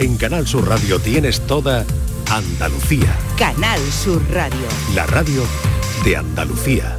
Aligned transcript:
En 0.00 0.16
Canal 0.16 0.46
Sur 0.46 0.68
Radio 0.68 1.00
tienes 1.00 1.44
toda 1.44 1.84
Andalucía. 2.30 3.18
Canal 3.36 3.80
Sur 3.90 4.22
Radio. 4.30 4.68
La 4.94 5.04
radio 5.06 5.42
de 6.04 6.16
Andalucía. 6.16 6.96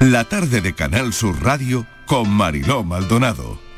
La 0.00 0.24
tarde 0.24 0.60
de 0.60 0.74
Canal 0.74 1.12
Sur 1.12 1.40
Radio 1.44 1.86
con 2.06 2.28
Mariló 2.28 2.82
Maldonado. 2.82 3.71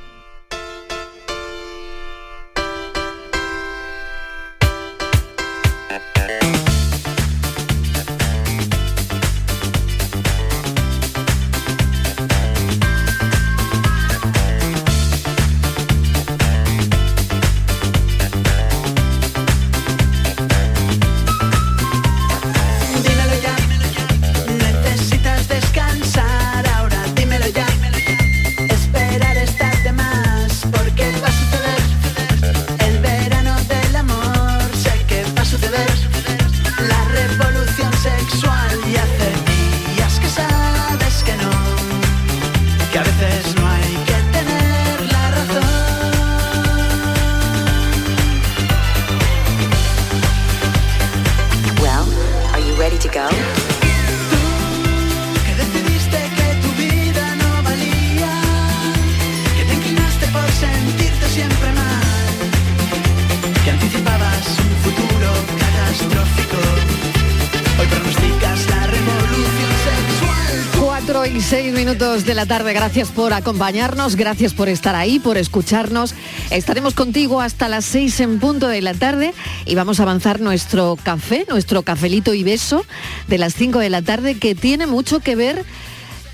6 72.25 72.27
minutos 72.27 72.27
de 72.27 72.35
la 72.35 72.47
tarde. 72.47 72.73
Gracias 72.73 73.09
por 73.11 73.33
acompañarnos, 73.33 74.17
gracias 74.17 74.55
por 74.55 74.69
estar 74.69 74.95
ahí, 74.95 75.19
por 75.19 75.37
escucharnos. 75.37 76.15
Estaremos 76.51 76.95
contigo 76.95 77.41
hasta 77.41 77.69
las 77.69 77.85
6 77.85 78.21
en 78.21 78.41
punto 78.41 78.69
de 78.69 78.81
la 78.81 78.95
tarde 78.95 79.35
y 79.67 79.75
vamos 79.75 80.01
a 80.01 80.05
avanzar 80.05 80.41
nuestro 80.41 80.97
café, 81.03 81.45
nuestro 81.49 81.83
cafelito 81.83 82.33
y 82.35 82.43
beso 82.43 82.85
de 83.29 83.39
las 83.39 83.55
5 83.55 83.79
de 83.79 83.91
la 83.91 84.03
tarde 84.03 84.39
que 84.39 84.55
tiene 84.55 84.87
mucho 84.87 85.21
que 85.21 85.37
ver 85.37 85.65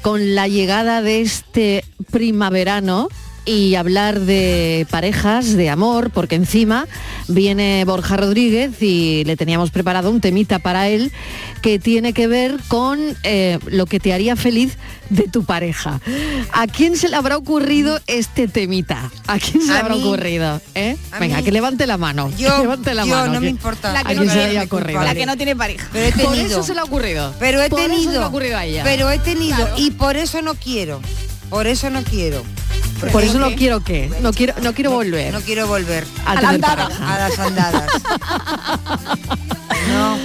con 0.02 0.34
la 0.34 0.48
llegada 0.48 1.02
de 1.02 1.20
este 1.20 1.84
primaverano 2.10 3.08
y 3.44 3.74
hablar 3.74 4.20
de 4.20 4.86
parejas, 4.91 5.55
de 5.56 5.70
amor, 5.70 6.10
porque 6.10 6.34
encima 6.34 6.86
viene 7.28 7.84
Borja 7.84 8.16
Rodríguez 8.16 8.80
y 8.82 9.24
le 9.24 9.36
teníamos 9.36 9.70
preparado 9.70 10.10
un 10.10 10.20
temita 10.20 10.58
para 10.58 10.88
él 10.88 11.10
que 11.62 11.78
tiene 11.78 12.12
que 12.12 12.27
ver 12.27 12.56
con 12.69 12.98
eh, 13.22 13.58
lo 13.66 13.86
que 13.86 13.98
te 14.00 14.12
haría 14.12 14.36
feliz 14.36 14.77
de 15.10 15.24
tu 15.28 15.44
pareja. 15.44 16.00
¿A 16.52 16.66
quién 16.66 16.97
se 16.97 17.08
le 17.08 17.16
habrá 17.16 17.36
ocurrido 17.36 17.98
este 18.06 18.47
temita? 18.48 19.10
¿A 19.27 19.38
quién 19.38 19.60
se 19.62 19.72
le 19.72 19.78
habrá 19.78 19.94
mí. 19.97 20.02
ocurrido? 20.04 20.60
eh? 20.75 20.97
Venga, 21.19 21.38
mí. 21.38 21.42
que 21.42 21.52
levante 21.52 21.86
la 21.86 21.97
mano. 21.98 22.30
Yo- 22.38 22.54
que 22.56 22.62
levante 22.62 22.94
la 22.94 23.04
yo, 23.04 23.14
mano. 23.14 23.32
no 23.34 23.41
me 23.41 23.47
que- 23.47 23.50
importa. 23.50 23.98
¿A 23.98 24.04
quién 24.04 24.28
se 24.28 24.37
le 24.37 24.44
haya 24.44 24.62
ocurrido? 24.64 25.03
La 25.03 25.14
que 25.14 25.26
no 25.26 25.37
tiene 25.37 25.56
pareja. 25.56 25.88
Pero 25.93 26.06
he 26.06 26.25
Por 26.25 26.37
eso 26.38 26.62
se 26.62 26.75
le 26.75 26.81
ha 26.81 26.84
ocurrido. 26.84 27.34
Pero 27.41 27.60
he 27.62 27.69
Por 27.69 27.81
eso 27.81 27.88
tenido. 27.91 28.12
se 28.12 28.19
le 28.19 28.25
ha 28.25 28.28
ocurrido 28.28 28.56
a 28.56 28.64
ella. 28.64 28.82
Pero 28.84 29.10
he 29.10 29.19
tenido. 29.19 29.69
Y 29.76 29.91
por 29.93 30.16
eso 30.16 30.41
no 30.43 30.54
quiero. 30.54 31.00
Por 31.48 31.66
eso 31.66 31.91
no 31.91 32.03
quiero. 32.04 32.44
Por 33.12 33.25
eso 33.25 33.38
no 33.38 33.55
quiero 33.55 33.81
que, 33.83 34.11
no 34.21 34.33
quiero, 34.33 34.55
no 34.62 34.72
quiero 34.75 34.91
volver. 34.91 35.33
No 35.33 35.41
quiero 35.41 35.66
volver. 35.66 36.06
A. 36.27 36.33
A 36.33 36.34
las 36.43 37.38
andadas. 37.38 37.91
no. 39.91 40.19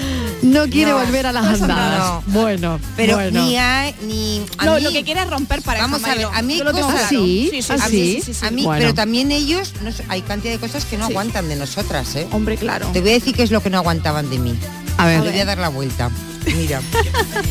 No 0.44 0.68
quiere 0.70 0.92
No. 0.92 1.00
volver 1.00 1.26
a 1.28 1.32
las 1.32 1.44
no. 1.60 1.66
andadas. 1.66 2.24
Bueno, 2.28 2.80
Pero 2.96 3.16
bueno. 3.16 3.44
ni 3.44 3.58
hay 3.58 3.96
ni 4.04 4.46
a 4.60 4.66
No, 4.66 4.76
mí- 4.76 4.82
lo 4.82 4.92
que 4.92 5.04
quiere 5.04 5.22
es 5.22 5.30
romper 5.30 5.62
pareja, 5.64 5.88
Vamos 5.88 6.04
a 6.04 6.14
ver, 6.16 6.26
a 6.32 6.42
mí 6.44 6.54
hay 6.54 6.60
Yo 6.60 6.66
lo 6.66 6.74
tengo 6.74 6.88
cosas- 6.88 7.10
claro. 7.10 7.24
¿Ah, 7.24 7.26
sí? 7.26 7.50
Sí, 7.52 7.62
sí, 7.62 7.74
¿Ah, 7.74 7.88
sí. 7.90 8.22
A 8.46 8.52
mí, 8.52 8.64
Bueno. 8.64 8.80
pero 8.80 8.94
también 8.94 9.32
ellos, 9.32 9.74
hay 10.08 10.22
cantidad 10.22 10.54
de 10.54 10.60
cosas 10.60 10.86
que 10.86 10.98
no 10.98 11.06
aguantan 11.06 11.50
de 11.50 11.56
nosotras, 11.56 12.16
¿eh? 12.16 12.28
Hombre, 12.32 12.58
claro. 12.58 12.88
Te 12.94 13.02
voy 13.02 13.10
a 13.12 13.14
decir 13.14 13.36
qué 13.36 13.44
es 13.44 13.52
lo 13.52 13.64
que 13.64 13.70
no 13.72 13.78
aguantaban 13.78 14.30
de 14.30 14.38
mí. 14.38 14.56
A 14.98 15.06
ver. 15.08 15.24
Te 15.24 15.32
voy 15.32 15.40
a 15.40 15.46
dar 15.46 15.58
la 15.58 15.70
vuelta. 15.70 16.12
Mira, 16.56 16.82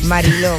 Mariló. 0.03 0.57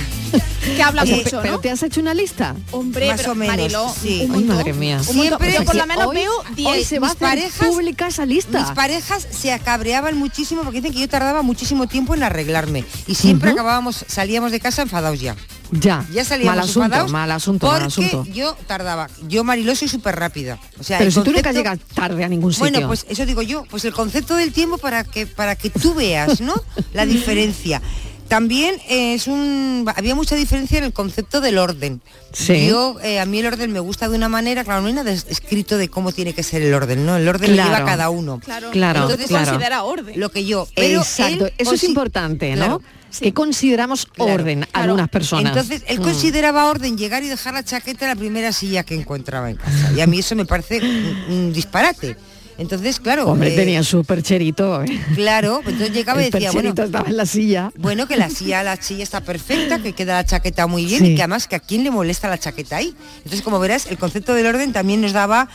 Que 0.65 0.83
habla 0.83 1.05
mucho, 1.05 1.39
pero 1.41 1.55
¿no? 1.55 1.61
te 1.61 1.71
has 1.71 1.83
hecho 1.85 2.01
una 2.01 2.13
lista. 2.13 2.55
Hombre, 2.73 3.09
Más 3.09 3.21
pero 3.21 3.33
o 3.33 3.35
menos, 3.37 3.57
Mariló, 3.57 3.95
sí. 4.03 4.27
un 4.29 4.35
Ay, 4.35 4.45
madre 4.45 4.73
mía. 4.73 5.01
Siempre- 5.03 5.53
Yo 5.55 5.65
por 5.65 5.77
lo 5.77 5.83
Hoy- 5.83 5.89
menos 5.89 6.13
veo 6.15 6.33
Hoy 6.41 6.55
10. 6.79 6.87
se 6.89 6.99
va 6.99 7.07
a 7.09 7.11
hacer 7.13 7.21
parejas- 7.29 7.69
pública 7.69 8.09
esa 8.09 8.27
lista. 8.27 8.59
Mis 8.63 8.71
parejas 8.73 9.27
se 9.31 9.53
acabreaban 9.53 10.17
muchísimo 10.19 10.63
porque 10.63 10.81
dicen 10.81 10.93
que 10.93 11.01
yo 11.01 11.09
tardaba 11.09 11.43
muchísimo 11.43 11.87
tiempo 11.87 12.15
en 12.15 12.25
arreglarme 12.25 12.85
y 13.07 13.15
siempre 13.15 13.51
acabábamos, 13.53 14.05
salíamos 14.09 14.51
de 14.51 14.59
casa 14.61 14.83
enfadados 14.83 15.21
ya. 15.21 15.37
Ya, 15.73 16.05
Ya 16.13 16.25
salíamos 16.25 16.57
mal 16.57 16.65
asunto, 16.65 16.85
enfadados 16.85 17.11
mal 17.13 17.31
asunto, 17.33 17.67
porque 17.67 17.81
mal 17.81 17.87
asunto. 17.89 18.25
yo 18.33 18.57
tardaba. 18.67 19.09
Yo 19.29 19.43
Mariló 19.45 19.75
soy 19.75 19.89
súper 19.89 20.15
rápida. 20.17 20.59
O 20.79 20.83
sea, 20.85 20.99
Pero 20.99 21.11
si 21.11 21.21
tú 21.23 21.33
nunca 21.33 21.53
llegas 21.53 21.79
tarde 21.95 22.25
a 22.25 22.29
ningún 22.29 22.53
sitio. 22.53 22.71
Bueno, 22.71 22.87
pues 22.89 23.05
eso 23.09 23.25
digo 23.27 23.43
yo, 23.43 23.65
pues 23.71 23.85
el 23.85 23.93
concepto 23.93 24.35
del 24.37 24.53
tiempo 24.53 24.79
para 24.79 25.03
que 25.05 25.27
para 25.27 25.57
que 25.57 25.71
tú 25.71 25.95
veas, 25.95 26.41
¿no? 26.41 26.55
La 26.93 27.05
diferencia. 27.07 27.81
También 28.29 28.77
es 28.89 29.27
un 29.29 29.85
había 29.95 30.15
mucha 30.15 30.35
diferencia 30.35 30.79
en 30.79 30.85
el 30.85 30.93
concepto 30.93 31.41
del 31.41 31.59
orden. 31.59 32.01
Sí. 32.33 32.67
Yo 32.69 32.97
eh, 33.03 33.21
a 33.21 33.25
mí 33.27 33.39
el 33.39 33.47
orden 33.47 33.73
me 33.73 33.81
gusta 33.81 34.09
de 34.09 34.17
una 34.17 34.29
manera, 34.29 34.65
claro, 34.65 34.81
no 34.83 34.89
hay 34.89 34.93
nada 34.95 35.13
es- 35.13 35.27
escrito 35.29 35.79
de 35.79 35.89
cómo 35.89 36.13
tiene 36.13 36.33
que 36.35 36.43
ser 36.43 36.63
el 36.63 36.75
orden, 36.75 37.07
¿no? 37.07 37.17
El 37.17 37.29
orden 37.29 37.53
Claro. 37.53 37.71
lo 37.71 37.77
lleva 37.77 37.87
cada 37.89 38.11
uno. 38.11 38.41
Claro, 38.41 38.71
Claro, 38.73 39.01
lo 39.03 39.09
que 39.17 39.23
tú 39.25 39.29
claro. 39.29 39.47
considera 39.47 39.83
orden. 39.85 40.19
Lo 40.19 40.31
que 40.31 40.45
yo, 40.45 40.67
pero 40.75 41.01
Exacto, 41.03 41.47
él 41.47 41.53
eso 41.59 41.75
es 41.75 41.85
importante, 41.85 42.51
¿no? 42.57 42.57
Claro. 42.57 42.83
Que 43.21 43.33
consideramos 43.33 44.05
Claro, 44.07 44.35
orden 44.35 44.63
claro. 44.63 44.71
algunas 44.85 45.09
personas. 45.09 45.47
Entonces, 45.57 45.83
él 45.87 46.01
Mm. 46.01 46.03
consideraba 46.03 46.67
orden 46.67 46.99
llegar 46.99 47.23
y 47.23 47.29
dejar 47.29 47.55
la 47.55 47.65
chaqueta 47.65 48.05
en 48.07 48.11
la 48.11 48.17
primera 48.17 48.53
silla 48.53 48.83
que 48.85 48.95
encontraba 48.95 49.49
en 49.49 49.57
casa. 49.57 49.93
Y 49.97 50.01
a 50.01 50.07
mí 50.07 50.19
eso 50.19 50.35
me 50.35 50.45
parece 50.45 50.81
un, 50.83 51.33
un 51.33 51.53
disparate. 51.53 52.17
Entonces, 52.59 53.01
claro. 53.01 53.27
Hombre, 53.27 53.53
eh, 53.53 53.57
tenía 53.57 53.83
su 53.83 54.03
percherito. 54.05 54.83
¿eh? 54.83 54.87
Claro, 55.15 55.59
entonces 55.59 55.93
llegaba 55.93 56.23
y 56.23 56.31
decía, 56.31 56.51
bueno, 56.53 56.71
estaba 56.71 57.05
en 57.09 57.17
la 57.17 57.27
silla. 57.27 57.71
bueno, 57.77 58.07
que 58.09 58.17
la 58.17 58.31
silla, 58.31 58.63
la 58.63 58.77
silla 58.81 59.03
está 59.03 59.21
perfecta, 59.21 59.79
que 59.83 59.93
queda 59.93 60.15
la 60.15 60.25
chaqueta 60.25 60.67
muy 60.67 60.85
bien 60.87 61.01
Sí. 61.05 61.13
y 61.13 61.15
que 61.17 61.23
además 61.23 61.47
que 61.49 61.57
a 61.57 61.61
quién 61.61 61.85
le 61.85 61.91
molesta 61.91 62.29
la 62.29 62.39
chaqueta 62.39 62.77
ahí. 62.77 62.95
Entonces, 63.19 63.43
como 63.43 63.59
verás, 63.59 63.87
el 63.87 63.99
concepto 63.99 64.33
del 64.35 64.47
orden 64.47 64.73
también 64.73 65.01
nos 65.03 65.13
daba, 65.13 65.49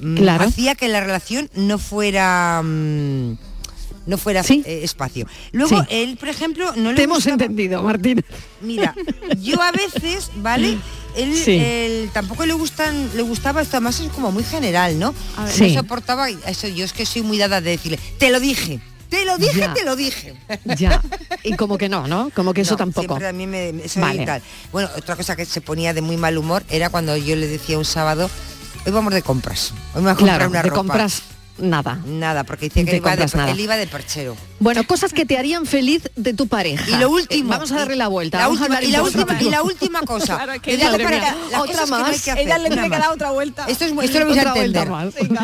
mm, 0.00 0.16
Claro. 0.16 0.44
hacía 0.44 0.74
que 0.74 0.88
la 0.88 1.00
relación 1.00 1.48
no 1.54 1.78
fuera... 1.78 2.60
mm, 2.64 3.36
no 4.06 4.16
fuera 4.18 4.42
Sí. 4.42 4.62
eh, 4.66 4.80
espacio. 4.82 5.26
Luego, 5.52 5.80
Sí. 5.82 5.86
él, 5.90 6.16
por 6.16 6.28
ejemplo, 6.28 6.72
no 6.76 6.90
le 6.90 6.96
Te 6.96 7.02
hemos 7.02 7.26
entendido, 7.26 7.82
Martín. 7.82 8.24
Mira, 8.60 8.94
yo 9.40 9.60
a 9.60 9.72
veces, 9.72 10.30
¿vale? 10.36 10.78
Él, 11.16 11.34
Sí. 11.36 11.58
él 11.58 12.10
tampoco 12.12 12.44
le 12.46 12.52
gustan, 12.52 13.10
le 13.14 13.22
gustaba 13.22 13.62
esto, 13.62 13.76
además 13.76 13.98
es 14.00 14.10
como 14.10 14.30
muy 14.32 14.44
general, 14.44 14.98
¿no? 14.98 15.14
A 15.36 15.44
ver. 15.44 15.52
Sí. 15.52 15.68
No 15.74 15.80
soportaba 15.82 16.28
eso, 16.30 16.68
yo 16.68 16.84
es 16.84 16.92
que 16.92 17.06
soy 17.06 17.22
muy 17.22 17.38
dada 17.38 17.60
de 17.60 17.70
decirle, 17.70 17.98
te 18.18 18.30
lo 18.30 18.38
dije, 18.38 18.80
te 19.08 19.24
lo 19.24 19.38
dije, 19.38 19.60
Ya. 19.60 19.72
te 19.74 19.84
lo 19.84 19.96
dije. 19.96 20.34
Ya. 20.78 21.00
Y 21.42 21.54
como 21.56 21.78
que 21.78 21.88
no, 21.88 22.06
¿no? 22.06 22.30
Como 22.34 22.52
que 22.52 22.60
eso 22.62 22.72
No, 22.72 22.78
tampoco. 22.78 23.06
Siempre 23.14 23.28
a 23.28 23.32
mí 23.32 23.46
me, 23.46 23.70
eso 23.84 24.00
Vale. 24.00 24.26
tal. 24.26 24.42
Bueno, 24.72 24.90
otra 24.96 25.16
cosa 25.16 25.36
que 25.36 25.44
se 25.46 25.60
ponía 25.60 25.94
de 25.94 26.02
muy 26.02 26.16
mal 26.16 26.36
humor 26.36 26.64
era 26.68 26.90
cuando 26.90 27.16
yo 27.16 27.34
le 27.36 27.46
decía 27.46 27.78
un 27.78 27.84
sábado, 27.86 28.28
hoy 28.84 28.92
vamos 28.92 29.14
de 29.14 29.22
compras, 29.22 29.72
hoy 29.94 30.02
vamos 30.02 30.12
a 30.12 30.14
comprar 30.16 30.36
Claro, 30.38 30.50
una 30.50 30.62
de 30.62 30.68
ropa. 30.68 30.76
compras 30.80 31.22
nada. 31.58 32.00
Nada, 32.06 32.44
porque 32.44 32.66
decía 32.68 32.84
Te 32.84 32.90
que 32.90 32.96
él 32.96 33.02
iba, 33.02 33.16
de, 33.16 33.26
nada. 33.36 33.50
él 33.50 33.60
iba 33.60 33.76
de 33.76 33.86
perchero. 33.86 34.36
Bueno, 34.60 34.84
cosas 34.86 35.12
que 35.12 35.26
te 35.26 35.36
harían 35.38 35.66
feliz 35.66 36.08
de 36.16 36.34
tu 36.34 36.46
pareja. 36.46 36.84
Y 36.88 37.00
lo 37.00 37.10
último. 37.10 37.44
Eh, 37.44 37.56
vamos 37.56 37.72
a 37.72 37.76
darle 37.76 37.96
la 37.96 38.08
vuelta. 38.08 38.38
La 38.38 38.48
última, 38.48 38.82
y, 38.82 38.90
la 38.90 39.02
última, 39.02 39.42
y 39.42 39.50
la 39.50 39.62
última 39.62 40.00
cosa. 40.02 40.36
Claro, 40.46 40.60
que 40.60 40.74
otra 40.76 41.86
cosas 41.86 42.22
que 42.22 42.34
no. 42.34 42.40
Ella 42.40 42.58
le 42.58 42.88
dar 42.88 43.10
otra 43.12 43.30
vuelta. 43.30 43.66
Esto, 43.68 43.84
es, 43.84 43.92
esto 44.02 44.18
lo 44.20 44.26
vais 44.26 44.46
a 44.46 44.48
entender. 44.48 44.88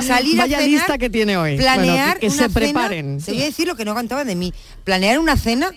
Salir 0.02 0.36
Vaya 0.36 0.58
a 0.58 0.60
cenar, 0.60 0.70
lista 0.70 0.98
que 0.98 1.10
tiene 1.10 1.36
hoy. 1.36 1.56
Planear 1.56 1.86
Bueno, 1.96 2.14
que- 2.14 2.20
que 2.20 2.26
una 2.26 2.34
se 2.36 2.42
cena, 2.42 2.54
preparen. 2.54 3.22
Te 3.22 3.32
voy 3.32 3.42
a 3.42 3.44
decir 3.44 3.66
lo 3.66 3.76
que 3.76 3.84
no 3.84 3.94
cantaban 3.94 4.26
de 4.26 4.34
mí. 4.34 4.52
Planear 4.84 5.18
una 5.18 5.36
cena 5.36 5.70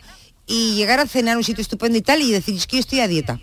y 0.47 0.75
llegar 0.75 0.99
a 0.99 1.07
cenar 1.07 1.35
a 1.35 1.37
un 1.37 1.43
sitio 1.43 1.61
estupendo 1.61 1.97
y 1.97 2.01
tal 2.01 2.21
y 2.21 2.31
decir, 2.31 2.55
es 2.55 2.67
que 2.67 2.77
yo 2.77 2.79
estoy 2.81 2.99
a 2.99 3.07
dieta. 3.07 3.39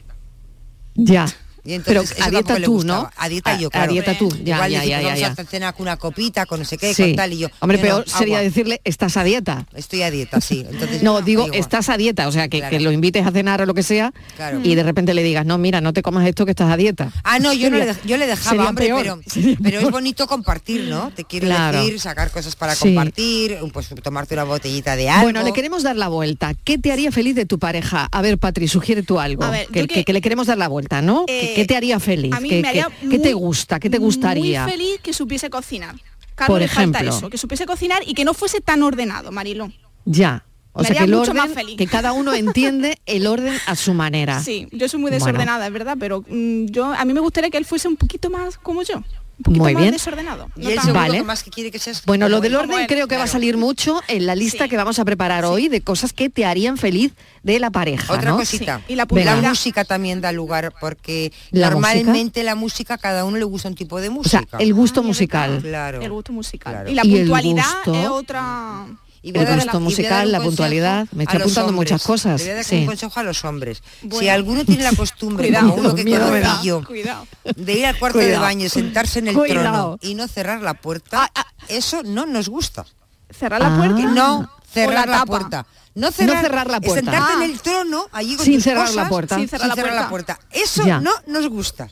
Ya. 0.95 1.27
Y 1.65 1.79
Pero 1.79 2.01
entonces 2.01 2.17
eso 2.19 2.27
a 2.27 2.31
dieta 2.31 2.61
tú, 2.61 2.83
¿no? 2.85 3.09
A 3.17 3.29
dieta 3.29 3.53
A- 3.53 3.59
yo, 3.59 3.69
a 3.69 3.71
claro. 3.71 3.93
dieta 3.93 4.19
tú, 4.19 4.29
ya, 4.43 4.57
Igual 4.57 4.71
ya, 4.73 4.79
decir, 4.81 4.91
ya, 4.91 4.97
vamos 5.03 5.21
ya, 5.21 5.27
a 5.29 5.35
ya. 5.35 5.45
cenar 5.45 5.75
con 5.75 5.83
una 5.83 5.97
copita, 5.97 6.45
con 6.47 6.59
no 6.59 6.65
sé 6.65 6.77
qué, 6.77 6.93
Sí. 6.93 7.03
con 7.05 7.15
tal 7.17 7.33
y 7.33 7.39
yo. 7.39 7.49
Hombre, 7.61 7.79
yo 7.79 7.85
no, 7.85 7.89
peor 7.89 8.09
sería 8.09 8.39
agua. 8.39 8.43
decirle, 8.45 8.81
estás 8.85 9.17
a 9.17 9.23
dieta. 9.25 9.67
Estoy 9.75 10.03
a 10.03 10.11
dieta, 10.11 10.41
sí. 10.41 10.67
Entonces, 10.69 11.03
No, 11.05 11.23
digo, 11.23 11.45
digo, 11.45 11.55
estás 11.55 11.89
a 11.89 11.97
dieta, 11.97 12.27
o 12.27 12.33
sea, 12.33 12.49
que, 12.49 12.59
Claro. 12.59 12.71
que 12.77 12.81
lo 12.83 12.91
invites 12.91 13.25
a 13.27 13.31
cenar 13.31 13.63
o 13.63 13.67
lo 13.67 13.75
que 13.75 13.83
sea 13.85 14.13
Claro. 14.37 14.61
y 14.65 14.75
de 14.75 14.83
repente 14.83 15.15
le 15.15 15.23
digas, 15.23 15.47
no, 15.47 15.57
mira, 15.57 15.81
no 15.81 15.93
te 15.93 16.03
comas 16.03 16.27
esto 16.27 16.45
que 16.45 16.51
estás 16.51 16.71
a 16.71 16.77
dieta. 16.77 17.13
Ah, 17.23 17.39
no, 17.39 17.53
yo, 17.53 17.71
no 17.71 17.77
le, 17.79 17.91
dej- 17.93 18.03
yo 18.05 18.17
le 18.17 18.27
dejaba, 18.27 18.51
sería 18.51 18.69
hombre, 18.69 18.87
peor, 18.87 19.03
pero, 19.03 19.21
sería 19.27 19.57
pero 19.63 19.81
es 19.81 19.91
bonito 19.91 20.27
compartir, 20.27 20.83
¿no? 20.89 21.13
Te 21.15 21.25
quiero 21.25 21.47
Claro. 21.47 21.79
decir, 21.81 22.01
sacar 22.01 22.31
cosas 22.33 22.57
para 22.57 22.75
Sí. 22.75 22.89
compartir, 22.89 23.59
pues 23.73 23.89
tomarte 24.03 24.35
una 24.35 24.45
botellita 24.45 24.97
de 24.97 25.09
algo. 25.11 25.23
Bueno, 25.25 25.43
le 25.45 25.53
queremos 25.53 25.85
dar 25.85 25.95
la 25.97 26.09
vuelta. 26.09 26.55
¿Qué 26.65 26.79
te 26.79 26.91
haría 26.91 27.13
feliz 27.13 27.37
de 27.37 27.47
tu 27.47 27.59
pareja? 27.61 28.09
A 28.11 28.21
ver, 28.23 28.39
Patri, 28.39 28.67
sugiere 28.69 29.03
tú 29.05 29.21
algo. 29.21 29.45
A 29.45 29.53
que, 29.73 30.13
le 30.13 30.21
queremos 30.21 30.47
dar 30.49 30.59
la 30.59 30.67
vuelta, 30.69 31.03
¿no? 31.03 31.25
¿Qué- 31.55 31.61
Eh, 31.61 31.63
¿Qué 31.63 31.67
te 31.67 31.77
haría 31.77 32.01
feliz? 32.01 32.33
A 32.33 32.41
mí 32.41 32.49
¿Qué, 32.49 32.57
me 32.57 32.63
qué- 32.63 32.69
haría 32.69 32.89
qué 33.11 33.19
te 33.19 33.35
muy- 33.35 33.43
gusta? 33.43 33.79
¿Qué 33.81 33.91
te 33.91 33.99
gustaría? 33.99 34.63
Muy 34.65 34.73
feliz 34.73 35.01
que 35.03 35.13
supiese 35.13 35.51
cocinar. 35.51 35.95
Claro, 36.35 36.53
Por 36.55 36.61
le 36.63 36.69
falta 36.69 36.99
ejemplo. 37.01 37.17
eso, 37.19 37.31
que 37.31 37.37
supiese 37.39 37.67
cocinar 37.67 38.03
y 38.07 38.15
que 38.15 38.25
no 38.25 38.33
fuese 38.35 38.61
tan 38.61 38.83
ordenado, 38.83 39.31
Marilo. 39.33 39.71
Ya. 40.05 40.45
O 40.75 40.81
Me 40.81 40.89
sea, 40.89 40.97
que 40.97 41.05
el 41.05 41.35
más 41.35 41.51
feliz. 41.53 41.77
que 41.77 41.87
cada 41.87 42.15
uno 42.15 42.33
entiende 42.33 42.97
el 43.07 43.27
orden 43.27 43.55
a 43.67 43.77
su 43.77 43.93
manera. 43.93 44.43
Sí, 44.43 44.67
yo 44.73 44.89
soy 44.89 44.99
muy 45.01 45.11
Bueno. 45.11 45.27
desordenada, 45.27 45.67
es 45.67 45.73
verdad, 45.75 45.99
pero 46.01 46.25
mm, 46.27 46.65
yo 46.67 46.87
a 46.87 47.05
mí 47.05 47.13
me 47.13 47.21
gustaría 47.21 47.51
que 47.51 47.59
él 47.59 47.67
fuese 47.67 47.89
un 47.89 47.97
poquito 47.97 48.31
más 48.31 48.57
como 48.57 48.83
yo. 48.83 49.03
Un 49.39 49.45
poquito 49.45 49.63
Muy 49.65 49.73
más 49.75 49.81
bien. 49.83 49.93
desordenado. 49.95 50.51
Y 50.57 50.61
no 50.67 50.71
seguro 50.71 50.93
Vale. 50.95 51.19
que 51.19 51.23
más 51.25 51.43
que 51.43 51.51
quiere 51.51 51.71
que 51.71 51.79
seas 51.79 52.05
Bueno, 52.05 52.29
lo 52.29 52.41
del 52.41 52.55
orden 52.55 52.81
él, 52.81 52.87
creo 52.87 53.09
que 53.09 53.17
va 53.17 53.25
a 53.25 53.27
salir 53.27 53.57
mucho 53.57 54.01
en 54.07 54.27
la 54.27 54.35
lista 54.37 54.65
Sí. 54.65 54.71
que 54.71 54.77
vamos 54.77 54.99
a 54.99 55.05
preparar 55.05 55.45
hoy 55.45 55.69
de 55.69 55.81
cosas 55.81 56.13
que 56.13 56.29
te 56.31 56.45
harían 56.45 56.77
feliz 56.77 57.13
de 57.43 57.59
la 57.59 57.71
pareja. 57.71 58.13
Otra 58.13 58.31
¿no? 58.31 58.37
cosita. 58.37 58.79
Sí, 58.87 58.93
y 58.93 58.97
la 58.97 59.07
la 59.11 59.37
música 59.37 59.85
también 59.85 60.21
da 60.21 60.31
lugar 60.33 60.73
porque 60.81 61.33
¿La 61.51 61.71
normalmente 61.71 62.43
la 62.45 62.55
música 62.55 62.99
cada 62.99 63.25
uno 63.25 63.37
le 63.39 63.45
gusta 63.45 63.69
un 63.69 63.75
tipo 63.75 64.01
de 64.01 64.09
O 64.09 64.13
música. 64.13 64.47
sea, 64.49 64.59
el 64.61 64.75
gusto 64.75 65.03
musical. 65.03 65.61
Claro. 65.61 66.01
El 66.01 66.11
gusto 66.11 66.33
musical. 66.33 66.73
Claro. 66.75 66.91
Y 66.91 66.95
la 66.95 67.03
Y 67.05 67.17
puntualidad 67.17 67.65
es 67.87 68.09
otra. 68.09 68.87
Y 69.25 69.37
El 69.39 69.47
gusto 69.55 69.77
y 69.79 69.81
musical, 69.81 70.33
la 70.33 70.41
puntualidad. 70.41 71.07
Me 71.13 71.23
está 71.25 71.37
apuntando 71.39 71.71
hombres. 71.71 71.93
muchas 71.93 72.03
cosas. 72.05 72.41
Le 72.41 72.45
voy 72.47 72.51
a 72.53 72.55
dar 72.57 72.65
Sí. 72.65 72.77
un 72.81 72.87
consejo 72.87 73.21
a 73.21 73.23
los 73.23 73.45
hombres. 73.45 73.83
Si 74.19 74.29
alguno 74.29 74.65
tiene 74.65 74.83
la 74.83 74.93
costumbre, 74.97 75.47
Cuidado, 75.49 75.75
uno 75.75 75.95
que 75.95 76.03
miedo 76.05 76.29
yo, 76.65 76.85
Cuidado. 76.85 77.27
de 77.55 77.73
ir 77.73 77.87
al 77.87 77.99
cuarto 77.99 78.19
de 78.19 78.37
baño, 78.37 78.69
sentarse 78.69 79.21
en 79.21 79.29
el 79.29 79.35
Cuidado. 79.35 79.63
trono 79.63 79.99
y 80.03 80.15
no 80.17 80.27
cerrar 80.27 80.61
la 80.61 80.75
puerta, 80.75 81.31
eso 81.69 82.03
no 82.03 82.27
nos 82.27 82.49
gusta. 82.49 82.85
Cerrar 83.31 83.61
la 83.61 83.75
Ah. 83.75 83.77
puerta. 83.79 84.01
No 84.03 84.51
cerrar 84.73 85.09
la, 85.09 85.25
puerta. 85.25 85.67
No 85.95 86.11
cerrar, 86.11 86.41
cerrar 86.43 86.69
la 86.71 86.81
puerta. 86.81 87.03
Sentarte 87.13 87.33
Ah. 87.33 87.45
en 87.45 87.51
el 87.51 87.61
trono, 87.61 88.09
allí 88.13 88.37
con 88.37 88.45
Sin 88.45 88.55
tus 88.57 88.65
cerrar 88.65 88.87
la 88.89 88.91
cosas, 88.95 89.09
puerta. 89.09 89.35
Sin 89.37 89.49
Sin 89.49 89.51
cerrar 89.51 89.69
la 89.69 89.75
la 89.95 90.09
puerta. 90.09 90.35
puerta. 90.37 90.41
Eso 90.51 90.85
Ya. 90.85 91.01
no 91.01 91.13
nos 91.29 91.49
gusta. 91.49 91.89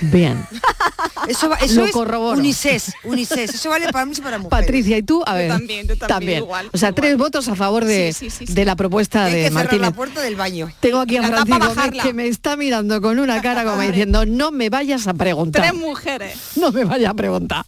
Bien. 0.00 0.44
Eso, 1.28 1.48
va- 1.48 1.56
eso 1.56 1.80
Lo 1.80 1.86
es 1.86 1.92
corroboro. 1.92 2.38
unisex, 2.38 2.92
unisex. 3.02 3.54
Eso 3.54 3.70
vale 3.70 3.86
para 3.90 4.02
hombres 4.02 4.18
y 4.18 4.22
para 4.22 4.36
mujeres. 4.36 4.50
Patricia, 4.66 4.98
¿y 4.98 5.02
tú? 5.02 5.22
A 5.26 5.32
Yo 5.32 5.38
ver. 5.38 5.48
también, 5.48 5.88
yo 5.88 5.96
también, 5.96 6.38
igual, 6.42 6.68
o 6.70 6.76
sea, 6.76 6.90
igual. 6.90 6.94
tres 7.02 7.16
votos 7.16 7.48
a 7.48 7.54
favor 7.54 7.84
de, 7.86 8.12
Sí, 8.12 8.28
sí, 8.28 8.36
sí, 8.40 8.46
sí. 8.48 8.52
de 8.52 8.64
la 8.66 8.76
propuesta 8.76 9.24
Hay 9.24 9.30
que 9.32 9.36
de 9.38 9.42
cerrar 9.44 9.64
Martínez. 9.64 9.80
la 9.88 9.90
puerta 9.92 10.20
del 10.20 10.36
baño. 10.36 10.70
Tengo 10.80 11.00
aquí 11.00 11.16
a 11.16 11.22
La 11.22 11.28
Francisco 11.46 12.02
que 12.02 12.12
me 12.12 12.26
está 12.28 12.56
mirando 12.58 13.00
con 13.00 13.18
una 13.18 13.40
cara 13.40 13.64
como 13.64 13.80
diciendo, 13.80 14.26
no 14.26 14.50
me 14.50 14.68
vayas 14.68 15.06
a 15.06 15.14
preguntar. 15.14 15.62
Tres 15.62 15.74
mujeres. 15.74 16.36
No 16.56 16.70
me 16.72 16.84
vayas 16.84 17.10
a 17.10 17.14
preguntar. 17.14 17.64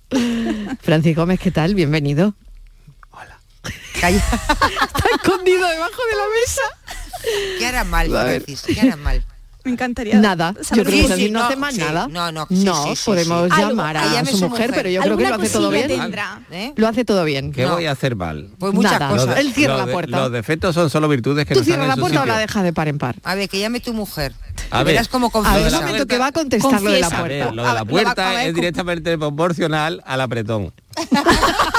Francisco 0.83 1.23
Gómez, 1.23 1.41
¿qué 1.41 1.51
tal? 1.51 1.75
Bienvenido. 1.75 2.35
Calla. 4.01 4.19
Está 4.29 5.05
escondido 5.15 5.67
debajo 5.67 6.03
de 6.11 6.17
la 6.17 6.25
mesa. 6.41 7.59
¿Qué 7.59 7.67
hará 7.67 7.85
mal. 7.85 8.09
Francis? 8.11 8.63
¿Qué 8.67 8.81
hará 8.83 8.97
mal? 8.97 9.25
Me 9.67 9.73
encantaría. 9.73 10.17
Nada, 10.21 10.55
yo 10.55 10.83
creo 10.83 10.85
que 10.85 10.91
Sí, 10.93 11.03
Francis 11.07 11.27
sí, 11.27 11.31
no, 11.33 11.41
no, 11.41 11.45
hace 11.47 11.57
más 11.57 11.75
sí, 11.75 11.81
nada. 11.81 12.07
no, 12.09 12.31
no, 12.33 12.47
sí, 12.49 12.65
No, 12.65 12.85
sí, 12.85 12.97
sí, 12.97 13.03
podemos 13.05 13.51
sí. 13.53 13.61
llamar 13.61 13.97
a 13.97 14.25
su 14.25 14.33
mujer, 14.37 14.49
mujer. 14.49 14.71
pero 14.75 14.89
yo 14.91 15.03
creo 15.03 15.17
que 15.17 15.29
lo 15.29 15.35
hace 15.35 15.49
todo 15.51 15.71
bien. 15.71 15.89
tendrá. 15.89 16.41
¿Eh? 16.51 16.73
Lo 16.77 16.87
hace 16.89 17.05
todo 17.05 17.25
bien. 17.25 17.53
¿Qué 17.53 17.65
No. 17.65 17.75
voy 17.75 17.87
a 17.87 17.91
hacer 17.91 18.15
mal? 18.17 18.49
Pues 18.59 18.73
muchas 18.73 18.93
Nada. 18.93 19.09
cosas. 19.09 19.35
De- 19.35 19.41
Él 19.41 19.53
cierra 19.53 19.75
lo 19.75 19.81
la 19.81 19.87
de- 19.87 19.93
puerta. 19.93 20.17
Los 20.21 20.33
defectos 20.33 20.75
son 20.75 20.89
solo 20.89 21.09
virtudes 21.09 21.45
que 21.47 21.55
¿Tú 21.55 21.61
no 21.61 21.65
cierras 21.65 21.83
en 21.85 21.89
la 21.89 21.95
su 21.97 22.01
puerta 22.01 22.23
o 22.23 22.27
la 22.27 22.39
dejas 22.39 22.63
de 22.63 22.73
par 22.73 22.89
en 22.89 22.99
par? 22.99 23.17
A 23.25 23.35
ver, 23.35 23.49
que 23.49 23.59
llame 23.59 23.81
tu 23.81 23.93
mujer. 23.93 24.33
A 24.71 24.79
ver, 24.85 24.95
Verás 24.95 25.09
A 25.13 25.19
ver, 25.19 25.23
un 25.23 25.23
la 25.23 25.31
confiesa. 25.31 25.81
momento 25.81 26.07
que 26.07 26.19
va 26.19 26.27
a 26.29 26.33
contestar 26.33 26.81
lo 26.81 26.91
de 26.91 27.01
la 27.01 27.11
puerta. 27.11 27.51
lo 27.53 27.63
de 27.67 27.75
la 27.75 27.85
puerta 27.85 28.45
es 28.45 28.55
directamente 28.55 29.19
proporcional 29.19 30.03
al 30.07 30.21
apretón. 30.21 30.73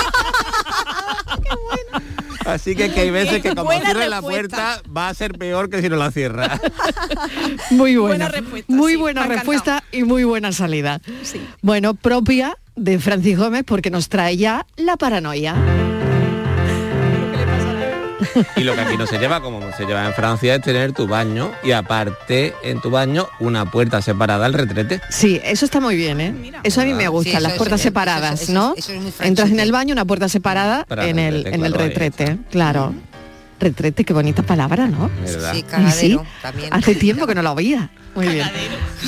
Así 2.47 2.75
que, 2.75 2.91
que 2.93 3.01
hay 3.01 3.11
veces 3.11 3.41
que 3.41 3.53
como 3.53 3.71
cierre 3.71 4.07
la 4.07 4.21
puerta 4.21 4.81
va 4.95 5.09
a 5.09 5.13
ser 5.13 5.37
peor 5.37 5.69
que 5.69 5.81
si 5.81 5.89
no 5.89 5.97
la 5.97 6.11
cierra. 6.11 6.59
Muy 7.71 7.97
buena, 7.97 8.27
Buena 8.27 8.29
respuesta, 8.29 8.73
muy 8.73 8.91
sí, 8.93 8.97
buena 8.97 9.27
respuesta 9.27 9.83
y 9.91 10.03
muy 10.03 10.23
buena 10.23 10.51
salida. 10.53 11.01
Sí. 11.23 11.41
Bueno, 11.61 11.93
propia 11.93 12.57
de 12.75 12.99
Francis 12.99 13.37
Gómez 13.37 13.63
porque 13.65 13.89
nos 13.89 14.07
trae 14.07 14.37
ya 14.37 14.65
la 14.77 14.95
paranoia. 14.95 15.55
Y 18.55 18.61
lo 18.61 18.75
que 18.75 18.81
aquí 18.81 18.97
no 18.97 19.07
se 19.07 19.17
lleva, 19.17 19.41
como 19.41 19.59
se 19.75 19.85
lleva 19.85 20.05
en 20.05 20.13
Francia, 20.13 20.55
es 20.55 20.61
tener 20.61 20.93
tu 20.93 21.07
baño 21.07 21.51
y 21.63 21.71
aparte 21.71 22.53
en 22.63 22.81
tu 22.81 22.89
baño 22.89 23.27
una 23.39 23.69
puerta 23.69 24.01
separada 24.01 24.45
al 24.45 24.53
retrete. 24.53 25.01
Sí, 25.09 25.39
eso 25.43 25.65
está 25.65 25.79
muy 25.79 25.95
bien, 25.95 26.19
¿eh? 26.21 26.31
Mira. 26.31 26.61
Eso 26.63 26.81
a 26.81 26.85
mí 26.85 26.93
me 26.93 27.07
gusta, 27.07 27.37
Sí, 27.37 27.43
las 27.43 27.53
puertas 27.53 27.81
separadas, 27.81 28.41
eso- 28.43 28.53
¿no? 28.53 28.73
eso 28.77 28.91
es 28.91 29.01
muy 29.01 29.11
Entras 29.19 29.49
en 29.49 29.59
el 29.59 29.71
baño, 29.71 29.93
una 29.93 30.05
puerta 30.05 30.29
separada 30.29 30.85
Para 30.85 31.03
el 31.05 31.09
en 31.11 31.19
el, 31.19 31.33
retrete, 31.43 31.55
en 31.55 31.65
el 31.65 31.71
claro, 31.71 31.83
ahí 31.83 31.89
retrete, 31.89 32.37
claro. 32.51 32.93
Retrete, 33.59 34.03
qué 34.03 34.13
bonita 34.13 34.43
palabra, 34.43 34.87
¿no? 34.87 35.09
¿verdad? 35.23 35.53
Sí, 35.55 35.63
cagadero 35.63 36.19
sí, 36.19 36.19
también. 36.43 36.71
hace 36.71 36.93
tiempo 36.93 37.25
que 37.25 37.33
no 37.33 37.41
la 37.41 37.53
oía. 37.53 37.89
Muy 38.13 38.27
bien. 38.27 38.47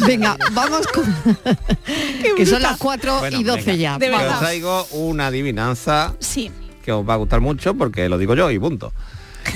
Venga, 0.08 0.38
vamos 0.54 0.88
con... 0.88 1.04
que 2.38 2.46
son 2.46 2.62
las 2.62 2.78
4 2.78 3.20
Bueno, 3.20 3.40
y 3.40 3.44
12 3.44 3.64
venga, 3.66 3.76
ya. 3.76 3.98
De 4.00 4.12
os 4.12 4.40
traigo 4.40 4.86
una 4.92 5.28
adivinanza 5.28 6.14
Sí. 6.20 6.52
que 6.84 6.92
os 6.92 7.08
va 7.08 7.14
a 7.14 7.18
gustar 7.18 7.42
mucho 7.42 7.76
porque 7.76 8.10
lo 8.10 8.18
digo 8.18 8.34
yo 8.36 8.50
y 8.50 8.58
punto. 8.60 8.92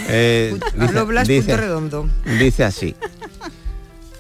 Eh, 0.07 0.55
Blas, 1.07 1.27
dice- 1.27 1.41
punto 1.47 1.57
redondo. 1.57 2.09
dice 2.39 2.63
así. 2.63 2.95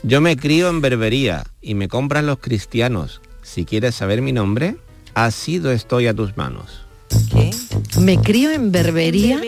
Yo 0.03 0.19
me 0.21 0.35
crío 0.35 0.69
en 0.69 0.81
Berbería 0.81 1.43
y 1.61 1.75
me 1.75 1.87
compran 1.87 2.25
los 2.25 2.39
cristianos. 2.39 3.21
Si 3.41 3.65
quieres 3.65 3.95
saber 3.95 4.21
mi 4.21 4.31
nombre, 4.33 4.75
así 5.13 5.59
do 5.59 5.71
estoy 5.71 6.07
a 6.07 6.13
tus 6.13 6.35
manos. 6.37 6.85
¿Qué? 7.31 7.51
Me 7.99 8.17
crío 8.19 8.51
en 8.51 8.71
berbería. 8.71 9.39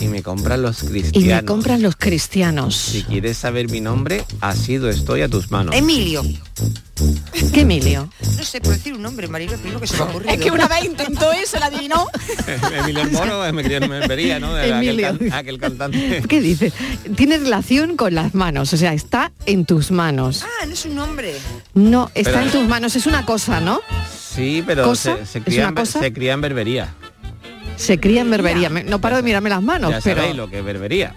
Y 0.00 0.06
me 0.06 0.22
compran 0.22 0.62
los 0.62 0.82
y 0.84 0.86
cristianos. 0.86 1.42
me 1.42 1.44
compran 1.44 1.82
los 1.82 1.96
cristianos. 1.96 2.76
Si 2.76 3.02
quieres 3.02 3.36
saber 3.36 3.68
mi 3.68 3.80
nombre, 3.80 4.24
así 4.40 4.76
do 4.76 4.88
estoy 4.88 5.22
a 5.22 5.28
tus 5.28 5.50
manos. 5.50 5.74
Emilio. 5.74 6.22
¿Qué 7.52 7.60
Emilio? 7.62 8.08
No 8.36 8.44
sé, 8.44 8.60
por 8.60 8.74
decir 8.74 8.94
un 8.94 9.02
nombre, 9.02 9.26
Marilo, 9.28 9.52
primero 9.58 9.80
que 9.80 9.86
se 9.86 9.96
me 9.96 10.02
ha 10.02 10.04
ocurrido. 10.06 10.32
Es 10.34 10.40
que 10.40 10.50
una 10.50 10.68
vez 10.68 10.84
intentó 10.84 11.32
eso, 11.32 11.58
la 11.58 11.66
adivinó. 11.66 12.06
Emilio 12.80 13.02
el 13.02 13.10
Moro 13.12 13.52
me 13.52 13.62
crió 13.64 13.78
en 13.78 13.88
Berbería, 13.90 14.38
¿no? 14.40 14.54
De 14.54 14.72
aquel, 14.72 14.88
Emilio. 15.00 15.18
can- 15.18 15.32
aquel 15.32 15.58
cantante. 15.58 16.22
¿Qué 16.28 16.40
dice? 16.40 16.72
Tiene 17.16 17.38
relación 17.38 17.96
con 17.96 18.14
las 18.14 18.34
manos, 18.34 18.72
o 18.72 18.76
sea, 18.76 18.92
está 18.94 19.32
en 19.46 19.64
tus 19.64 19.90
manos. 19.90 20.42
Ah, 20.44 20.66
no 20.66 20.72
es 20.74 20.84
un 20.84 20.94
nombre. 20.94 21.34
No, 21.74 22.10
está 22.14 22.32
Pero- 22.32 22.44
en 22.44 22.50
tus 22.52 22.68
manos, 22.68 22.94
es 22.96 23.06
una 23.06 23.24
cosa, 23.26 23.60
¿no? 23.60 23.80
Sí, 24.34 24.62
pero 24.66 24.84
¿Cosa? 24.84 25.16
se, 25.18 25.26
se 25.26 25.38
¿Es 25.38 25.44
cría 25.44 25.68
una 25.68 25.80
en, 25.80 25.86
se 25.86 26.12
cría 26.12 26.32
en 26.34 26.40
Berbería. 26.40 26.94
Se 27.78 27.98
cría 27.98 28.20
en 28.20 28.30
berbería. 28.30 28.68
Me- 28.68 28.84
No 28.84 29.00
paro 29.00 29.16
de 29.16 29.22
mirarme 29.22 29.48
las 29.48 29.62
manos, 29.62 29.90
ya 29.90 30.00
pero... 30.02 30.16
sabéis 30.20 30.36
lo 30.36 30.50
que 30.50 30.58
es 30.58 30.64
Berbería. 30.64 31.14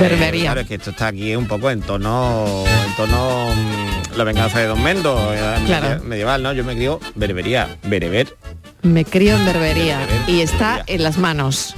Berbería. 0.00 0.40
Eh, 0.40 0.44
claro, 0.44 0.60
es 0.62 0.66
que 0.66 0.74
esto 0.76 0.90
está 0.90 1.08
aquí 1.08 1.34
un 1.36 1.46
poco 1.46 1.70
en 1.70 1.82
tono, 1.82 2.64
en 2.66 2.96
tono 2.96 3.54
mm, 3.54 4.16
la 4.16 4.24
venganza 4.24 4.58
de 4.60 4.66
Don 4.66 4.82
Mendo, 4.82 5.32
eh, 5.34 5.38
Claro. 5.66 6.02
medieval, 6.04 6.42
¿no? 6.42 6.52
Yo 6.54 6.64
me 6.64 6.74
crío 6.74 7.00
Berbería, 7.14 7.76
Bereber, 7.84 8.34
Me 8.82 9.04
crío 9.04 9.36
en 9.36 9.44
berbería 9.44 9.98
Berbería. 9.98 10.24
y 10.26 10.40
está 10.40 10.82
en 10.86 11.02
las 11.02 11.18
manos. 11.18 11.74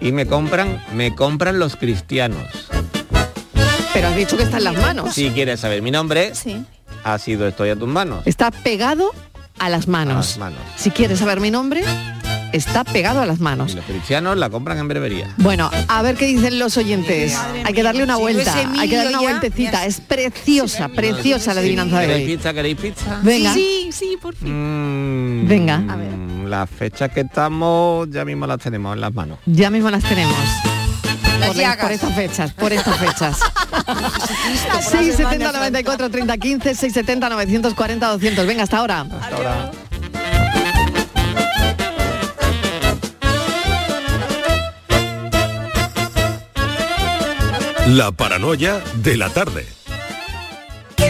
y 0.00 0.12
me 0.12 0.26
compran, 0.26 0.80
me 0.94 1.14
compran 1.14 1.58
los 1.58 1.74
cristianos. 1.76 2.46
Pero 3.92 4.08
has 4.08 4.16
dicho 4.16 4.36
que 4.36 4.44
está 4.44 4.58
en 4.58 4.64
las 4.64 4.76
manos. 4.76 5.14
Si 5.14 5.30
quieres 5.30 5.58
saber 5.60 5.82
mi 5.82 5.90
nombre, 5.90 6.34
Sí. 6.36 6.64
ha 7.02 7.18
sido 7.18 7.48
estoy 7.48 7.70
a 7.70 7.76
tus 7.76 7.88
manos. 7.88 8.22
Está 8.26 8.50
pegado 8.52 9.10
a 9.58 9.68
las 9.68 9.88
manos. 9.88 10.14
A 10.14 10.18
las 10.18 10.38
manos. 10.38 10.58
Si 10.76 10.90
quieres 10.90 11.18
saber 11.18 11.40
mi 11.40 11.50
nombre, 11.50 11.82
está 12.52 12.84
pegado 12.84 13.20
a 13.20 13.26
las 13.26 13.38
Y 13.38 13.42
manos. 13.42 13.74
los 13.74 13.84
cristianos 13.84 14.36
la 14.36 14.50
compran 14.50 14.78
en 14.78 14.88
Berbería. 14.88 15.32
Bueno, 15.38 15.70
a 15.88 16.02
ver 16.02 16.16
qué 16.16 16.26
dicen 16.26 16.58
los 16.58 16.76
oyentes. 16.76 17.34
Madre 17.34 17.62
Hay 17.64 17.74
que 17.74 17.82
darle 17.82 18.02
una 18.04 18.16
Si 18.16 18.22
no 18.22 18.28
es 18.28 18.34
vuelta, 18.34 18.54
hay 18.80 18.88
que 18.88 18.96
darle 18.96 19.10
una 19.16 19.22
ya, 19.22 19.28
vueltecita. 19.28 19.72
ya- 19.72 19.86
Es 19.86 20.00
preciosa, 20.00 20.88
preciosa 20.88 21.54
la 21.54 21.60
adivinanza 21.60 22.00
de 22.00 22.06
¿Queréis 22.06 22.28
hoy. 22.28 22.36
pizza? 22.36 22.52
¿Queréis 22.54 22.76
pizza? 22.78 23.20
Venga. 23.22 23.54
Sí, 23.54 23.88
sí, 23.92 24.18
por 24.20 24.34
fin. 24.34 25.42
Mm, 25.44 25.48
Venga. 25.48 25.82
A 25.88 25.96
ver. 25.96 26.12
Las 26.48 26.70
fechas 26.70 27.10
que 27.10 27.20
estamos 27.22 28.08
ya 28.10 28.24
mismo 28.24 28.46
las 28.46 28.58
tenemos 28.60 28.94
en 28.94 29.00
las 29.00 29.12
manos. 29.12 29.38
Ya 29.46 29.68
mismo 29.70 29.90
las 29.90 30.04
tenemos. 30.04 30.36
Las 31.46 31.54
Por, 31.54 31.56
llagas. 31.62 31.84
por 31.84 31.92
estas 31.92 32.14
fechas, 32.14 32.52
por 32.52 32.72
estas 32.72 32.96
fechas. 32.98 33.38
670 34.90 35.52
94 35.52 36.10
30 36.10 36.38
15, 36.38 36.74
670 36.74 37.28
940 37.28 38.06
200. 38.08 38.46
Venga, 38.46 38.62
hasta 38.64 38.78
ahora. 38.78 39.00
Hasta 39.20 39.36
ahora. 39.36 39.70
La 47.88 48.10
paranoia 48.12 48.82
de 48.96 49.16
la 49.16 49.30
tarde. 49.30 49.66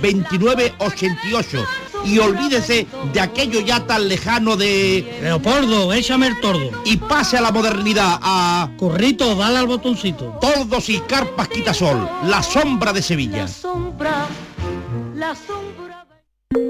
29 0.00 0.74
88 0.78 1.66
y 2.04 2.18
olvídese 2.18 2.86
de 3.12 3.20
aquello 3.20 3.60
ya 3.60 3.86
tan 3.86 4.08
lejano 4.08 4.56
de... 4.56 5.18
Leopoldo, 5.22 5.92
échame 5.92 6.28
el 6.28 6.40
tordo. 6.40 6.70
Y 6.84 6.96
pase 6.96 7.36
a 7.36 7.40
la 7.40 7.52
modernidad, 7.52 8.18
a... 8.22 8.70
Currito, 8.76 9.34
dale 9.34 9.58
al 9.58 9.66
botoncito. 9.66 10.38
Tordos 10.40 10.88
y 10.88 10.98
carpas 11.00 11.48
quitasol, 11.48 12.08
la 12.24 12.42
sombra 12.42 12.92
de 12.92 13.02
Sevilla. 13.02 13.42
La 13.42 13.48
sombra, 13.48 14.26
la 15.14 15.34
sombra. 15.34 16.06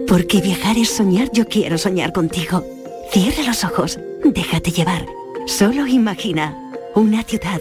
Porque 0.06 0.40
viajar 0.40 0.76
es 0.76 0.90
soñar, 0.90 1.30
yo 1.32 1.47
quiero 1.47 1.78
soñar 1.78 2.12
contigo. 2.12 2.64
Cierra 3.12 3.44
los 3.44 3.64
ojos, 3.64 3.99
déjate 4.25 4.70
llevar. 4.70 5.06
Solo 5.47 5.87
imagina 5.87 6.56
una 6.94 7.23
ciudad, 7.23 7.61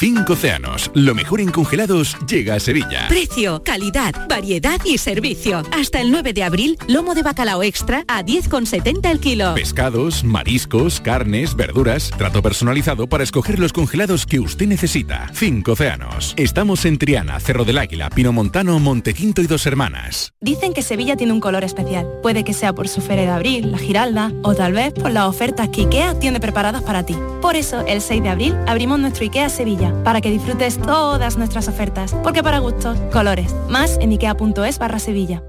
Cinco 0.00 0.32
océanos, 0.32 0.90
lo 0.94 1.14
mejor 1.14 1.42
en 1.42 1.50
congelados 1.50 2.16
llega 2.26 2.54
a 2.54 2.60
Sevilla. 2.60 3.06
Precio, 3.08 3.62
calidad, 3.62 4.14
variedad 4.30 4.80
y 4.82 4.96
servicio. 4.96 5.62
Hasta 5.72 6.00
el 6.00 6.10
9 6.10 6.32
de 6.32 6.42
abril, 6.42 6.78
lomo 6.88 7.14
de 7.14 7.22
bacalao 7.22 7.62
extra 7.62 8.02
a 8.08 8.24
10,70 8.24 9.10
el 9.10 9.20
kilo. 9.20 9.52
Pescados, 9.52 10.24
mariscos, 10.24 11.02
carnes, 11.02 11.54
verduras, 11.54 12.10
trato 12.16 12.40
personalizado 12.40 13.08
para 13.08 13.24
escoger 13.24 13.58
los 13.58 13.74
congelados 13.74 14.24
que 14.24 14.40
usted 14.40 14.68
necesita. 14.68 15.30
Cinco 15.34 15.72
océanos. 15.72 16.32
Estamos 16.38 16.86
en 16.86 16.96
Triana, 16.96 17.38
Cerro 17.38 17.66
del 17.66 17.76
Águila, 17.76 18.08
Pinomontano, 18.08 18.78
Montequinto 18.78 19.42
y 19.42 19.48
Dos 19.48 19.66
Hermanas. 19.66 20.32
Dicen 20.40 20.72
que 20.72 20.80
Sevilla 20.80 21.16
tiene 21.16 21.34
un 21.34 21.40
color 21.40 21.62
especial. 21.62 22.08
Puede 22.22 22.42
que 22.42 22.54
sea 22.54 22.72
por 22.72 22.88
su 22.88 23.02
feria 23.02 23.24
de 23.24 23.32
abril, 23.32 23.70
la 23.70 23.76
giralda, 23.76 24.32
o 24.44 24.54
tal 24.54 24.72
vez 24.72 24.94
por 24.94 25.10
las 25.10 25.26
ofertas 25.26 25.68
que 25.68 25.82
IKEA 25.82 26.18
tiene 26.18 26.40
preparadas 26.40 26.82
para 26.84 27.04
ti. 27.04 27.18
Por 27.42 27.54
eso, 27.54 27.84
el 27.86 28.00
6 28.00 28.22
de 28.22 28.28
abril 28.30 28.56
abrimos 28.66 28.98
nuestro 28.98 29.24
IKEA 29.24 29.50
Sevilla, 29.50 29.89
para 30.04 30.20
que 30.20 30.30
disfrutes 30.30 30.78
todas 30.78 31.36
nuestras 31.36 31.68
ofertas. 31.68 32.14
Porque 32.22 32.42
para 32.42 32.58
gustos, 32.58 32.98
colores. 33.12 33.54
Más 33.68 33.98
en 34.00 34.10
ikea.es 34.12 34.78
barra 34.78 34.98
Sevilla. 34.98 35.42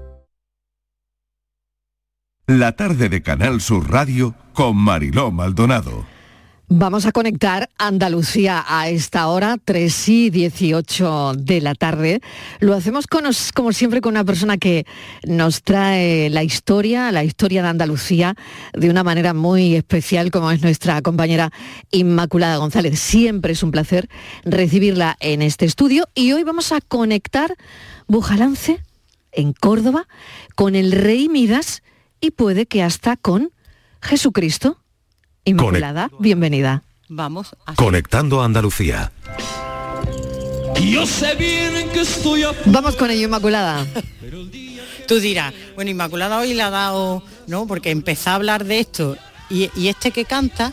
La 2.46 2.72
tarde 2.72 3.08
de 3.08 3.22
Canal 3.22 3.60
Sur 3.60 3.90
Radio 3.90 4.34
con 4.52 4.76
Mariló 4.76 5.30
Maldonado. 5.30 6.11
Vamos 6.74 7.04
a 7.04 7.12
conectar 7.12 7.68
Andalucía 7.76 8.64
a 8.66 8.88
esta 8.88 9.28
hora, 9.28 9.58
3 9.62 10.08
y 10.08 10.30
18 10.30 11.34
de 11.36 11.60
la 11.60 11.74
tarde. 11.74 12.22
Lo 12.60 12.72
hacemos 12.72 13.06
como 13.06 13.72
siempre 13.72 14.00
con 14.00 14.12
una 14.12 14.24
persona 14.24 14.56
que 14.56 14.86
nos 15.22 15.62
trae 15.62 16.30
la 16.30 16.42
historia, 16.42 17.12
la 17.12 17.24
historia 17.24 17.62
de 17.62 17.68
Andalucía, 17.68 18.36
de 18.72 18.88
una 18.88 19.04
manera 19.04 19.34
muy 19.34 19.76
especial, 19.76 20.30
como 20.30 20.50
es 20.50 20.62
nuestra 20.62 21.02
compañera 21.02 21.52
Inmaculada 21.90 22.56
González. 22.56 22.98
Siempre 22.98 23.52
es 23.52 23.62
un 23.62 23.70
placer 23.70 24.08
recibirla 24.46 25.18
en 25.20 25.42
este 25.42 25.66
estudio 25.66 26.08
y 26.14 26.32
hoy 26.32 26.42
vamos 26.42 26.72
a 26.72 26.80
conectar 26.80 27.54
Bujalance, 28.06 28.82
en 29.30 29.52
Córdoba, 29.52 30.08
con 30.54 30.74
el 30.74 30.92
rey 30.92 31.28
Midas 31.28 31.82
y 32.18 32.30
puede 32.30 32.64
que 32.64 32.82
hasta 32.82 33.18
con 33.18 33.50
Jesucristo. 34.00 34.81
Inmaculada, 35.44 36.10
bienvenida. 36.18 36.82
Vamos. 37.08 37.56
A... 37.66 37.74
Conectando 37.74 38.42
a 38.42 38.44
Andalucía. 38.44 39.12
Yo 40.80 41.06
sé 41.06 41.34
bien 41.34 41.90
que 41.90 42.00
estoy 42.00 42.44
a... 42.44 42.52
Vamos 42.66 42.96
con 42.96 43.10
ello, 43.10 43.24
Inmaculada. 43.24 43.84
Tú 45.06 45.18
dirás, 45.20 45.52
bueno, 45.74 45.90
Inmaculada 45.90 46.38
hoy 46.38 46.54
le 46.54 46.62
ha 46.62 46.70
dado, 46.70 47.22
¿no? 47.46 47.66
Porque 47.66 47.90
empezó 47.90 48.30
a 48.30 48.34
hablar 48.36 48.64
de 48.64 48.80
esto 48.80 49.16
y, 49.50 49.68
y 49.76 49.88
este 49.88 50.12
que 50.12 50.24
canta 50.24 50.72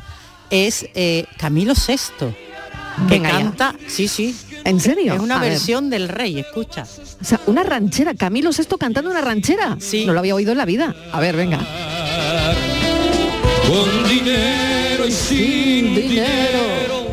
es 0.50 0.88
eh, 0.94 1.26
Camilo 1.38 1.74
VI. 1.74 1.96
Que 3.08 3.16
Venga 3.16 3.30
canta, 3.32 3.76
sí, 3.88 4.08
sí, 4.08 4.36
¿En 4.66 4.80
serio? 4.80 5.14
Es 5.14 5.20
una 5.20 5.38
A 5.38 5.40
ver. 5.40 5.52
versión 5.52 5.90
del 5.90 6.10
rey, 6.10 6.40
escucha. 6.40 6.86
O 7.22 7.24
sea, 7.24 7.40
una 7.46 7.64
ranchera, 7.64 8.14
Camilo 8.14 8.52
Sesto 8.52 8.78
cantando 8.78 9.10
una 9.10 9.22
ranchera. 9.22 9.78
Sí. 9.80 10.06
No 10.06 10.14
lo 10.14 10.20
había 10.20 10.36
oído 10.36 10.52
en 10.52 10.58
la 10.58 10.66
vida. 10.66 10.96
A 11.12 11.20
ver, 11.20 11.36
venga. 11.36 11.60
Con 13.70 14.10
dinero 14.10 15.06
y 15.08 15.12
sin 15.12 15.94
dinero, 15.94 17.06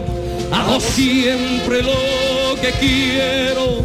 hago 0.50 0.80
siempre 0.80 1.82
lo 1.82 2.58
que 2.62 2.70
quiero 2.80 3.84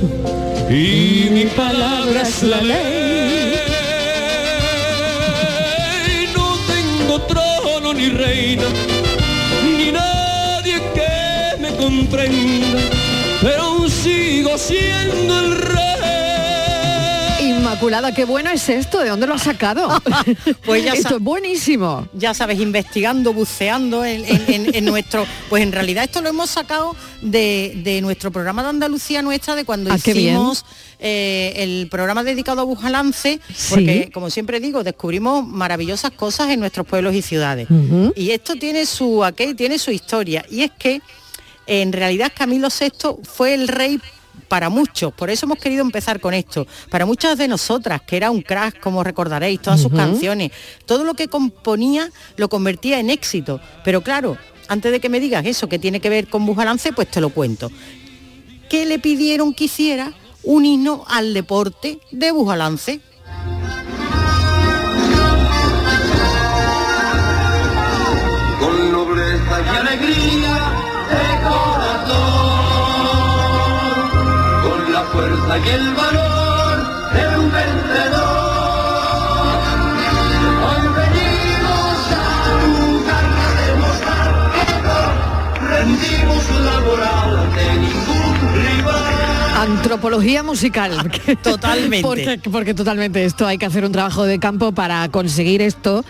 y 0.70 1.28
mi 1.32 1.48
palabra 1.48 2.22
es 2.22 2.44
la 2.44 2.62
ley. 2.62 3.58
No 6.34 6.58
tengo 6.66 7.22
trono 7.24 7.94
ni 7.94 8.08
reina, 8.08 8.64
ni 9.66 9.92
nadie 9.92 10.82
que 10.96 11.58
me 11.60 11.76
comprenda, 11.76 12.80
pero 13.42 13.64
aún 13.64 13.90
sigo 13.90 14.58
siendo 14.58 15.40
el 15.42 15.58
rey. 15.58 15.81
Inmaculada, 17.66 18.12
qué 18.12 18.26
bueno 18.26 18.50
es 18.50 18.68
esto. 18.70 19.00
¿De 19.02 19.10
dónde 19.10 19.28
lo 19.28 19.36
has 19.36 19.44
sacado? 19.44 19.88
Pues 20.66 20.84
ya 20.84 20.94
esto 20.96 21.18
es 21.18 21.22
buenísimo. 21.22 22.08
ya 22.14 22.34
sabes, 22.34 22.60
investigando, 22.60 23.34
buceando 23.34 24.04
en, 24.04 24.26
en- 24.26 24.44
en- 24.48 24.76
en 24.76 24.86
nuestro... 24.86 25.28
Pues 25.48 25.62
en 25.62 25.72
realidad 25.72 26.04
esto 26.04 26.22
lo 26.24 26.30
hemos 26.30 26.50
sacado 26.50 26.96
de, 27.22 27.74
de 27.84 28.02
nuestro 28.02 28.32
programa 28.32 28.64
de 28.64 28.70
Andalucía 28.70 29.22
Nuestra, 29.22 29.54
de 29.54 29.64
cuando 29.64 29.92
Ah, 29.92 29.96
hicimos 29.98 30.66
eh, 31.00 31.54
el 31.58 31.88
programa 31.90 32.24
dedicado 32.24 32.62
a 32.62 32.64
Bujalance, 32.64 33.40
porque 33.70 34.04
Sí. 34.06 34.12
como 34.12 34.32
siempre 34.32 34.60
digo, 34.60 34.84
descubrimos 34.84 35.46
maravillosas 35.48 36.12
cosas 36.12 36.50
en 36.50 36.60
nuestros 36.62 36.88
pueblos 36.88 37.14
y 37.14 37.22
ciudades. 37.22 37.68
Y 38.16 38.32
esto 38.32 38.56
tiene 38.56 38.88
su 38.88 39.24
aquel, 39.24 39.56
tiene 39.56 39.78
su 39.78 39.92
historia, 39.92 40.44
y 40.50 40.64
es 40.64 40.72
que 40.72 41.02
en 41.68 41.94
realidad 41.94 42.32
Camilo 42.36 42.70
VI 42.70 43.18
fue 43.24 43.54
el 43.54 43.68
rey 43.68 44.00
para 44.48 44.70
muchos, 44.70 45.14
por 45.14 45.30
eso 45.30 45.46
hemos 45.46 45.60
querido 45.60 45.82
empezar 45.82 46.20
con 46.20 46.34
esto, 46.34 46.68
para 46.90 47.06
muchas 47.06 47.38
de 47.38 47.48
nosotras, 47.48 48.02
que 48.02 48.18
era 48.18 48.32
un 48.32 48.42
crack, 48.42 48.80
como 48.80 49.04
recordaréis, 49.04 49.62
todas 49.62 49.82
sus 49.82 49.92
canciones, 49.92 50.52
todo 50.86 51.04
lo 51.04 51.14
que 51.14 51.28
componía 51.28 52.10
lo 52.38 52.50
convertía 52.50 53.00
en 53.00 53.10
éxito, 53.10 53.60
pero 53.84 54.02
claro, 54.02 54.38
antes 54.68 54.92
de 54.92 55.00
que 55.00 55.10
me 55.10 55.20
digas 55.20 55.46
eso 55.46 55.68
que 55.68 55.80
tiene 55.80 56.00
que 56.00 56.10
ver 56.10 56.28
con 56.28 56.46
Bujalance, 56.46 56.94
pues 56.94 57.12
te 57.12 57.20
lo 57.20 57.30
cuento. 57.30 57.70
¿Qué 58.70 58.86
le 58.86 59.00
pidieron 59.00 59.54
que 59.54 59.66
hiciera? 59.66 60.14
Un 60.44 60.66
himno 60.66 61.04
al 61.10 61.34
deporte 61.34 62.00
de 62.12 62.32
Bujalance. 62.32 63.02
La 75.52 75.58
fuerza 75.58 75.68
y 75.68 75.70
el 75.74 75.94
valor 75.96 76.31
Antropología 89.62 90.42
musical. 90.42 91.12
Totalmente. 91.44 92.02
porque, 92.02 92.42
porque 92.52 92.74
totalmente 92.74 93.24
esto 93.24 93.46
hay 93.46 93.60
que 93.60 93.68
hacer 93.68 93.86
un 93.86 93.92
trabajo 93.92 94.24
de 94.24 94.40
campo 94.40 94.72
para 94.72 95.08
conseguir 95.10 95.62
esto, 95.62 96.04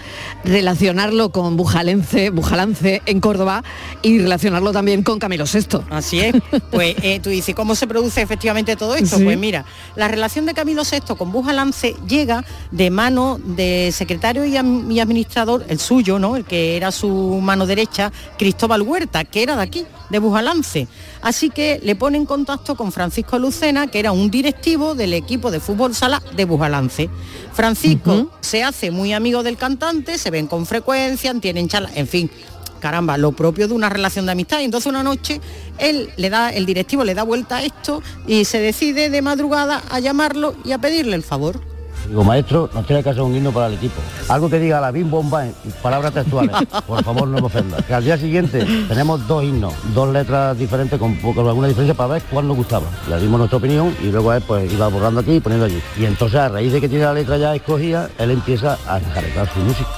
relacionarlo 0.46 1.34
con 1.34 1.58
Bujalence, 1.58 2.29
Bujalance 2.29 3.01
en 3.05 3.20
Córdoba 3.20 3.62
y 4.03 4.20
relacionarlo 4.20 4.72
también 4.72 5.03
con 5.03 5.20
Camilo 5.20 5.43
VI. 5.43 5.79
Así 5.89 6.22
es. 6.22 6.36
Pues 6.72 6.96
eh, 7.01 7.20
tú 7.20 7.29
dices, 7.29 7.53
¿cómo 7.53 7.75
se 7.75 7.88
produce 7.88 8.22
efectivamente 8.22 8.77
todo 8.77 8.96
esto? 8.96 9.17
Sí. 9.17 9.24
Pues 9.25 9.38
mira, 9.38 9.65
la 9.98 10.08
relación 10.08 10.46
de 10.46 10.53
Camilo 10.53 10.84
VI 10.89 11.13
con 11.17 11.34
Bujalance 11.34 11.93
llega 12.08 12.46
de 12.72 12.89
mano 12.89 13.38
de 13.43 13.91
secretario 13.91 14.46
y 14.46 14.55
administrador, 14.55 15.65
el 15.67 15.79
suyo, 15.81 16.20
¿no? 16.20 16.38
El 16.38 16.46
que 16.46 16.77
era 16.77 16.93
su 16.93 17.41
mano 17.41 17.65
derecha, 17.65 18.13
Cristóbal 18.38 18.81
Huerta, 18.81 19.25
que 19.25 19.43
era 19.43 19.58
de 19.58 19.62
aquí, 19.62 19.86
de 20.10 20.20
Bujalance. 20.20 20.88
Así 21.22 21.50
que 21.50 21.79
le 21.84 21.96
pone 21.96 22.17
en 22.17 22.25
contacto 22.25 22.75
con 22.75 22.91
Francisco 22.91 23.38
Lucena, 23.41 23.88
que 23.88 24.00
era 24.00 24.12
un 24.12 24.31
directivo 24.31 24.95
del 24.95 25.13
equipo 25.13 25.51
de 25.51 25.60
fútbol 25.60 25.95
sala 25.95 26.21
de 26.36 26.45
Bujalance. 26.45 27.10
Francisco 27.53 28.32
se 28.41 28.63
hace 28.63 28.91
muy 28.91 29.13
amigo 29.13 29.43
del 29.43 29.58
cantante, 29.58 30.17
se 30.17 30.32
ven 30.32 30.47
con 30.47 30.65
frecuencia, 30.65 31.34
tienen 31.39 31.67
charlas, 31.67 31.91
en 31.95 32.08
fin, 32.08 32.32
caramba, 32.80 33.17
lo 33.17 33.32
propio 33.32 33.67
de 33.67 33.73
una 33.73 33.89
relación 33.89 34.25
de 34.25 34.34
amistad. 34.34 34.60
Y 34.60 34.65
entonces 34.65 34.89
una 34.89 35.04
noche 35.04 35.39
él 35.77 36.10
le 36.17 36.30
da, 36.30 36.49
el 36.49 36.65
directivo 36.65 37.06
le 37.06 37.13
da 37.13 37.23
vuelta 37.23 37.58
a 37.58 37.63
esto 37.63 38.04
y 38.27 38.45
se 38.45 38.60
decide 38.60 39.10
de 39.10 39.21
madrugada 39.21 39.82
a 39.89 39.99
llamarlo 39.99 40.56
y 40.65 40.73
a 40.73 40.80
pedirle 40.80 41.15
el 41.15 41.23
favor. 41.23 41.62
Digo, 42.07 42.23
maestro, 42.23 42.69
nos 42.73 42.85
tiene 42.85 43.03
que 43.03 43.09
hacer 43.09 43.21
un 43.21 43.35
himno 43.35 43.51
para 43.51 43.67
el 43.67 43.75
equipo. 43.75 44.01
Algo 44.27 44.49
que 44.49 44.59
diga 44.59 44.81
la 44.81 44.91
bim 44.91 45.09
bomba 45.09 45.45
en 45.45 45.53
palabras 45.81 46.13
textuales. 46.13 46.55
Por 46.87 47.03
favor, 47.03 47.27
no 47.27 47.39
me 47.39 47.45
ofenda. 47.45 47.77
Que 47.81 47.93
al 47.93 48.03
día 48.03 48.17
siguiente 48.17 48.65
tenemos 48.87 49.27
dos 49.27 49.43
himnos, 49.43 49.73
dos 49.93 50.09
letras 50.09 50.57
diferentes 50.57 50.99
con, 50.99 51.15
con 51.15 51.47
alguna 51.47 51.67
diferencia 51.67 51.93
para 51.93 52.13
ver 52.13 52.23
cuál 52.29 52.47
nos 52.47 52.57
gustaba. 52.57 52.87
Le 53.09 53.19
dimos 53.19 53.39
nuestra 53.39 53.57
opinión 53.57 53.95
y 54.01 54.07
luego 54.07 54.33
él 54.33 54.43
pues 54.45 54.71
iba 54.71 54.87
borrando 54.87 55.21
aquí 55.21 55.35
y 55.35 55.39
poniendo 55.39 55.65
allí. 55.65 55.81
Y 55.97 56.05
entonces 56.05 56.39
a 56.39 56.49
raíz 56.49 56.71
de 56.73 56.81
que 56.81 56.89
tiene 56.89 57.05
la 57.05 57.13
letra 57.13 57.37
ya 57.37 57.55
escogida, 57.55 58.09
él 58.17 58.31
empieza 58.31 58.77
a 58.87 58.99
enjaretar 58.99 59.51
su 59.53 59.59
música. 59.59 59.89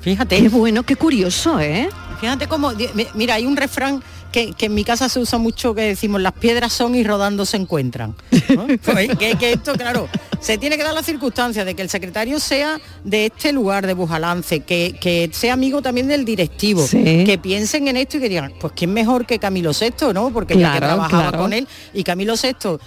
Fíjate. 0.00 0.36
Qué 0.42 0.48
bueno, 0.48 0.82
qué 0.82 0.96
curioso, 0.96 1.60
¿eh? 1.60 1.88
Fíjate 2.20 2.46
cómo, 2.46 2.72
mira, 3.14 3.34
hay 3.34 3.46
un 3.46 3.56
refrán 3.56 4.02
que, 4.32 4.52
que 4.54 4.66
en 4.66 4.74
mi 4.74 4.82
casa 4.84 5.08
se 5.08 5.20
usa 5.20 5.38
mucho 5.38 5.74
que 5.74 5.82
decimos, 5.82 6.20
las 6.20 6.32
piedras 6.32 6.72
son 6.72 6.94
y 6.94 7.04
rodando 7.04 7.44
se 7.46 7.56
encuentran. 7.58 8.14
¿no? 8.54 8.66
Pues, 8.84 9.16
que, 9.16 9.36
que 9.36 9.52
esto, 9.52 9.74
claro, 9.74 10.08
se 10.40 10.58
tiene 10.58 10.76
que 10.76 10.82
dar 10.82 10.94
la 10.94 11.02
circunstancia 11.02 11.64
de 11.64 11.74
que 11.74 11.82
el 11.82 11.88
secretario 11.88 12.40
sea 12.40 12.80
de 13.04 13.26
este 13.26 13.52
lugar 13.52 13.86
de 13.86 13.94
Bujalance, 13.94 14.60
que, 14.60 14.96
que 15.00 15.30
sea 15.32 15.52
amigo 15.52 15.82
también 15.82 16.08
del 16.08 16.24
directivo, 16.24 16.82
Sí. 16.86 17.24
que 17.24 17.38
piensen 17.38 17.86
en 17.88 17.96
esto 17.96 18.16
y 18.16 18.20
que 18.20 18.28
digan, 18.28 18.52
pues 18.60 18.72
quién 18.74 18.92
mejor 18.92 19.26
que 19.26 19.38
Camilo 19.38 19.70
VI, 19.78 20.12
¿no? 20.14 20.30
Porque 20.32 20.56
ya 20.58 20.72
que 20.72 20.78
Claro, 20.78 20.86
trabajaba 20.94 21.22
claro. 21.28 21.38
con 21.38 21.52
él 21.52 21.68
y 21.94 22.02
Camilo 22.02 22.34
VI 22.34 22.78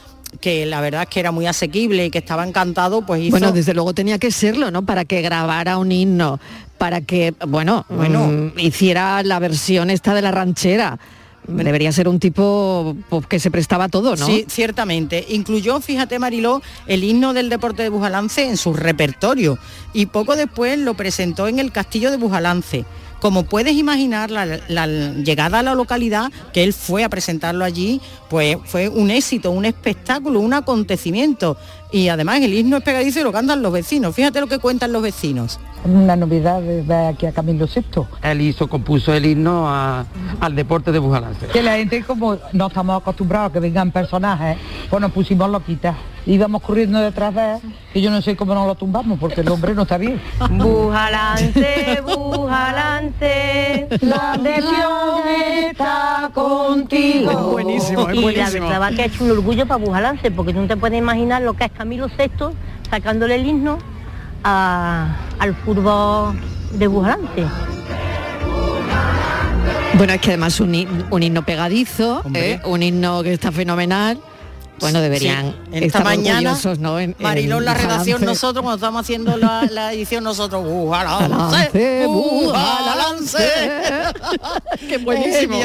que 0.41 0.65
la 0.65 0.81
verdad 0.81 1.03
es 1.03 1.07
que 1.09 1.21
era 1.21 1.31
muy 1.31 1.45
asequible 1.47 2.07
y 2.07 2.09
que 2.11 2.17
estaba 2.17 2.45
encantado, 2.45 3.05
pues 3.05 3.21
hizo... 3.21 3.31
Bueno, 3.31 3.53
desde 3.53 3.73
luego 3.73 3.93
tenía 3.93 4.17
que 4.19 4.31
serlo, 4.31 4.69
¿no? 4.69 4.85
Para 4.85 5.05
que 5.05 5.21
grabara 5.21 5.77
un 5.77 5.93
himno, 5.93 6.41
para 6.77 6.99
que, 6.99 7.33
bueno, 7.47 7.85
Bueno. 7.87 8.27
mm, 8.27 8.59
hiciera 8.59 9.23
la 9.23 9.39
versión 9.39 9.89
esta 9.89 10.13
de 10.13 10.21
la 10.21 10.31
ranchera. 10.31 10.99
Debería 11.47 11.91
ser 11.91 12.07
un 12.07 12.19
tipo 12.19 12.95
pues, 13.09 13.27
que 13.27 13.39
se 13.39 13.51
prestaba 13.51 13.89
todo, 13.89 14.15
¿no? 14.15 14.25
Sí, 14.25 14.45
ciertamente. 14.47 15.25
Incluyó, 15.29 15.79
fíjate 15.81 16.19
Mariló, 16.19 16.61
el 16.87 17.03
himno 17.03 17.33
del 17.33 17.49
deporte 17.49 17.83
de 17.83 17.89
Bujalance 17.89 18.47
en 18.47 18.57
su 18.57 18.73
repertorio 18.73 19.57
y 19.93 20.07
poco 20.07 20.35
después 20.35 20.77
lo 20.79 20.95
presentó 20.95 21.47
en 21.47 21.59
el 21.59 21.71
castillo 21.71 22.11
de 22.11 22.17
Bujalance. 22.17 22.85
Como 23.19 23.43
puedes 23.43 23.73
imaginar, 23.73 24.29
la, 24.29 24.45
la 24.67 24.87
llegada 24.87 25.59
a 25.59 25.63
la 25.63 25.73
localidad, 25.73 26.31
que 26.53 26.63
él 26.63 26.73
fue 26.73 27.03
a 27.03 27.09
presentarlo 27.09 27.65
allí, 27.65 28.01
pues 28.29 28.57
fue 28.65 28.89
un 28.89 29.09
éxito, 29.09 29.51
un 29.51 29.65
espectáculo, 29.65 30.41
un 30.41 30.53
acontecimiento. 30.53 31.57
Y 31.95 32.09
además 32.09 32.41
el 32.41 32.53
himno 32.53 32.75
es 32.75 32.83
pegadizo 32.83 33.21
y 33.21 33.23
lo 33.23 33.31
cantan 33.31 33.61
los 33.61 33.71
vecinos. 33.71 34.13
Fíjate 34.13 34.41
lo 34.41 34.47
que 34.47 34.59
cuentan 34.59 34.91
los 34.91 35.01
vecinos. 35.01 35.61
Una 35.85 36.17
novedad 36.17 36.59
de 36.61 36.93
aquí 37.07 37.25
a 37.25 37.31
Camilo 37.31 37.67
VI. 37.73 38.01
Él 38.21 38.41
hizo, 38.41 38.67
compuso 38.67 39.13
el 39.13 39.25
himno 39.25 39.69
a- 39.69 40.03
al 40.41 40.55
deporte 40.55 40.91
de 40.91 40.99
Bujalance. 40.99 41.45
Que 41.47 41.63
la 41.63 41.77
gente 41.77 42.03
como 42.03 42.37
no 42.51 42.67
estamos 42.67 43.01
acostumbrados 43.01 43.49
a 43.49 43.53
que 43.53 43.59
vengan 43.61 43.91
personajes, 43.91 44.57
pues 44.89 44.99
nos 45.01 45.11
pusimos 45.13 45.49
loquitas. 45.49 45.95
Íbamos 46.27 46.63
corriendo 46.63 46.99
detrás 46.99 47.35
de 47.35 47.53
él 47.53 47.59
y 47.93 48.01
yo 48.01 48.09
no 48.09 48.19
sé 48.19 48.35
cómo 48.35 48.55
nos 48.55 48.65
lo 48.65 48.73
tumbamos 48.73 49.19
porque 49.19 49.41
el 49.41 49.47
hombre 49.49 49.75
no 49.75 49.83
está 49.83 49.97
bien. 49.99 50.19
Bujalance, 50.49 52.01
bujalance, 52.03 53.87
la 54.01 54.35
deción 54.41 55.27
está 55.69 56.31
contigo. 56.33 57.29
Es 57.31 57.37
buenísimo, 57.37 58.09
es 58.09 58.17
y 58.17 58.21
buenísimo. 58.23 58.69
la 58.69 58.79
verdad 58.79 58.95
que 58.95 59.01
ha 59.03 59.05
hecho 59.05 59.23
un 59.23 59.31
orgullo 59.31 59.67
para 59.67 59.83
Bujalance, 59.85 60.31
porque 60.31 60.51
tú 60.51 60.61
no 60.61 60.67
te 60.67 60.75
puedes 60.77 60.97
imaginar 60.97 61.43
lo 61.43 61.53
que 61.53 61.65
es 61.65 61.71
Camilo 61.85 62.07
VI 62.07 62.31
sacándole 62.89 63.35
el 63.35 63.45
himno 63.45 63.77
a- 64.43 65.15
al 65.37 65.53
fútbol 65.53 66.35
de 66.71 66.87
Bujalance. 66.87 67.45
Bueno, 69.93 70.13
es 70.13 70.19
que 70.19 70.29
además 70.29 70.59
un, 70.59 71.05
un 71.11 71.21
himno 71.23 71.45
pegadizo. 71.45 72.23
¿eh? 72.33 72.59
un 72.65 72.81
himno 72.81 73.21
que 73.21 73.33
está 73.33 73.51
fenomenal. 73.51 74.19
Bueno, 74.79 75.01
deberían 75.01 75.51
Sí, 75.51 75.55
en 75.77 75.83
estar 75.83 76.01
esta 76.01 76.03
mañana, 76.03 76.57
¿no? 76.79 76.99
En- 76.99 77.15
Mariló, 77.19 77.55
en 77.55 77.59
en 77.61 77.65
la 77.65 77.73
redacción, 77.73 78.23
nosotros 78.25 78.61
cuando 78.63 78.75
estamos 78.75 79.01
haciendo 79.01 79.37
la, 79.37 79.63
la 79.71 79.93
edición, 79.93 80.23
nosotros, 80.23 80.63
Bujalance, 80.65 82.05
Bujalance. 82.07 83.37
Qué 84.87 84.97
buenísimo. 84.97 85.57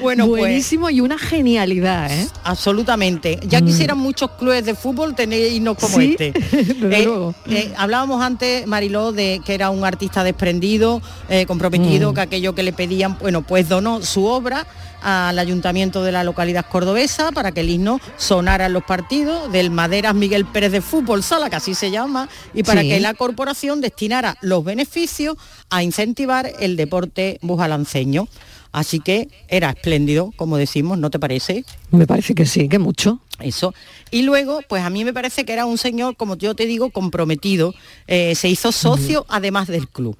Bueno, 0.00 0.26
pues, 0.26 0.40
buenísimo 0.42 0.90
y 0.90 1.00
una 1.00 1.18
genialidad, 1.18 2.10
¿eh? 2.10 2.28
Absolutamente. 2.44 3.38
Ya 3.46 3.60
Mm. 3.60 3.66
quisieran 3.66 3.98
muchos 3.98 4.30
clubes 4.32 4.64
de 4.64 4.74
fútbol 4.74 5.14
tener 5.14 5.52
himnos 5.52 5.76
como 5.78 5.96
Sí, 5.98 6.16
este. 6.18 6.32
Eh, 6.98 7.32
eh, 7.50 7.72
hablábamos 7.76 8.22
antes, 8.22 8.66
Mariló, 8.66 9.12
de 9.12 9.40
que 9.44 9.54
era 9.54 9.70
un 9.70 9.84
artista 9.84 10.24
desprendido, 10.24 11.00
eh, 11.28 11.46
comprometido, 11.46 12.12
Mm. 12.12 12.14
que 12.14 12.20
aquello 12.20 12.54
que 12.54 12.62
le 12.62 12.72
pedían, 12.72 13.18
bueno, 13.18 13.42
pues 13.42 13.68
donó 13.68 14.02
su 14.02 14.24
obra 14.26 14.66
al 15.02 15.38
ayuntamiento 15.38 16.02
de 16.02 16.12
la 16.12 16.24
localidad 16.24 16.66
cordobesa 16.68 17.32
para 17.32 17.52
que 17.52 17.60
el 17.60 17.70
himno 17.70 18.00
sonara 18.16 18.66
en 18.66 18.72
los 18.72 18.84
partidos 18.84 19.50
del 19.52 19.70
Maderas 19.70 20.14
Miguel 20.14 20.44
Pérez 20.44 20.72
de 20.72 20.80
Fútbol 20.80 21.22
Sala, 21.22 21.50
que 21.50 21.56
así 21.56 21.74
se 21.74 21.90
llama, 21.90 22.28
y 22.54 22.62
para 22.62 22.82
Sí. 22.82 22.88
que 22.88 23.00
la 23.00 23.14
corporación 23.14 23.80
destinara 23.80 24.36
los 24.40 24.64
beneficios 24.64 25.36
a 25.70 25.82
incentivar 25.82 26.50
el 26.60 26.76
deporte 26.76 27.38
bujalanceño. 27.42 28.28
Así 28.70 29.00
que 29.00 29.28
era 29.48 29.70
espléndido, 29.70 30.30
como 30.36 30.58
decimos, 30.58 30.98
¿no 30.98 31.08
te 31.08 31.18
parece? 31.18 31.64
Me 31.90 32.06
parece 32.06 32.34
que 32.34 32.44
sí, 32.44 32.68
que 32.68 32.78
mucho. 32.78 33.20
Eso. 33.40 33.72
Y 34.10 34.22
luego, 34.22 34.60
pues 34.68 34.82
a 34.82 34.90
mí 34.90 35.04
me 35.04 35.14
parece 35.14 35.44
que 35.44 35.52
era 35.54 35.64
un 35.64 35.78
señor, 35.78 36.16
como 36.16 36.36
yo 36.36 36.54
te 36.54 36.66
digo, 36.66 36.90
comprometido. 36.90 37.74
Eh, 38.08 38.34
se 38.34 38.48
hizo 38.48 38.70
socio 38.72 39.24
además 39.28 39.68
del 39.68 39.88
club. 39.88 40.16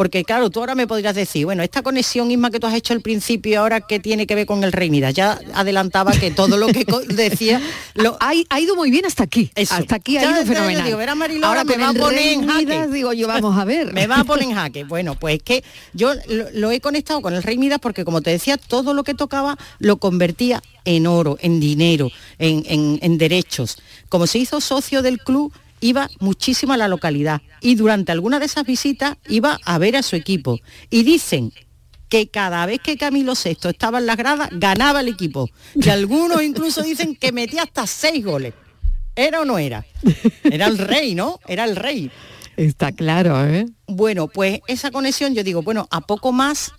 Porque 0.00 0.24
claro, 0.24 0.48
tú 0.48 0.60
ahora 0.60 0.74
me 0.74 0.86
podrías 0.86 1.14
decir, 1.14 1.44
bueno, 1.44 1.62
esta 1.62 1.82
conexión 1.82 2.26
misma 2.26 2.50
que 2.50 2.58
tú 2.58 2.66
has 2.66 2.72
hecho 2.72 2.94
al 2.94 3.02
principio, 3.02 3.60
ahora 3.60 3.82
que 3.82 4.00
tiene 4.00 4.26
que 4.26 4.34
ver 4.34 4.46
con 4.46 4.64
el 4.64 4.72
Rey 4.72 4.88
Midas, 4.88 5.12
ya 5.12 5.38
adelantaba 5.52 6.12
que 6.12 6.30
todo 6.30 6.56
lo 6.56 6.68
que 6.68 6.86
decía 7.14 7.60
lo... 7.92 8.16
ha, 8.18 8.30
ha 8.48 8.60
ido 8.60 8.76
muy 8.76 8.90
bien 8.90 9.04
hasta 9.04 9.24
aquí. 9.24 9.50
Hasta 9.54 9.96
aquí 9.96 10.16
ha 10.16 10.22
Ya, 10.22 10.30
ido 10.30 10.46
fenomenal. 10.46 10.84
digo, 10.86 10.98
Ahora 11.46 11.64
me 11.64 11.76
va 11.76 11.90
a 11.90 11.92
poner 11.92 12.18
en 12.28 12.46
jaque. 12.48 12.86
Digo 12.86 13.12
yo, 13.12 13.28
vamos 13.28 13.58
a 13.58 13.66
ver. 13.66 13.92
Me 13.92 14.06
va 14.06 14.20
a 14.20 14.24
poner 14.24 14.44
en 14.48 14.54
jaque. 14.54 14.84
Bueno, 14.84 15.16
pues 15.16 15.36
es 15.36 15.42
que 15.42 15.64
yo 15.92 16.14
lo, 16.28 16.46
lo 16.54 16.70
he 16.70 16.80
conectado 16.80 17.20
con 17.20 17.34
el 17.34 17.42
Rey 17.42 17.58
Midas 17.58 17.78
porque, 17.78 18.06
como 18.06 18.22
te 18.22 18.30
decía, 18.30 18.56
todo 18.56 18.94
lo 18.94 19.04
que 19.04 19.12
tocaba 19.12 19.58
lo 19.80 19.98
convertía 19.98 20.62
en 20.86 21.06
oro, 21.06 21.36
en 21.42 21.60
dinero, 21.60 22.10
en, 22.38 22.64
en- 22.66 22.98
en 23.02 23.18
derechos. 23.18 23.76
Como 24.08 24.26
se 24.26 24.38
hizo 24.38 24.62
socio 24.62 25.02
del 25.02 25.18
club, 25.18 25.52
iba 25.80 26.08
muchísimo 26.20 26.72
a 26.72 26.76
la 26.76 26.88
localidad 26.88 27.42
y 27.60 27.74
durante 27.74 28.12
alguna 28.12 28.38
de 28.38 28.46
esas 28.46 28.64
visitas 28.64 29.16
iba 29.28 29.58
a 29.64 29.78
ver 29.78 29.96
a 29.96 30.02
su 30.02 30.16
equipo. 30.16 30.58
Y 30.90 31.02
dicen 31.02 31.52
que 32.08 32.28
cada 32.28 32.66
vez 32.66 32.80
que 32.80 32.96
Camilo 32.96 33.32
VI 33.32 33.68
estaba 33.68 33.98
en 33.98 34.06
las 34.06 34.16
gradas, 34.16 34.50
ganaba 34.52 35.00
el 35.00 35.08
equipo. 35.08 35.48
Y 35.74 35.88
algunos 35.88 36.42
incluso 36.42 36.82
dicen 36.82 37.14
que 37.14 37.32
metía 37.32 37.62
hasta 37.62 37.86
seis 37.86 38.24
goles. 38.24 38.52
¿Era 39.14 39.40
o 39.40 39.44
no 39.44 39.58
era? 39.58 39.86
Era 40.44 40.66
el 40.66 40.78
rey, 40.78 41.14
¿no? 41.14 41.38
Era 41.46 41.64
el 41.64 41.76
rey. 41.76 42.10
Está 42.56 42.92
claro, 42.92 43.46
¿eh? 43.46 43.66
Bueno, 43.86 44.28
pues 44.28 44.60
esa 44.66 44.90
conexión, 44.90 45.34
yo 45.34 45.44
digo, 45.44 45.62
bueno, 45.62 45.88
a 45.90 46.00
poco 46.00 46.32
más, 46.32 46.72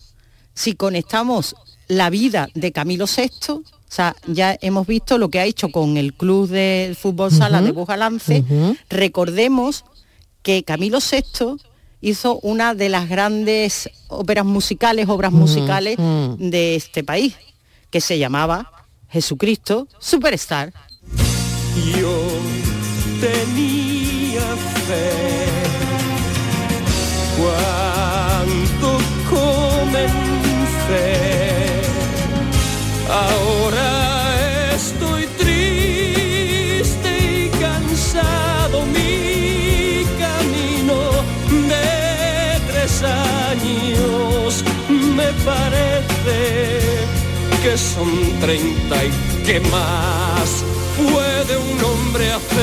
si 0.53 0.73
conectamos 0.73 1.55
la 1.87 2.09
vida 2.09 2.49
de 2.53 2.71
Camilo 2.71 3.05
VI, 3.05 3.63
o 3.91 3.93
sea, 3.93 4.15
ya 4.25 4.57
hemos 4.61 4.87
visto 4.87 5.17
lo 5.17 5.29
que 5.29 5.41
ha 5.41 5.43
hecho 5.43 5.67
con 5.67 5.97
el 5.97 6.13
club 6.13 6.47
de 6.47 6.95
fútbol 6.97 7.29
sala 7.29 7.61
de 7.61 7.73
Bujalance, 7.73 8.41
recordemos 8.89 9.83
que 10.43 10.63
Camilo 10.63 10.99
VI 10.99 11.57
hizo 11.99 12.39
una 12.39 12.73
de 12.73 12.87
las 12.87 13.09
grandes 13.09 13.89
óperas 14.07 14.45
musicales, 14.45 15.09
obras 15.09 15.33
musicales 15.33 15.97
de 15.97 16.75
este 16.75 17.03
país, 17.03 17.35
que 17.89 17.99
se 17.99 18.17
llamaba 18.17 18.71
Jesucristo 19.09 19.89
Superstar. 19.99 20.71
Yo 21.99 22.23
tenía 23.19 24.55
fe. 24.87 25.41
Cuando 27.37 27.90
que 47.61 47.77
son 47.77 48.39
treinta 48.39 49.05
y 49.05 49.11
qué 49.45 49.59
más 49.59 50.63
puede 50.97 51.57
un 51.57 51.83
hombre 51.83 52.31
hacer 52.31 52.61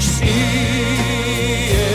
si 0.00 0.24
he 1.74 1.86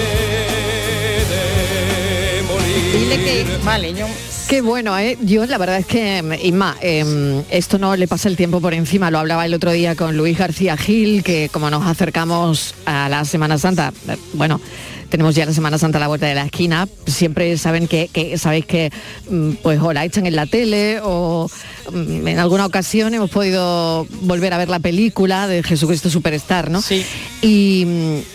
de 1.32 2.42
morir. 2.44 2.94
Dile 2.94 3.18
que, 3.24 3.58
vale, 3.66 3.94
yo 3.94 4.08
Qué 4.48 4.62
bueno, 4.62 4.98
¿eh? 5.00 5.18
Yo 5.22 5.44
la 5.48 5.58
verdad 5.58 5.80
es 5.80 5.88
que, 5.88 6.18
em, 6.18 6.32
Inma, 6.34 6.78
em, 6.80 7.42
esto 7.50 7.80
no 7.80 7.96
le 7.96 8.08
pasa 8.08 8.30
el 8.30 8.38
tiempo 8.38 8.62
por 8.62 8.76
encima. 8.76 9.10
Lo 9.10 9.18
hablaba 9.18 9.44
el 9.44 9.56
otro 9.56 9.72
día 9.72 9.96
con 9.96 10.16
Luis 10.16 10.38
García 10.38 10.78
Gil, 10.78 11.24
que 11.24 11.50
como 11.52 11.72
nos 11.72 11.84
acercamos 11.88 12.76
a 12.86 13.10
la 13.10 13.26
Semana 13.26 13.58
Santa, 13.58 13.92
eh, 14.08 14.16
bueno, 14.34 14.62
tenemos 15.10 15.36
ya 15.36 15.46
la 15.46 15.54
Semana 15.54 15.78
Santa 15.78 15.98
a 15.98 16.02
la 16.02 16.08
vuelta 16.08 16.26
de 16.28 16.36
la 16.36 16.46
esquina, 16.46 16.88
siempre 17.08 17.58
saben 17.58 17.88
que, 17.88 18.10
que- 18.12 18.38
sabéis 18.38 18.66
que 18.66 18.92
mm, 19.30 19.52
pues 19.64 19.80
o 19.82 19.94
la 19.94 20.06
echan 20.06 20.26
en 20.26 20.36
la 20.36 20.46
tele 20.46 21.00
o 21.04 21.50
mm, 21.92 22.28
en 22.28 22.40
alguna 22.40 22.66
ocasión 22.66 23.14
hemos 23.14 23.30
podido 23.30 24.06
volver 24.22 24.54
a 24.54 24.58
ver 24.58 24.70
la 24.70 24.80
película 24.80 25.48
de 25.48 25.64
Jesucristo 25.64 26.10
Superstar, 26.10 26.70
¿no? 26.70 26.82
Sí. 26.82 27.06
Y, 27.42 27.86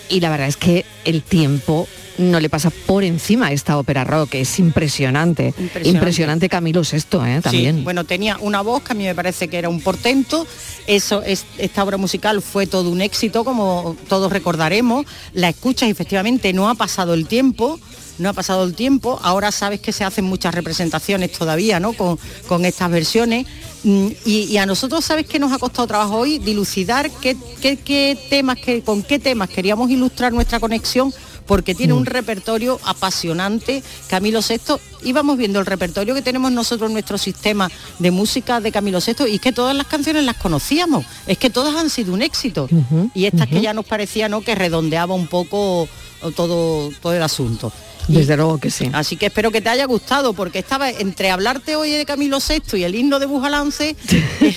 y 0.09 0.21
la 0.21 0.31
verdad 0.31 0.49
es 0.49 0.57
que 0.57 0.85
el 1.05 1.23
tiempo 1.23 1.89
no 2.21 2.39
le 2.41 2.49
pasa 2.49 2.71
por 2.71 3.03
encima 3.03 3.47
a 3.49 3.53
esta 3.53 3.79
ópera 3.79 4.05
rock, 4.05 4.35
es 4.37 4.59
impresionante. 4.59 5.47
Impresionante. 5.49 5.89
Impresionante, 5.89 6.49
Camilo 6.49 6.85
Sesto, 6.85 7.25
¿eh? 7.25 7.41
También. 7.43 7.77
Sí, 7.79 7.83
bueno, 7.83 8.05
tenía 8.05 8.37
una 8.41 8.61
voz 8.61 8.83
que 8.83 8.93
a 8.93 8.95
mí 8.95 9.05
me 9.05 9.15
parece 9.15 9.49
que 9.49 9.59
era 9.59 9.69
un 9.69 9.81
portento. 9.81 10.47
Eso, 10.87 11.23
es, 11.23 11.47
esta 11.59 11.83
obra 11.83 11.97
musical 11.97 12.43
fue 12.43 12.67
todo 12.67 12.91
un 12.91 13.01
éxito, 13.01 13.45
como 13.45 13.97
todos 14.09 14.31
recordaremos. 14.33 15.07
La 15.33 15.49
escuchas 15.49 15.89
y 15.89 15.93
efectivamente 15.93 16.53
no 16.53 16.69
ha 16.69 16.75
pasado 16.75 17.15
el 17.15 17.27
tiempo. 17.27 17.81
No 18.19 18.29
ha 18.29 18.33
pasado 18.35 18.65
el 18.65 18.75
tiempo, 18.75 19.19
ahora 19.23 19.51
sabes 19.51 19.81
que 19.81 19.93
se 19.93 20.05
hacen 20.05 20.27
muchas 20.27 20.55
representaciones 20.55 21.33
todavía, 21.33 21.81
¿no? 21.81 21.95
Con, 21.95 22.19
con 22.47 22.67
estas 22.67 22.91
versiones. 22.91 23.47
Mm, 23.83 24.09
Y, 24.27 24.41
y 24.43 24.59
a 24.59 24.67
nosotros, 24.67 25.07
¿sabes 25.07 25.25
que 25.25 25.39
nos 25.39 25.53
ha 25.53 25.59
costado 25.59 25.87
trabajo 25.89 26.19
hoy? 26.19 26.39
Dilucidar 26.39 27.11
qué, 27.23 27.35
qué- 27.63 27.79
qué 27.79 28.19
temas, 28.29 28.59
que, 28.59 28.83
con 28.83 29.03
qué 29.03 29.19
temas 29.19 29.49
queríamos 29.49 29.91
ilustrar 29.91 30.35
nuestra 30.35 30.61
conexión 30.61 31.15
porque 31.47 31.75
tiene 31.75 31.93
un 31.93 32.07
repertorio 32.07 32.81
apasionante. 32.85 33.83
Camilo 34.09 34.41
VI, 34.41 34.77
íbamos 35.03 35.37
viendo 35.37 35.61
el 35.61 35.67
repertorio 35.67 36.15
que 36.15 36.23
tenemos 36.23 36.53
nosotros 36.53 36.89
en 36.89 36.95
nuestro 36.95 37.19
sistema 37.19 37.71
de 37.99 38.11
música 38.11 38.61
de 38.61 38.73
Camilo 38.73 38.99
VI 39.05 39.29
y 39.29 39.37
es 39.37 39.41
que 39.41 39.53
todas 39.53 39.77
las 39.77 39.87
canciones 39.87 40.25
las 40.25 40.37
conocíamos, 40.37 41.05
es 41.27 41.39
que 41.39 41.51
todas 41.51 41.75
han 41.77 41.91
sido 41.91 42.15
un 42.15 42.23
éxito. 42.23 42.69
y 43.15 43.25
estas 43.25 43.49
que 43.49 43.61
ya 43.61 43.75
nos 43.75 43.85
parecía 43.85 44.29
¿no? 44.29 44.41
que 44.43 44.55
redondeaba 44.55 45.15
un 45.15 45.27
poco 45.27 45.89
todo, 46.35 46.91
todo 47.01 47.15
el 47.15 47.23
asunto. 47.23 47.73
Desde 48.13 48.37
luego 48.37 48.59
que 48.59 48.71
sí. 48.71 48.91
Así 48.93 49.17
que 49.17 49.27
espero 49.27 49.51
que 49.51 49.61
te 49.61 49.69
haya 49.69 49.85
gustado, 49.87 50.33
porque 50.33 50.59
estaba 50.59 50.91
entre 50.91 51.31
hablarte 51.31 51.77
hoy 51.77 51.91
de 51.91 52.05
Camilo 52.05 52.39
VI 52.39 52.79
y 52.79 52.85
el 52.85 52.95
himno 52.95 53.19
de 53.19 53.27
Bujalance. 53.27 53.97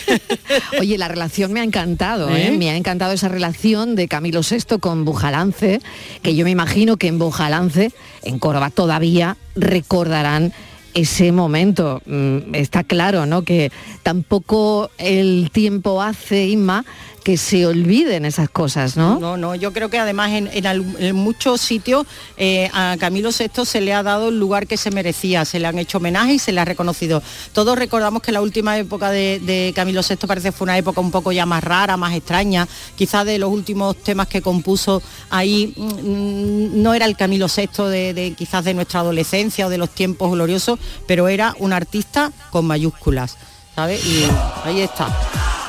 Oye, 0.79 0.97
la 0.97 1.07
relación 1.07 1.53
me 1.53 1.59
ha 1.59 1.63
encantado, 1.63 2.29
¿eh? 2.29 2.47
¿Eh? 2.47 2.51
Me 2.51 2.69
ha 2.69 2.75
encantado 2.75 3.13
esa 3.13 3.29
relación 3.29 3.95
de 3.95 4.07
Camilo 4.07 4.41
VI 4.41 4.79
con 4.79 5.05
Bujalance, 5.05 5.81
que 6.21 6.35
yo 6.35 6.45
me 6.45 6.51
imagino 6.51 6.97
que 6.97 7.07
en 7.07 7.19
Bujalance, 7.19 7.91
en 8.23 8.39
Córdoba, 8.39 8.69
todavía 8.69 9.37
recordarán 9.55 10.53
ese 10.93 11.31
momento. 11.31 12.01
Mm, 12.05 12.55
Está 12.55 12.83
claro, 12.83 13.25
¿no? 13.25 13.43
Que 13.43 13.71
tampoco 14.03 14.89
el 14.97 15.49
tiempo 15.51 16.01
hace, 16.01 16.47
Inma, 16.47 16.85
que 17.23 17.37
se 17.37 17.65
olviden 17.65 18.25
esas 18.25 18.49
cosas, 18.49 18.97
¿no? 18.97 19.17
No, 19.17 19.37
no, 19.37 19.55
yo 19.55 19.71
creo 19.71 19.89
que 19.89 19.97
además 19.97 20.31
en, 20.33 21.15
muchos 21.15 21.61
sitios 21.61 22.05
eh, 22.37 22.69
a 22.73 22.97
Camilo 22.99 23.29
VI 23.29 23.65
se 23.65 23.79
le 23.79 23.93
ha 23.93 24.03
dado 24.03 24.29
el 24.29 24.39
lugar 24.39 24.67
que 24.67 24.75
se 24.75 24.91
merecía, 24.91 25.45
se 25.45 25.59
le 25.59 25.67
han 25.67 25.79
hecho 25.79 25.99
homenaje 25.99 26.33
y 26.33 26.39
se 26.39 26.51
le 26.51 26.59
ha 26.59 26.65
reconocido. 26.65 27.23
Todos 27.53 27.77
recordamos 27.77 28.21
que 28.21 28.33
la 28.33 28.41
última 28.41 28.77
época 28.77 29.09
de, 29.09 29.71
Camilo 29.73 30.01
VI 30.07 30.27
parece 30.27 30.51
fue 30.51 30.65
una 30.65 30.77
época 30.77 30.99
un 30.99 31.11
poco 31.11 31.31
ya 31.31 31.45
más 31.45 31.63
rara, 31.63 31.95
más 31.95 32.13
extraña, 32.13 32.67
quizás 32.97 33.25
de 33.25 33.39
los 33.39 33.49
últimos 33.49 33.95
temas 33.97 34.27
que 34.27 34.41
compuso 34.41 35.01
ahí 35.29 35.73
mm, 35.77 36.81
no 36.81 36.93
era 36.93 37.05
el 37.05 37.15
Camilo 37.15 37.47
VI 37.47 37.83
de, 37.85 38.33
quizás 38.37 38.65
de 38.65 38.73
nuestra 38.73 38.99
adolescencia 38.99 39.67
o 39.67 39.69
de 39.69 39.77
los 39.77 39.89
tiempos 39.89 40.29
gloriosos, 40.31 40.77
pero 41.07 41.29
era 41.29 41.55
un 41.59 41.71
artista 41.71 42.33
con 42.51 42.65
mayúsculas, 42.65 43.37
¿sabes? 43.75 44.05
Y 44.05 44.25
ahí 44.65 44.81
está. 44.81 45.62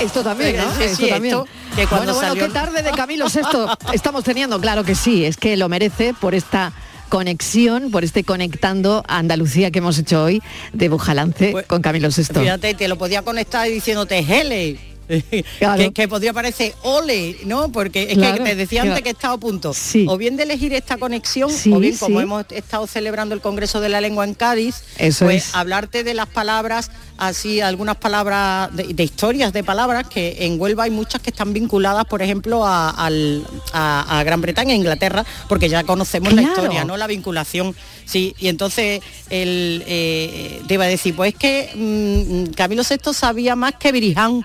Esto 0.00 0.22
también, 0.22 0.56
¿no? 0.56 0.74
Sí, 0.74 0.82
Esto 0.84 1.04
sí, 1.04 1.10
también. 1.10 1.34
esto, 1.34 1.48
que 1.76 1.86
cuando 1.86 2.14
bueno, 2.14 2.34
bueno, 2.34 2.46
qué 2.46 2.52
tarde 2.52 2.82
de 2.82 2.90
Camilo 2.92 3.26
VI 3.26 3.92
estamos 3.92 4.24
teniendo, 4.24 4.60
claro 4.60 4.84
que 4.84 4.94
sí, 4.94 5.24
es 5.24 5.36
que 5.36 5.56
lo 5.56 5.68
merece 5.68 6.14
por 6.14 6.34
esta 6.34 6.72
conexión, 7.08 7.90
por 7.90 8.04
este 8.04 8.24
conectando 8.24 9.02
a 9.06 9.18
Andalucía 9.18 9.70
que 9.70 9.80
hemos 9.80 9.98
hecho 9.98 10.24
hoy 10.24 10.42
de 10.72 10.88
Bujalance 10.88 11.64
con 11.66 11.82
Camilo 11.82 12.08
VI. 12.08 12.40
Fíjate, 12.40 12.74
te 12.74 12.88
lo 12.88 12.96
podía 12.96 13.22
conectar 13.22 13.68
diciéndote 13.68 14.20
Hele. 14.20 14.78
que, 15.76 15.92
que 15.92 16.08
podría 16.08 16.32
parecer 16.32 16.74
ole, 16.82 17.36
¿no? 17.44 17.70
Porque 17.72 18.04
es 18.10 18.18
Claro, 18.18 18.38
que 18.44 18.50
te 18.50 18.56
decía 18.56 18.82
antes 18.82 19.02
que 19.02 19.08
he 19.08 19.12
estado 19.12 19.34
a 19.34 19.38
punto. 19.38 19.74
Sí. 19.74 20.06
O 20.08 20.16
bien 20.16 20.36
de 20.36 20.44
elegir 20.44 20.72
esta 20.72 20.96
conexión, 20.98 21.50
Sí, 21.50 21.72
o 21.72 21.78
bien 21.78 21.96
como 21.96 22.18
sí. 22.18 22.22
hemos 22.24 22.44
estado 22.50 22.86
celebrando 22.86 23.34
el 23.34 23.40
Congreso 23.40 23.80
de 23.80 23.88
la 23.88 24.00
Lengua 24.00 24.24
en 24.24 24.34
Cádiz, 24.34 24.76
Eso 24.98 25.24
pues 25.24 25.48
es. 25.48 25.54
hablarte 25.54 26.04
de 26.04 26.14
las 26.14 26.26
palabras, 26.28 26.90
así 27.18 27.60
algunas 27.60 27.96
palabras, 27.96 28.74
de, 28.74 28.84
de 28.94 29.02
historias 29.04 29.52
de 29.52 29.64
palabras, 29.64 30.06
que 30.08 30.36
en 30.46 30.60
Huelva 30.60 30.84
hay 30.84 30.90
muchas 30.90 31.20
que 31.20 31.30
están 31.30 31.52
vinculadas, 31.52 32.04
por 32.06 32.22
ejemplo, 32.22 32.64
a, 32.64 32.90
al- 32.90 33.44
a- 33.72 34.18
a 34.20 34.24
Gran 34.24 34.40
Bretaña 34.40 34.72
e 34.72 34.76
Inglaterra, 34.76 35.24
porque 35.48 35.68
ya 35.68 35.84
conocemos 35.84 36.32
la 36.32 36.42
historia, 36.42 36.84
¿no? 36.84 36.96
La 36.96 37.06
vinculación. 37.06 37.74
Sí, 38.04 38.34
y 38.38 38.48
entonces 38.48 39.00
el, 39.28 39.84
eh, 39.86 40.60
te 40.66 40.74
iba 40.74 40.84
a 40.84 40.88
decir, 40.88 41.14
pues 41.14 41.32
es 41.34 41.38
que 41.38 41.70
mm, 41.74 42.52
Camilo 42.54 42.82
VI 42.88 43.12
sabía 43.14 43.54
más 43.56 43.74
que 43.78 43.92
Biriján. 43.92 44.42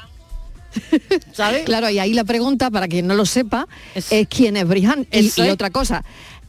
¿Sabes? 1.34 1.64
Claro, 1.66 1.90
y 1.90 2.00
ahí 2.00 2.14
la 2.14 2.24
pregunta, 2.24 2.70
para 2.72 2.88
quien 2.88 3.08
no 3.08 3.14
lo 3.14 3.26
sepa, 3.26 3.68
es, 3.94 4.28
quién 4.30 4.58
es 4.58 4.68
Briján. 4.68 5.08
Y, 5.12 5.32
otra 5.50 5.70
cosa, 5.70 6.04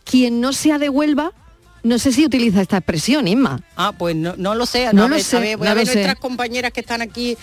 quien 0.05 0.41
no 0.41 0.53
sea 0.53 0.79
de 0.79 0.89
Huelva, 0.89 1.33
no 1.83 1.99
sé 1.99 2.13
si 2.13 2.25
utiliza 2.25 2.61
esta 2.61 2.79
expresión, 2.79 3.29
Isma. 3.29 3.61
Ah, 3.77 3.93
pues 3.97 4.17
no, 4.17 4.35
no 4.37 4.55
lo 4.55 4.67
sé. 4.67 4.93
No 4.93 5.09
lo 5.09 5.19
sé, 5.21 5.39
ver, 5.39 5.57
voy 5.57 5.67
no 5.67 5.71
a 5.71 5.75
ver 5.75 5.87
sé. 5.87 5.95
nuestras 5.95 6.19
compañeras 6.19 6.73
que 6.73 6.81
están 6.81 7.03
aquí. 7.03 7.37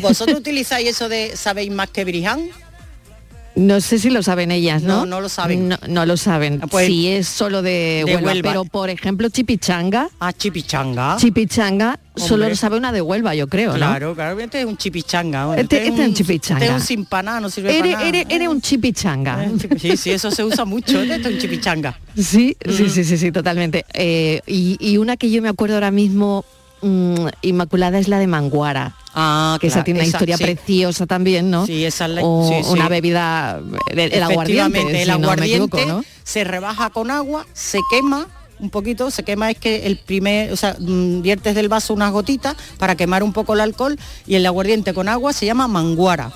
¿Vosotros 0.00 0.38
utilizáis 0.40 0.88
eso 0.88 1.08
de 1.08 1.36
sabéis 1.36 1.72
más 1.72 1.90
que 1.90 2.04
Briján? 2.04 2.50
No 3.60 3.80
sé 3.82 3.98
si 3.98 4.08
lo 4.10 4.22
saben 4.22 4.50
ellas, 4.50 4.82
¿no? 4.82 5.00
No, 5.00 5.06
no 5.06 5.20
lo 5.20 5.28
saben. 5.28 5.68
No, 5.68 5.76
no 5.86 6.06
lo 6.06 6.16
saben. 6.16 6.60
pues, 6.70 6.86
si 6.86 7.08
es 7.08 7.28
solo 7.28 7.60
de, 7.62 8.04
de 8.06 8.14
Huelva, 8.14 8.30
Huelva. 8.32 8.50
Pero, 8.50 8.64
por 8.64 8.88
ejemplo, 8.90 9.28
Chipichanga. 9.28 10.08
Ah, 10.18 10.32
Chipichanga. 10.32 11.16
Chipichanga 11.18 11.98
solo 12.16 12.34
Hombre. 12.44 12.48
lo 12.50 12.56
sabe 12.56 12.76
una 12.76 12.90
de 12.92 13.00
Huelva, 13.02 13.34
yo 13.34 13.46
creo, 13.48 13.72
¿no? 13.72 13.76
Claro, 13.76 14.14
claro, 14.14 14.38
este 14.40 14.60
es 14.60 14.66
un 14.66 14.76
chipichanga. 14.76 15.44
¿no? 15.44 15.54
Este- 15.54 15.86
este 15.88 16.02
es 16.02 16.08
un 16.08 16.14
chipichanga. 16.14 16.60
Este 16.64 16.74
es 16.76 16.80
un 16.82 16.86
sin 16.86 17.04
paná, 17.06 17.40
no 17.40 17.48
sirve 17.50 17.70
Eres, 17.70 17.92
para 17.94 18.04
nada. 18.06 18.08
eres- 18.08 18.26
eres 18.30 18.48
un 18.48 18.60
chipichanga. 18.60 19.46
Sí, 19.78 19.96
sí, 19.96 20.10
eso 20.10 20.30
se 20.30 20.42
usa 20.44 20.64
mucho. 20.64 21.00
Este 21.00 21.16
es 21.28 21.34
un 21.34 21.38
chipichanga. 21.38 21.98
Sí, 22.16 22.56
sí, 22.68 22.88
sí, 22.90 23.04
sí, 23.04 23.16
sí, 23.16 23.30
totalmente. 23.32 23.84
Eh, 23.94 24.40
y, 24.46 24.76
y 24.80 24.96
una 24.98 25.16
que 25.16 25.30
yo 25.30 25.40
me 25.40 25.48
acuerdo 25.48 25.76
ahora 25.76 25.90
mismo, 25.90 26.44
mm, 26.82 27.26
Inmaculada, 27.42 27.98
es 27.98 28.08
la 28.08 28.18
de 28.18 28.26
Manguara. 28.26 28.94
Ah, 29.14 29.58
que 29.60 29.66
esa 29.66 29.82
tiene 29.84 30.00
una 30.00 30.06
esa, 30.06 30.16
historia 30.16 30.36
sí. 30.36 30.44
preciosa 30.44 31.06
también, 31.06 31.50
¿no? 31.50 31.66
Sí, 31.66 31.84
esa 31.84 32.06
es 32.06 32.10
la- 32.12 32.22
O 32.24 32.48
sí, 32.48 32.62
sí. 32.62 32.70
una 32.70 32.88
bebida, 32.88 33.60
el, 33.88 33.98
el 34.12 34.22
aguardiente, 34.22 34.80
si 34.80 34.96
el 34.96 35.08
no 35.08 35.14
aguardiente 35.14 35.76
equivoco, 35.78 35.98
¿no? 35.98 36.04
se 36.22 36.44
rebaja 36.44 36.90
con 36.90 37.10
agua, 37.10 37.46
se 37.52 37.80
quema 37.90 38.26
un 38.60 38.70
poquito, 38.70 39.10
se 39.10 39.22
quema 39.24 39.50
es 39.50 39.58
que 39.58 39.86
el 39.86 39.96
primer, 39.96 40.52
o 40.52 40.56
sea, 40.56 40.76
mm, 40.78 41.22
viertes 41.22 41.54
del 41.54 41.68
vaso 41.68 41.94
unas 41.94 42.12
gotitas 42.12 42.54
para 42.78 42.94
quemar 42.94 43.22
un 43.22 43.32
poco 43.32 43.54
el 43.54 43.60
alcohol 43.60 43.98
y 44.26 44.34
el 44.34 44.44
aguardiente 44.46 44.92
con 44.94 45.08
agua 45.08 45.32
se 45.32 45.46
llama 45.46 45.66
manguara. 45.66 46.30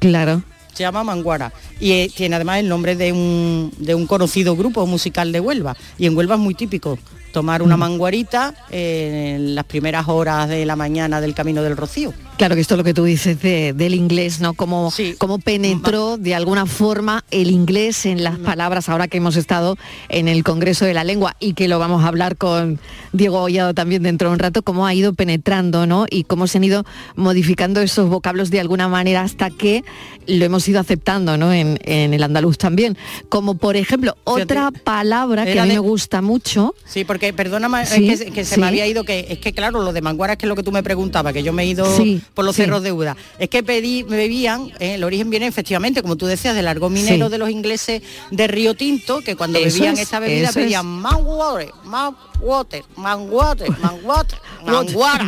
Claro. 0.00 0.42
Se 0.74 0.84
llama 0.84 1.02
Manguara 1.04 1.52
y 1.80 1.92
eh, 1.92 2.10
tiene 2.14 2.36
además 2.36 2.58
el 2.60 2.68
nombre 2.68 2.94
de 2.96 3.12
un, 3.12 3.72
de 3.78 3.94
un 3.94 4.06
conocido 4.06 4.56
grupo 4.56 4.86
musical 4.86 5.30
de 5.32 5.40
Huelva. 5.40 5.76
Y 5.98 6.06
en 6.06 6.16
Huelva 6.16 6.36
es 6.36 6.40
muy 6.40 6.54
típico 6.54 6.98
tomar 7.32 7.62
una 7.62 7.76
manguarita 7.76 8.54
eh, 8.70 9.34
en 9.36 9.54
las 9.54 9.64
primeras 9.64 10.08
horas 10.08 10.48
de 10.48 10.64
la 10.66 10.76
mañana 10.76 11.20
del 11.20 11.34
Camino 11.34 11.62
del 11.62 11.76
Rocío. 11.76 12.12
Claro 12.40 12.54
que 12.54 12.62
esto 12.62 12.72
es 12.72 12.78
lo 12.78 12.84
que 12.84 12.94
tú 12.94 13.04
dices 13.04 13.42
de- 13.42 13.74
del 13.74 13.92
inglés, 13.94 14.40
¿no? 14.40 14.54
Cómo, 14.54 14.90
cómo 15.18 15.38
penetró 15.40 16.16
de 16.16 16.34
alguna 16.34 16.64
forma 16.64 17.22
el 17.30 17.50
inglés 17.50 18.06
en 18.06 18.24
las 18.24 18.38
palabras 18.38 18.88
ahora 18.88 19.08
que 19.08 19.18
hemos 19.18 19.36
estado 19.36 19.76
en 20.08 20.26
el 20.26 20.42
Congreso 20.42 20.86
de 20.86 20.94
la 20.94 21.04
Lengua 21.04 21.36
y 21.38 21.52
que 21.52 21.68
lo 21.68 21.78
vamos 21.78 22.02
a 22.02 22.08
hablar 22.08 22.38
con 22.38 22.80
Diego 23.12 23.42
Hollado 23.42 23.74
también 23.74 24.02
dentro 24.02 24.28
de 24.30 24.32
un 24.32 24.38
rato, 24.38 24.62
cómo 24.62 24.86
ha 24.86 24.94
ido 24.94 25.12
penetrando, 25.12 25.86
¿no? 25.86 26.06
Y 26.10 26.24
cómo 26.24 26.46
se 26.46 26.56
han 26.56 26.64
ido 26.64 26.86
modificando 27.14 27.82
esos 27.82 28.08
vocablos 28.08 28.50
de 28.50 28.60
alguna 28.60 28.88
manera 28.88 29.20
hasta 29.20 29.50
que 29.50 29.84
lo 30.26 30.42
hemos 30.42 30.66
ido 30.66 30.80
aceptando, 30.80 31.36
¿no? 31.36 31.52
En, 31.52 31.78
en 31.84 32.14
el 32.14 32.22
andaluz 32.22 32.56
también. 32.56 32.96
Como 33.28 33.56
por 33.58 33.76
ejemplo, 33.76 34.16
otra 34.24 34.70
palabra 34.70 35.44
que 35.44 35.60
a 35.60 35.64
mí 35.64 35.72
me 35.72 35.78
gusta 35.78 36.22
mucho. 36.22 36.74
Sí, 36.86 37.04
porque 37.04 37.34
perdóname, 37.34 37.84
Sí, 37.84 38.08
es 38.08 38.24
que, 38.24 38.30
que 38.30 38.44
se 38.46 38.54
sí. 38.54 38.60
me 38.62 38.66
había 38.66 38.86
ido, 38.86 39.04
que 39.04 39.26
es 39.28 39.38
que 39.40 39.52
claro, 39.52 39.82
lo 39.82 39.92
de 39.92 40.00
Manguara 40.00 40.32
es 40.32 40.38
que 40.38 40.46
es 40.46 40.48
lo 40.48 40.56
que 40.56 40.62
tú 40.62 40.72
me 40.72 40.82
preguntabas, 40.82 41.34
que 41.34 41.42
yo 41.42 41.52
me 41.52 41.64
he 41.64 41.66
ido 41.66 41.84
Sí, 41.98 42.22
por 42.34 42.44
los 42.44 42.56
sí. 42.56 42.62
cerros 42.62 42.82
de 42.82 42.92
Uda. 42.92 43.16
Es 43.38 43.48
que 43.48 43.62
pedí, 43.62 44.02
bebían, 44.02 44.70
eh, 44.78 44.94
el 44.94 45.04
origen 45.04 45.30
viene 45.30 45.46
efectivamente, 45.46 46.02
como 46.02 46.16
tú 46.16 46.26
decías, 46.26 46.54
del 46.54 46.68
argot 46.68 46.90
minero 46.90 47.26
Sí. 47.26 47.30
de 47.32 47.38
los 47.38 47.50
ingleses 47.50 48.02
de 48.30 48.46
Río 48.46 48.74
Tinto, 48.74 49.20
que 49.20 49.36
cuando 49.36 49.58
Eso 49.58 49.74
bebían 49.76 49.94
es, 49.94 50.00
esta 50.00 50.18
bebida 50.20 50.48
eso 50.50 50.58
es. 50.60 50.64
pedían 50.66 50.86
man 50.86 51.16
water, 51.22 51.70
man 51.84 52.16
water, 52.40 52.84
man 52.96 53.28
water, 53.30 53.70
man 53.82 53.98
water, 54.04 54.38
manguara. 54.64 55.26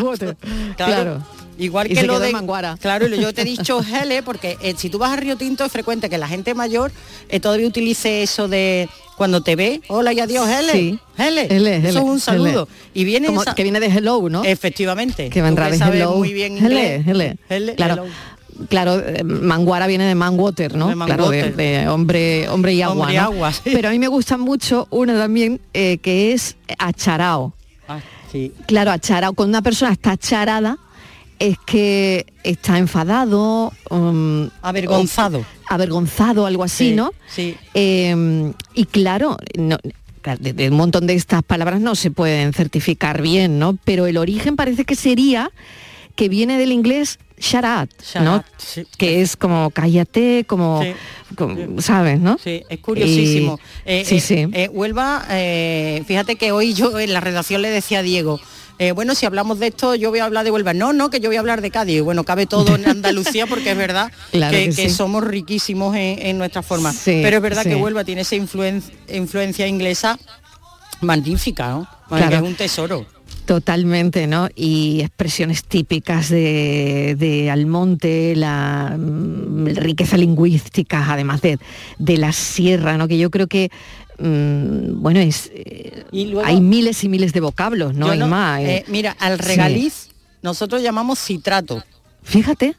Claro. 0.77 1.23
Igual 1.63 1.91
Y 1.91 1.95
que 1.95 2.03
lo 2.03 2.19
de 2.19 2.33
Manguara. 2.33 2.77
Claro, 2.81 3.07
yo 3.07 3.33
te 3.33 3.43
he 3.43 3.45
dicho 3.57 3.83
gele 3.83 4.23
porque 4.23 4.59
eh, 4.63 4.75
si 4.77 4.91
tú 4.91 4.99
vas 4.99 5.13
a 5.13 5.17
Río 5.17 5.37
Tinto 5.37 5.65
es 5.65 5.71
frecuente 5.73 6.11
que 6.11 6.19
la 6.19 6.27
gente 6.29 6.55
mayor 6.55 6.91
eh, 7.29 7.41
todavía 7.41 7.67
utilice 7.67 8.23
eso 8.23 8.49
de 8.49 8.89
cuando 9.17 9.43
te 9.43 9.55
ve, 9.55 9.81
hola 9.89 10.13
y 10.13 10.21
adiós, 10.21 10.49
gele. 10.49 10.73
Sí. 10.73 10.99
Hele, 11.19 11.47
hele, 11.51 11.77
Eso 11.77 11.99
es 12.01 12.05
un 12.05 12.19
saludo. 12.19 12.67
hele. 12.69 12.91
Y 12.95 13.05
viene 13.05 13.27
Como 13.29 13.43
esa- 13.43 13.55
que 13.55 13.63
viene 13.63 13.79
de 13.79 13.87
hello, 13.87 14.29
¿no? 14.29 14.43
Efectivamente. 14.45 15.31
que 15.31 15.43
de 15.43 15.55
sabes 15.79 15.81
hello. 16.01 16.17
muy 16.17 16.33
bien 16.33 16.57
Hele, 16.57 16.97
inglés. 16.97 17.07
hele. 17.07 17.37
Hele, 17.49 17.75
claro. 17.77 18.05
hello. 18.05 18.13
Claro, 18.69 18.99
eh, 18.99 19.25
manguara 19.25 19.87
viene 19.87 20.05
de 20.07 20.15
man 20.15 20.39
water, 20.39 20.75
¿no? 20.77 20.89
De 20.89 20.95
man 20.95 21.07
claro, 21.07 21.31
de, 21.31 21.89
hombre, 21.89 22.49
hombre 22.49 22.75
y 22.75 22.83
agua. 22.83 23.07
Hombre 23.07 23.15
y 23.15 23.17
¿no? 23.17 23.23
agua, 23.23 23.53
sí. 23.53 23.61
Pero 23.65 23.89
a 23.89 23.93
mí 23.93 23.99
me 23.99 24.09
gusta 24.09 24.37
mucho 24.37 24.87
una 24.91 25.17
también 25.19 25.61
eh, 25.73 25.99
que 25.99 26.33
es 26.33 26.57
acharao. 26.79 27.55
Ah, 27.89 28.01
sí. 28.31 28.53
Claro, 28.67 28.91
acharao. 28.91 29.33
Cuando 29.33 29.51
una 29.57 29.63
persona 29.63 29.93
está 29.93 30.13
acharada 30.13 30.79
es 31.39 31.57
que 31.67 32.27
está 32.45 32.79
enfadado, 32.79 33.73
um, 33.91 34.49
Avergonzado. 34.63 35.39
o- 35.41 35.45
avergonzado, 35.69 36.47
algo 36.47 36.65
así, 36.65 36.91
Sí, 36.91 36.95
¿no? 36.95 37.13
Sí. 37.29 37.57
Eh, 37.75 38.53
y 38.75 38.85
claro, 38.87 39.37
no- 39.59 39.79
de, 40.39 40.53
de 40.53 40.69
un 40.69 40.77
montón 40.77 41.07
de 41.09 41.15
estas 41.15 41.43
palabras 41.43 41.81
no 41.81 41.95
se 41.97 42.11
pueden 42.13 42.53
certificar 42.53 43.23
bien, 43.23 43.59
¿no? 43.59 43.77
Pero 43.85 44.07
el 44.07 44.17
origen 44.19 44.55
parece 44.55 44.85
que 44.85 44.95
sería 44.95 45.51
que 46.15 46.29
viene 46.29 46.59
del 46.59 46.71
inglés 46.71 47.19
shut 47.39 47.65
up, 47.65 47.89
Shut 48.01 48.23
¿no? 48.23 48.37
up, 48.37 48.45
sí. 48.59 48.85
Que 48.99 49.21
es 49.23 49.37
como 49.37 49.71
cállate, 49.71 50.45
como, 50.47 50.81
Sí. 50.81 50.93
como- 51.37 51.81
¿sabes, 51.83 52.21
no? 52.21 52.39
Sí, 52.39 52.63
es 52.69 52.79
curiosísimo. 52.79 53.59
Y- 53.85 53.91
Eh, 53.91 54.05
sí, 54.05 54.17
eh, 54.17 54.21
sí. 54.21 54.47
eh, 54.53 54.69
Huelva, 54.71 55.25
eh, 55.31 56.05
fíjate 56.07 56.37
que 56.37 56.53
hoy 56.53 56.73
yo 56.75 56.97
en 57.01 57.13
la 57.13 57.19
redacción 57.21 57.63
le 57.63 57.71
decía 57.71 57.99
a 57.99 58.03
Diego, 58.03 58.41
eh, 58.79 58.93
bueno, 58.93 59.15
si 59.15 59.27
hablamos 59.27 59.59
de 59.59 59.69
esto, 59.69 59.95
yo 59.95 60.11
voy 60.11 60.19
a 60.21 60.25
hablar 60.25 60.45
de 60.45 60.51
Huelva. 60.51 60.75
No, 60.75 60.93
no, 60.93 61.11
que 61.11 61.21
yo 61.21 61.29
voy 61.29 61.37
a 61.37 61.41
hablar 61.41 61.61
de 61.61 61.71
Cádiz. 61.71 62.03
Bueno, 62.03 62.25
cabe 62.25 62.47
todo 62.47 62.75
en 62.75 62.89
Andalucía 62.89 63.47
porque 63.47 63.71
es 63.73 63.77
verdad 63.77 64.11
Claro 64.33 64.57
que, 64.57 64.71
que 64.71 64.75
que 64.75 64.89
sí. 64.89 64.95
somos 64.95 65.23
riquísimos 65.25 65.95
en, 65.97 66.19
en 66.27 66.39
nuestra 66.39 66.63
forma. 66.63 66.93
Sí, 66.93 67.21
Pero 67.23 67.37
es 67.37 67.43
verdad 67.43 67.63
sí. 67.63 67.69
que 67.71 67.77
Huelva 67.77 68.05
tiene 68.05 68.23
esa 68.23 68.37
influen- 68.37 68.83
influencia 69.13 69.67
inglesa 69.67 70.19
magnífica, 71.01 71.71
¿no? 71.71 71.89
Claro. 72.09 72.29
Que 72.29 72.37
es 72.37 72.43
un 72.43 72.55
tesoro. 72.55 73.07
Totalmente, 73.47 74.29
¿no? 74.29 74.49
Y 74.55 75.01
expresiones 75.01 75.65
típicas 75.65 76.29
de, 76.29 77.17
de 77.19 77.51
Almonte, 77.51 78.35
la 78.37 78.95
mm, 78.97 79.67
riqueza 79.75 80.17
lingüística, 80.17 81.13
además 81.13 81.41
de, 81.43 81.59
de 81.99 82.17
la 82.19 82.33
sierra, 82.33 82.97
¿no? 82.97 83.09
Que 83.09 83.19
yo 83.19 83.31
creo 83.31 83.49
que, 83.49 83.71
mm, 84.27 85.01
bueno, 85.03 85.21
es, 85.21 85.51
eh, 85.55 86.05
Y 86.13 86.27
luego- 86.27 86.47
hay 86.47 86.61
miles 86.61 87.03
y 87.05 87.09
miles 87.09 87.33
de 87.33 87.41
vocablos, 87.41 87.95
¿no? 87.95 88.11
Hay 88.11 88.19
más. 88.21 88.61
eh. 88.61 88.77
eh, 88.77 88.85
mira, 88.89 89.17
al 89.19 89.39
Sí. 89.41 89.47
regaliz 89.47 90.09
nosotros 90.43 90.83
llamamos 90.83 91.19
citrato. 91.19 91.83
Fíjate. 92.23 92.77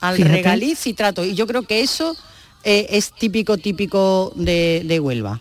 Al 0.00 0.16
Fíjate. 0.16 0.34
regaliz 0.34 0.78
citrato. 0.78 1.24
Y 1.24 1.34
yo 1.34 1.46
creo 1.46 1.62
que 1.62 1.80
eso 1.82 2.16
eh, 2.64 2.86
es 2.90 3.12
típico, 3.12 3.58
típico 3.58 4.32
de, 4.36 4.82
de 4.84 5.00
Huelva. 5.00 5.40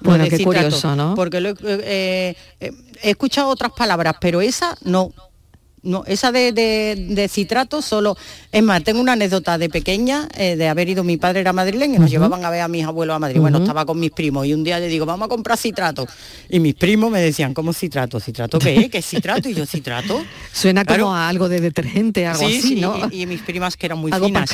Bueno, 0.00 0.24
qué 0.24 0.36
citrato. 0.38 0.64
curioso, 0.66 0.94
¿no? 0.96 1.14
Porque 1.14 1.40
lo 1.40 1.50
he 1.60 2.34
escuchado 3.02 3.48
otras 3.48 3.72
palabras, 3.72 4.14
pero 4.20 4.40
esa 4.40 4.76
no. 4.84 5.12
No, 5.82 6.02
esa 6.06 6.32
de, 6.32 6.52
de- 6.52 7.06
de 7.10 7.28
citrato 7.28 7.82
solo. 7.82 8.16
Es 8.50 8.62
más, 8.62 8.82
tengo 8.82 9.00
una 9.00 9.12
anécdota 9.12 9.58
de 9.58 9.68
pequeña 9.68 10.28
eh, 10.36 10.56
de 10.56 10.68
haber 10.68 10.88
ido, 10.88 11.04
mi 11.04 11.16
padre 11.16 11.40
era 11.40 11.52
madrileño, 11.52 11.94
y 11.94 11.98
nos 11.98 12.06
Ujú. 12.06 12.10
llevaban 12.12 12.44
a 12.44 12.50
ver 12.50 12.62
a 12.62 12.68
mis 12.68 12.84
abuelos 12.84 13.14
a 13.14 13.18
Madrid. 13.18 13.40
Bueno, 13.40 13.58
estaba 13.58 13.86
con 13.86 13.98
mis 14.00 14.10
primos 14.10 14.46
y 14.46 14.54
un 14.54 14.64
día 14.64 14.78
le 14.80 14.88
digo, 14.88 15.06
vamos 15.06 15.26
a 15.26 15.28
comprar 15.28 15.56
citrato. 15.56 16.06
Y 16.48 16.58
mis 16.60 16.74
primos 16.74 17.10
me 17.10 17.20
decían, 17.20 17.54
¿cómo 17.54 17.72
citrato? 17.72 18.18
¿Citrato 18.20 18.58
qué 18.58 18.76
es? 18.76 18.88
¿Qué 18.90 18.98
es 18.98 19.06
citrato? 19.06 19.48
Y 19.48 19.54
yo, 19.54 19.66
¿citrato? 19.66 20.22
Suena 20.52 20.84
como 20.84 20.96
Claro. 20.96 21.14
a 21.14 21.28
algo 21.28 21.48
de 21.48 21.60
detergente, 21.60 22.26
algo 22.26 22.40
sí, 22.48 22.58
así, 22.58 22.68
sí, 22.68 22.74
¿no? 22.80 23.08
y, 23.12 23.22
y 23.22 23.26
mis 23.26 23.42
primas 23.42 23.76
que 23.76 23.86
eran 23.86 23.98
muy 23.98 24.10
Algo 24.12 24.26
finas. 24.26 24.50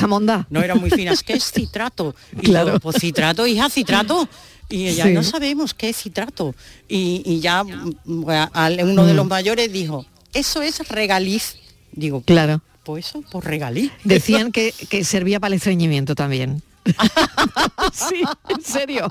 No 0.49 0.61
eran 0.61 0.79
muy 0.79 0.89
finas. 0.91 1.23
¿Qué 1.23 1.33
es 1.33 1.51
citrato? 1.51 2.15
Y 2.33 2.45
Claro. 2.45 2.73
yo, 2.73 2.79
pues 2.79 2.97
citrato, 2.99 3.47
hija, 3.47 3.69
citrato. 3.69 4.27
Y 4.69 4.87
ella, 4.87 5.05
Sí. 5.05 5.11
no 5.13 5.21
sabemos 5.23 5.73
qué 5.75 5.89
es 5.89 5.97
citrato. 5.97 6.55
Y, 6.87 7.21
y 7.25 7.39
ya 7.39 7.63
mm, 7.63 8.25
al- 8.53 8.79
uno 8.83 9.05
de 9.05 9.13
Mm. 9.13 9.15
los 9.15 9.27
mayores 9.27 9.71
dijo, 9.71 10.05
eso 10.35 10.61
es 10.61 10.87
regaliz. 10.89 11.55
Digo, 11.91 12.21
Claro. 12.21 12.61
pues 12.83 13.07
eso, 13.07 13.23
pues 13.31 13.43
regaliz. 13.43 13.91
Decían 14.03 14.51
que, 14.51 14.73
que 14.89 15.03
servía 15.03 15.39
para 15.39 15.49
el 15.49 15.57
estreñimiento 15.57 16.13
también. 16.13 16.61
sí, 17.93 18.21
en 18.49 18.61
serio. 18.61 19.09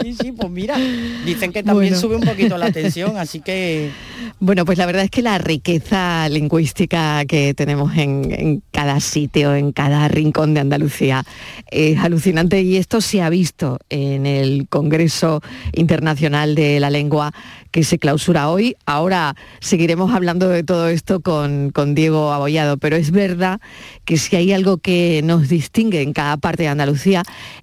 Sí, 0.00 0.14
sí, 0.14 0.30
pues 0.30 0.48
mira, 0.48 0.76
dicen 1.24 1.52
que 1.52 1.64
también 1.64 1.92
Bueno. 1.94 2.00
sube 2.00 2.14
un 2.14 2.22
poquito 2.22 2.56
la 2.56 2.70
tensión, 2.70 3.16
así 3.16 3.40
que 3.40 3.90
Bueno, 4.38 4.64
pues 4.64 4.78
la 4.78 4.86
verdad 4.86 5.02
es 5.02 5.10
que 5.10 5.20
la 5.20 5.36
riqueza 5.38 6.28
lingüística 6.28 7.24
que 7.26 7.52
tenemos 7.54 7.96
en, 7.96 8.30
en 8.30 8.62
cada 8.70 9.00
sitio, 9.00 9.56
en 9.56 9.72
cada 9.72 10.06
rincón 10.06 10.54
de 10.54 10.60
Andalucía, 10.60 11.24
es 11.72 11.98
alucinante 11.98 12.62
y 12.62 12.76
esto 12.76 13.00
se 13.00 13.22
ha 13.22 13.28
visto 13.28 13.78
en 13.88 14.24
el 14.26 14.68
Congreso 14.68 15.42
Internacional 15.72 16.54
de 16.54 16.78
la 16.78 16.90
Lengua 16.90 17.32
que 17.70 17.84
se 17.84 17.98
clausura 17.98 18.50
hoy. 18.50 18.76
Ahora 18.86 19.36
seguiremos 19.60 20.12
hablando 20.12 20.48
de 20.48 20.62
todo 20.62 20.88
esto 20.88 21.20
con, 21.20 21.70
con 21.70 21.94
Diego 21.94 22.32
Abollado, 22.32 22.76
pero 22.76 22.96
es 22.96 23.10
verdad 23.10 23.60
que 24.04 24.16
si 24.16 24.36
hay 24.36 24.52
algo 24.52 24.78
que 24.78 25.20
nos 25.24 25.48
distingue 25.48 26.02
en 26.02 26.12
cada 26.12 26.36
parte 26.36 26.64
de 26.64 26.68
Andalucía 26.68 27.22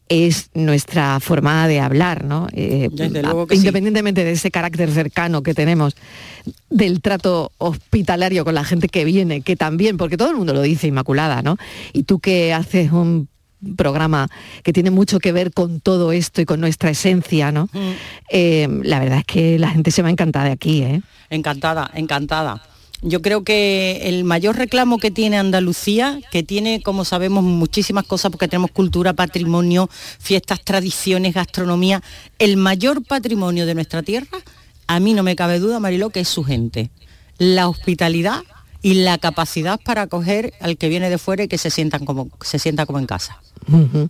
es 0.09 0.49
nuestra 0.53 1.19
forma 1.19 1.67
de 1.67 1.79
hablar, 1.79 2.23
¿no? 2.23 2.47
Eh, 2.53 2.89
sí. 2.95 3.55
independientemente 3.55 4.23
de 4.23 4.31
ese 4.31 4.51
carácter 4.51 4.91
cercano 4.91 5.43
que 5.43 5.53
tenemos, 5.53 5.95
del 6.69 7.01
trato 7.01 7.51
hospitalario 7.57 8.45
con 8.45 8.55
la 8.55 8.63
gente 8.63 8.87
que 8.87 9.05
viene, 9.05 9.41
que 9.41 9.55
también, 9.55 9.97
porque 9.97 10.17
todo 10.17 10.29
el 10.29 10.37
mundo 10.37 10.53
lo 10.53 10.61
dice, 10.61 10.87
Inmaculada, 10.87 11.41
¿no? 11.41 11.57
Y 11.93 12.03
tú 12.03 12.19
que 12.19 12.53
haces 12.53 12.91
un 12.91 13.27
programa 13.75 14.29
que 14.63 14.73
tiene 14.73 14.91
mucho 14.91 15.19
que 15.19 15.31
ver 15.31 15.53
con 15.53 15.79
todo 15.79 16.11
esto 16.11 16.41
y 16.41 16.45
con 16.45 16.59
nuestra 16.59 16.89
esencia, 16.89 17.51
¿no? 17.51 17.69
Eh, 18.29 18.67
la 18.83 18.99
verdad 18.99 19.19
es 19.19 19.25
que 19.25 19.59
la 19.59 19.69
gente 19.69 19.91
se 19.91 20.01
va 20.01 20.09
encantada 20.09 20.45
de 20.45 20.51
aquí, 20.51 20.83
¿eh? 20.83 21.01
encantada, 21.29 21.89
encantada. 21.93 22.61
Yo 23.03 23.21
creo 23.21 23.43
que 23.43 24.09
el 24.09 24.23
mayor 24.23 24.55
reclamo 24.55 24.97
que 24.97 25.11
tiene 25.11 25.37
Andalucía, 25.37 26.19
que 26.31 26.41
tiene, 26.41 26.81
como 26.81 27.05
sabemos, 27.05 27.43
muchísimas 27.43 28.05
cosas, 28.05 28.31
porque 28.31 28.47
tenemos 28.47 28.71
cultura, 28.71 29.13
patrimonio, 29.13 29.87
fiestas, 29.91 30.61
tradiciones, 30.63 31.35
gastronomía, 31.35 32.01
el 32.39 32.57
mayor 32.57 33.03
patrimonio 33.03 33.67
de 33.67 33.75
nuestra 33.75 34.01
tierra, 34.01 34.39
a 34.87 34.99
mí 34.99 35.13
no 35.13 35.21
me 35.21 35.35
cabe 35.35 35.59
duda, 35.59 35.79
Mariló, 35.79 36.09
que 36.09 36.21
es 36.21 36.27
su 36.27 36.43
gente. 36.43 36.89
La 37.37 37.67
hospitalidad 37.67 38.41
y 38.81 38.95
la 38.95 39.19
capacidad 39.19 39.79
para 39.83 40.03
acoger 40.03 40.53
al 40.59 40.77
que 40.77 40.89
viene 40.89 41.09
de 41.11 41.17
fuera 41.19 41.43
y 41.43 41.47
que 41.47 41.57
se 41.57 41.69
sientan 41.69 42.05
como 42.05 42.29
se 42.41 42.57
sienta 42.57 42.85
como 42.87 42.97
en 42.97 43.05
casa. 43.05 43.41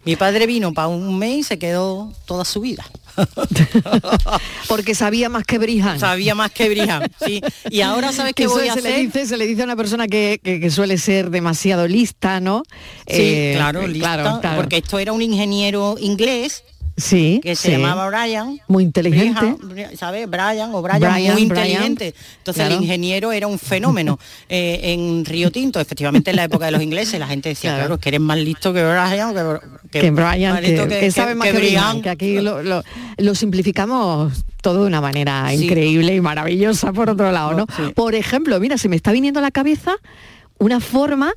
Mi 0.06 0.16
padre 0.16 0.46
vino 0.48 0.74
para 0.74 0.88
un 0.88 1.18
mes 1.18 1.38
y 1.40 1.44
se 1.44 1.60
quedó 1.60 2.14
toda 2.26 2.46
su 2.46 2.62
vida. 2.62 2.86
Porque 4.68 4.94
sabía 4.96 5.30
más 5.30 5.44
que 5.44 5.58
Brijan. 5.58 6.00
Sabía 6.00 6.36
más 6.36 6.52
que 6.52 6.70
Brijan, 6.70 7.10
sí. 7.26 7.42
Y 7.70 7.82
ahora 7.82 8.12
sabes 8.12 8.34
qué 8.34 8.44
Eso 8.44 8.54
voy 8.54 8.68
a 8.68 8.74
se 8.74 8.80
hacer. 8.80 8.92
Le 8.92 9.00
dice, 9.06 9.26
se 9.26 9.38
le 9.38 9.48
dice 9.48 9.62
a 9.62 9.66
una 9.66 9.76
persona 9.76 10.08
que, 10.08 10.40
que- 10.44 10.60
que 10.60 10.70
suele 10.70 10.98
ser 10.98 11.30
demasiado 11.30 11.88
lista, 11.88 12.40
¿no? 12.40 12.64
Sí, 13.08 13.16
Eh, 13.20 13.54
claro, 13.56 13.88
lista, 13.88 14.14
claro, 14.16 14.40
claro. 14.42 14.58
porque 14.58 14.78
esto 14.78 15.00
era 15.00 15.14
un 15.14 15.22
ingeniero 15.22 15.96
inglés 16.00 16.64
sí, 16.98 17.40
que 17.44 17.56
se 17.56 17.68
sí. 17.68 17.72
llamaba 17.74 18.08
Brian. 18.10 18.60
Muy 18.68 18.84
inteligente. 18.84 19.56
Brian, 19.62 19.96
¿Sabes? 19.96 20.28
Brian 20.30 20.74
o 20.74 20.82
Brian, 20.82 21.00
Brian, 21.00 21.34
muy 21.34 21.46
Brian. 21.46 21.66
inteligente. 21.68 22.14
Entonces 22.40 22.62
Claro. 22.64 22.76
el 22.76 22.82
ingeniero 22.82 23.32
era 23.32 23.48
un 23.48 23.60
fenómeno. 23.60 24.20
Eh, 24.50 24.94
en 24.94 25.26
Río 25.26 25.52
Tinto, 25.52 25.80
efectivamente 25.80 26.30
en 26.32 26.38
la 26.38 26.46
época 26.46 26.66
de 26.68 26.72
los 26.72 26.82
ingleses, 26.82 27.20
la 27.20 27.28
gente 27.28 27.50
decía, 27.50 27.76
claro, 27.76 27.96
es 27.96 28.00
que 28.00 28.10
eres 28.10 28.22
más 28.22 28.38
listo 28.38 28.72
que 28.74 28.82
Brian, 28.84 29.34
que, 29.92 30.00
que 30.00 30.12
Brian, 30.12 30.56
que, 30.62 30.68
listo 30.70 30.88
que 30.88 31.12
sabe 31.12 31.36
más 31.36 31.50
que, 31.50 31.54
Brian, 31.58 32.02
que 32.02 32.10
aquí 32.10 32.40
lo, 32.40 32.64
lo- 32.64 32.82
lo 33.18 33.36
simplificamos 33.36 34.46
todo 34.62 34.82
de 34.82 34.88
una 34.88 35.02
manera 35.02 35.48
Sí. 35.50 35.66
increíble 35.66 36.16
y 36.16 36.22
maravillosa 36.22 36.94
por 36.94 37.10
otro 37.10 37.32
lado, 37.32 37.54
¿no? 37.54 37.66
Sí. 37.76 37.92
Por 37.94 38.16
ejemplo, 38.16 38.58
mira, 38.60 38.78
se 38.78 38.88
me 38.90 38.96
está 38.96 39.12
viniendo 39.12 39.40
a 39.40 39.44
la 39.44 39.52
cabeza 39.52 39.96
una 40.60 40.80
forma 40.80 41.34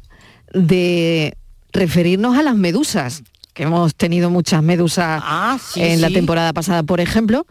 de 0.54 1.36
referirnos 1.72 2.36
a 2.38 2.42
las 2.42 2.54
medusas, 2.56 3.22
que 3.54 3.64
hemos 3.64 3.94
tenido 3.94 4.30
muchas 4.30 4.62
medusas 4.62 5.22
Ah, 5.24 5.58
sí, 5.62 5.80
en 5.82 6.00
la 6.00 6.08
temporada 6.10 6.52
pasada, 6.52 6.82
por 6.82 7.00
ejemplo, 7.00 7.46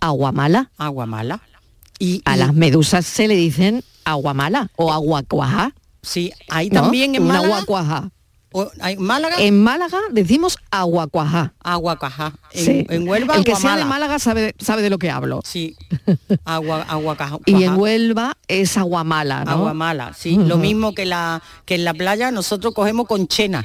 aguamala. 0.00 0.70
Aguamala. 0.78 1.40
Y, 1.98 2.22
a 2.24 2.36
y- 2.36 2.38
las 2.38 2.54
medusas 2.54 3.06
se 3.06 3.28
le 3.28 3.36
dicen 3.36 3.84
aguamala 4.04 4.70
o 4.76 4.92
aguacuajá. 4.92 5.72
Sí, 6.02 6.32
ahí 6.48 6.68
¿no? 6.70 6.82
también 6.82 7.14
en 7.14 7.22
Una 7.22 7.34
Málaga. 7.34 7.54
aguacuajá. 7.54 8.10
o- 8.54 8.70
hay- 8.80 8.96
Málaga, 8.98 9.36
En 9.38 9.62
Málaga 9.62 9.98
decimos 10.10 10.58
aguacuajá. 10.70 11.54
aguacajá. 11.62 12.32
En, 12.52 12.64
Sí. 12.64 12.86
en 12.90 13.08
Huelva, 13.08 13.36
El 13.36 13.44
que 13.44 13.54
sea 13.56 13.76
de. 13.76 13.84
Málaga 13.86 14.18
sabe, 14.18 14.54
sabe 14.58 14.82
de 14.82 14.90
lo 14.90 14.98
que 14.98 15.08
hablo. 15.10 15.40
Sí, 15.44 15.74
agua, 16.44 16.82
aguacajá. 16.88 17.38
Y 17.46 17.62
en 17.62 17.76
Huelva 17.76 18.36
es 18.48 18.76
aguamala, 18.76 19.44
¿no? 19.44 19.52
Aguamala, 19.52 20.12
sí. 20.14 20.36
Lo 20.36 20.58
mismo 20.58 20.92
que, 20.94 21.06
la, 21.06 21.40
que 21.64 21.76
en 21.76 21.84
la 21.84 21.94
playa 21.94 22.30
nosotros 22.30 22.74
cogemos 22.74 23.06
conchena. 23.06 23.64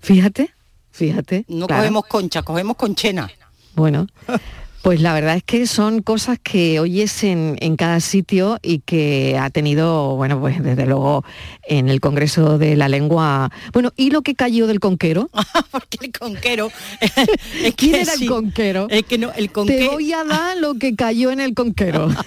Fíjate, 0.00 0.53
fíjate. 0.94 1.44
No 1.48 1.66
claro. 1.66 1.82
cogemos 1.82 2.04
concha, 2.06 2.42
cogemos 2.42 2.76
conchena. 2.76 3.28
Bueno, 3.74 4.06
pues 4.82 5.00
la 5.00 5.12
verdad 5.14 5.36
es 5.36 5.42
que 5.42 5.66
son 5.66 6.00
cosas 6.02 6.38
que 6.40 6.78
oyes 6.78 7.24
en, 7.24 7.56
en 7.60 7.74
cada 7.76 7.98
sitio 8.00 8.58
y 8.62 8.80
que 8.80 9.36
ha 9.40 9.50
tenido, 9.50 10.14
bueno, 10.14 10.38
pues 10.38 10.62
desde 10.62 10.86
luego 10.86 11.24
en 11.66 11.88
el 11.88 12.00
Congreso 12.00 12.58
de 12.58 12.76
la 12.76 12.88
Lengua. 12.88 13.50
Bueno, 13.72 13.92
¿y 13.96 14.10
lo 14.10 14.22
que 14.22 14.34
cayó 14.36 14.66
del 14.68 14.78
conquero? 14.78 15.30
Porque 15.72 15.98
el 16.02 16.12
conquero... 16.12 16.70
es 17.00 17.74
¿Quién 17.74 17.92
que 17.92 18.00
era 18.02 18.12
sí, 18.12 18.24
el 18.24 18.30
conquero? 18.30 18.86
Es 18.90 19.02
que 19.04 19.18
no, 19.18 19.32
el 19.32 19.46
Te 19.46 19.52
conquero... 19.52 19.92
voy 19.92 20.12
a 20.12 20.22
dar 20.22 20.56
lo 20.58 20.74
que 20.74 20.94
cayó 20.94 21.30
en 21.32 21.40
el 21.40 21.54
conquero. 21.54 22.08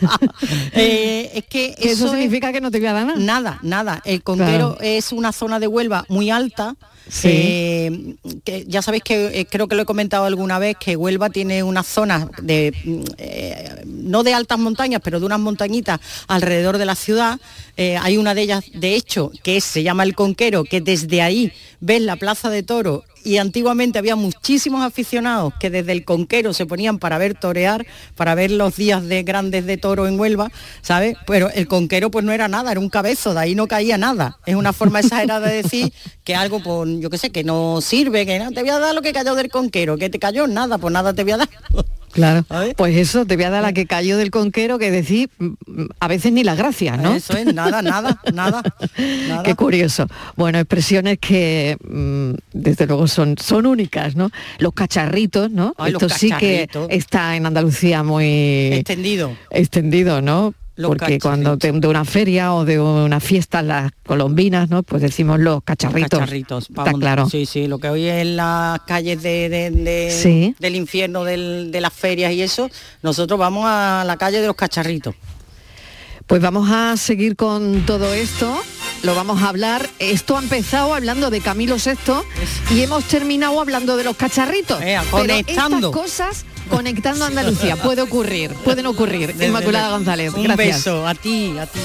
Eh, 0.73 1.31
es 1.33 1.45
que 1.45 1.75
eso 1.79 2.05
es- 2.05 2.11
significa 2.11 2.51
que 2.51 2.61
no 2.61 2.71
te 2.71 2.79
voy 2.79 2.87
a 2.87 2.93
dar 2.93 3.05
nada. 3.05 3.19
Nada, 3.19 3.59
nada. 3.61 4.01
El 4.05 4.21
Conquero 4.23 4.75
Claro. 4.75 4.77
es 4.81 5.11
una 5.11 5.31
zona 5.31 5.59
de 5.59 5.67
Huelva 5.67 6.05
muy 6.09 6.29
alta. 6.29 6.75
Sí. 7.09 7.29
eh, 7.31 8.15
que 8.43 8.65
ya 8.65 8.81
sabéis 8.81 9.03
que 9.03 9.39
eh, 9.39 9.47
creo 9.49 9.67
que 9.67 9.75
lo 9.75 9.83
he 9.83 9.85
comentado 9.85 10.25
alguna 10.25 10.59
vez 10.59 10.77
que 10.77 10.95
Huelva 10.95 11.29
tiene 11.29 11.63
unas 11.63 11.87
zonas 11.87 12.27
de 12.41 12.73
mm, 12.83 13.03
eh, 13.17 13.83
no 13.85 14.23
de 14.23 14.33
altas 14.33 14.59
montañas 14.59 15.01
pero 15.03 15.19
de 15.19 15.25
unas 15.25 15.39
montañitas 15.39 15.99
alrededor 16.27 16.77
de 16.77 16.85
la 16.85 16.95
ciudad 16.95 17.39
Eh, 17.77 17.95
hay 17.97 18.17
una 18.17 18.33
de 18.33 18.41
ellas 18.41 18.65
de 18.73 18.95
hecho 18.95 19.31
que 19.43 19.61
se 19.61 19.83
llama 19.83 20.03
el 20.03 20.15
Conquero 20.15 20.63
que 20.63 20.81
desde 20.81 21.21
ahí 21.21 21.53
ves 21.79 22.01
la 22.01 22.15
plaza 22.15 22.49
de 22.49 22.63
toro 22.63 23.03
y 23.27 23.37
antiguamente 23.39 23.99
había 23.99 24.15
muchísimos 24.15 24.81
aficionados 24.81 25.53
que 25.59 25.69
desde 25.69 25.91
el 25.91 26.05
Conquero 26.05 26.53
se 26.53 26.65
ponían 26.65 26.97
para 26.97 27.17
ver 27.17 27.35
torear, 27.35 27.85
para 28.15 28.35
ver 28.35 28.51
los 28.51 28.77
días 28.77 29.05
de 29.05 29.23
grandes 29.23 29.65
de 29.65 29.75
toro 29.75 30.07
en 30.07 30.17
Huelva, 30.17 30.49
¿sabes? 30.81 31.17
Pero 31.27 31.49
el 31.49 31.67
Conquero 31.67 32.09
pues 32.09 32.23
no 32.23 32.31
era 32.31 32.47
nada, 32.47 32.71
era 32.71 32.79
un 32.79 32.89
cabezo, 32.89 33.33
de 33.33 33.41
ahí 33.41 33.53
no 33.53 33.67
caía 33.67 33.97
nada. 33.97 34.37
Es 34.45 34.55
una 34.55 34.71
forma 34.71 35.01
exagerada 35.01 35.47
de 35.49 35.61
decir 35.61 35.91
que 36.23 36.35
algo, 36.35 36.63
pues, 36.63 36.89
yo 36.99 37.09
qué 37.09 37.17
sé, 37.17 37.29
que 37.29 37.43
no 37.43 37.81
sirve, 37.81 38.25
que 38.25 38.39
no 38.39 38.51
te 38.51 38.61
voy 38.61 38.69
a 38.69 38.79
dar 38.79 38.95
lo 38.95 39.01
que 39.01 39.11
cayó 39.11 39.35
del 39.35 39.49
Conquero, 39.49 39.97
que 39.97 40.09
te 40.09 40.19
cayó 40.19 40.47
nada, 40.47 40.77
pues 40.77 40.93
nada 40.93 41.13
te 41.13 41.23
voy 41.23 41.33
a 41.33 41.37
dar. 41.37 41.49
Claro. 42.17 42.43
Pues 42.75 42.95
eso, 42.97 43.27
te 43.27 43.35
voy 43.35 43.45
a 43.45 43.51
dar 43.51 43.61
la 43.61 43.73
que 43.73 43.85
cayó 43.85 44.17
del 44.17 44.31
conquero, 44.31 44.79
que 44.79 44.89
decir, 44.89 45.29
mm, 45.37 45.53
a 45.99 46.07
veces 46.07 46.31
ni 46.33 46.43
las 46.43 46.57
gracias, 46.57 46.99
¿no? 46.99 47.13
Eso 47.13 47.37
es, 47.37 47.53
nada, 47.53 47.83
nada, 47.83 48.19
nada. 48.33 48.63
nada. 49.27 49.43
Qué 49.43 49.53
curioso. 49.53 50.07
Bueno, 50.35 50.57
expresiones 50.57 51.19
que 51.19 51.77
mm, 51.87 52.31
desde 52.53 52.87
luego 52.87 53.07
son, 53.07 53.35
son 53.37 53.67
únicas, 53.67 54.15
¿no? 54.15 54.31
Los 54.57 54.73
cacharritos, 54.73 55.51
¿no? 55.51 55.75
Ay, 55.77 55.91
los 55.91 56.01
Esto 56.01 56.15
sí 56.17 56.31
que 56.39 56.67
está 56.89 57.35
en 57.35 57.45
Andalucía 57.45 58.01
muy 58.01 58.25
Extendido. 58.73 59.37
extendido, 59.51 60.19
¿no? 60.23 60.55
Los 60.77 60.89
Porque 60.89 61.17
cuando 61.19 61.57
de, 61.57 61.71
de 61.71 61.87
una 61.87 62.05
feria 62.05 62.53
o 62.53 62.63
de 62.63 62.79
una 62.79 63.19
fiesta, 63.19 63.61
las 63.63 63.91
colombinas, 64.05 64.69
¿no? 64.69 64.83
Pues 64.83 65.01
decimos 65.01 65.39
los 65.39 65.63
cacharritos. 65.63 66.19
Cacharritos, 66.19 66.69
Está 66.69 66.93
claro. 66.93 67.27
Sí, 67.29 67.45
sí, 67.47 67.67
lo 67.67 67.79
que 67.79 67.89
hoy 67.89 68.07
en 68.07 68.35
las 68.35 68.79
calles 68.81 69.21
de, 69.23 69.49
de- 69.49 69.71
de- 69.71 70.11
Sí. 70.11 70.55
del 70.59 70.75
infierno 70.75 71.23
del- 71.23 71.71
de 71.71 71.81
las 71.81 71.91
ferias 71.93 72.31
y 72.31 72.43
eso, 72.43 72.69
nosotros 73.01 73.39
vamos 73.39 73.63
a 73.67 74.03
la 74.05 74.17
calle 74.17 74.39
de 74.39 74.45
los 74.47 74.55
cacharritos. 74.55 75.15
Pues 76.27 76.41
vamos 76.41 76.69
a 76.71 76.95
seguir 76.97 77.35
con 77.35 77.85
todo 77.85 78.13
esto. 78.13 78.55
Lo 79.03 79.15
vamos 79.15 79.41
a 79.41 79.49
hablar. 79.49 79.89
Esto 79.99 80.37
ha 80.37 80.39
empezado 80.41 80.93
hablando 80.93 81.29
de 81.29 81.39
Camilo 81.41 81.75
VI 81.77 82.23
y 82.75 82.81
hemos 82.81 83.03
terminado 83.05 83.59
hablando 83.61 83.95
de 83.95 84.03
los 84.03 84.15
cacharritos. 84.17 84.81
Ea, 84.81 85.01
Pero 85.03 85.11
conectando. 85.11 85.77
estas 85.89 85.91
cosas 86.03 86.45
conectando 86.69 87.23
a 87.25 87.27
Andalucía 87.27 87.75
puede 87.77 88.01
ocurrir, 88.01 88.53
pueden 88.65 88.85
ocurrir. 88.87 89.27
Desde 89.33 89.47
Inmaculada. 89.47 89.89
González, 89.91 90.33
Un 90.33 90.43
gracias. 90.43 90.77
beso 90.77 91.07
a 91.07 91.13
ti, 91.15 91.55
a 91.57 91.65
ti. 91.65 91.79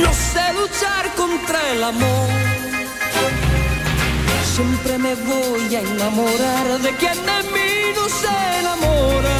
No 0.00 0.08
sé 0.12 0.52
luchar 0.54 1.14
contra 1.16 1.70
el 1.72 1.84
amor. 1.84 2.28
Siempre 4.54 4.98
me 4.98 5.14
voy 5.14 5.74
a 5.76 5.80
enamorar 5.80 6.78
de 6.80 6.90
quien 6.96 7.14
de 7.14 7.42
mí 7.52 7.92
no 7.94 8.08
se 8.08 8.60
enamora. 8.60 9.36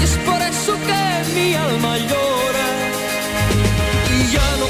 Y 0.00 0.04
es 0.04 0.16
por 0.18 0.40
eso 0.42 0.74
que 0.86 1.34
mi 1.34 1.54
alma 1.54 1.98
llora. 1.98 2.57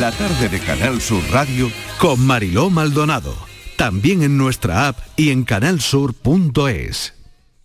La 0.00 0.12
tarde 0.12 0.48
de 0.48 0.58
Canal 0.60 0.98
Sur 0.98 1.22
Radio 1.30 1.70
Con 1.98 2.24
Mariló 2.24 2.70
Maldonado. 2.70 3.36
También 3.76 4.22
en 4.22 4.38
nuestra 4.38 4.88
app 4.88 4.98
y 5.14 5.28
en 5.28 5.44
canalsur.es. 5.44 7.12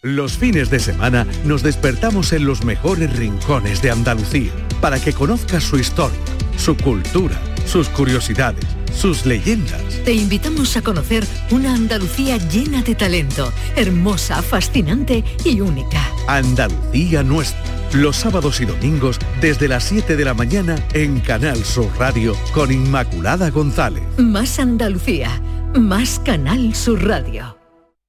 Los 0.02 0.38
fines 0.38 0.70
de 0.70 0.82
semana 0.82 1.26
nos 1.46 1.64
despertamos 1.64 2.34
en 2.34 2.46
los 2.46 2.66
mejores 2.66 3.16
rincones 3.16 3.82
de 3.82 3.92
Andalucía 3.92 4.52
para 4.82 5.00
que 5.00 5.14
conozcas 5.14 5.64
su 5.64 5.78
historia, 5.78 6.20
su 6.58 6.76
cultura, 6.76 7.40
sus 7.66 7.88
curiosidades, 7.88 8.66
sus 8.94 9.26
leyendas. 9.26 9.82
Te 10.04 10.12
invitamos 10.12 10.76
a 10.76 10.82
conocer 10.82 11.26
una 11.52 11.74
Andalucía 11.74 12.36
llena 12.36 12.82
de 12.82 12.96
talento, 12.96 13.54
hermosa, 13.78 14.42
fascinante 14.42 15.24
y 15.46 15.62
única. 15.62 16.06
Andalucía 16.28 17.24
nuestra. 17.24 17.85
Los 17.94 18.18
sábados 18.18 18.60
y 18.62 18.66
domingos 18.66 19.20
desde 19.42 19.68
las 19.68 19.84
7 19.86 20.16
de 20.16 20.26
la 20.26 20.34
mañana 20.34 20.76
en 20.94 21.20
Canal 21.20 21.64
Sur 21.64 21.90
Radio 21.98 22.36
con 22.54 22.72
Inmaculada 22.72 23.50
González. 23.50 24.04
Más 24.18 24.60
Andalucía, 24.60 25.42
más 25.76 26.20
Canal 26.20 26.76
Sur 26.76 27.06
Radio. 27.08 27.55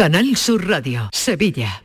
Canal 0.00 0.34
Sur 0.34 0.66
Radio, 0.66 1.10
Sevilla. 1.12 1.84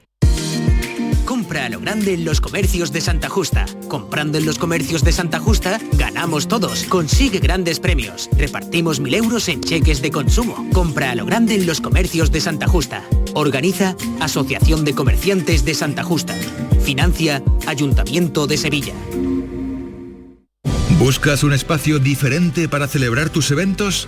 Compra 1.26 1.66
a 1.66 1.70
lo 1.70 1.82
grande 1.82 2.14
en 2.14 2.24
los 2.24 2.40
comercios 2.40 2.94
de 2.94 3.02
Santa 3.02 3.28
Justa. 3.28 3.66
Comprando 3.90 4.38
en 4.38 4.46
los 4.46 4.58
comercios 4.58 5.04
de 5.04 5.12
Santa 5.12 5.38
Justa, 5.38 5.82
ganamos 5.98 6.48
todos. 6.48 6.86
Consigue 6.86 7.40
grandes 7.40 7.82
premios. 7.82 8.30
Repartimos 8.38 9.02
mil 9.02 9.16
euros 9.16 9.50
en 9.50 9.60
cheques 9.60 10.02
de 10.02 10.12
consumo. 10.12 10.66
Compra 10.72 11.12
a 11.12 11.16
lo 11.16 11.26
grande 11.26 11.56
en 11.56 11.66
los 11.66 11.82
comercios 11.82 12.32
de 12.32 12.40
Santa 12.40 12.70
Justa. 12.70 13.04
Organiza 13.34 13.98
Asociación 14.22 14.86
de 14.86 14.94
Comerciantes 14.94 15.66
de 15.66 15.74
Santa 15.74 16.04
Justa. 16.04 16.36
Financia 16.86 17.44
Ayuntamiento 17.68 18.48
de 18.48 18.56
Sevilla. 18.56 18.94
¿Buscas 21.00 21.44
un 21.44 21.52
espacio 21.52 22.00
diferente 22.00 22.70
para 22.70 22.88
celebrar 22.88 23.30
tus 23.30 23.52
eventos? 23.52 24.08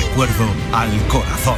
recuerdo 0.11 0.45
al 0.73 0.89
corazón. 1.07 1.55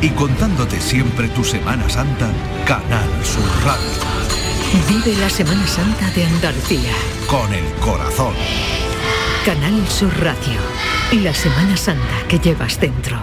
Y 0.00 0.08
contándote 0.10 0.80
siempre 0.80 1.28
tu 1.28 1.44
Semana 1.44 1.88
Santa, 1.90 2.30
Canal 2.66 3.08
Sur 3.22 3.44
Radio. 3.64 4.88
Vive 4.88 5.16
la 5.20 5.28
Semana 5.28 5.66
Santa 5.66 6.10
de 6.10 6.24
Andalucía. 6.24 6.92
Con 7.26 7.52
el 7.52 7.64
corazón. 7.80 8.34
Canal 9.44 9.86
Sur 9.88 10.12
Radio. 10.22 10.58
La 11.22 11.34
Semana 11.34 11.76
Santa 11.76 12.26
que 12.28 12.38
llevas 12.38 12.80
dentro. 12.80 13.20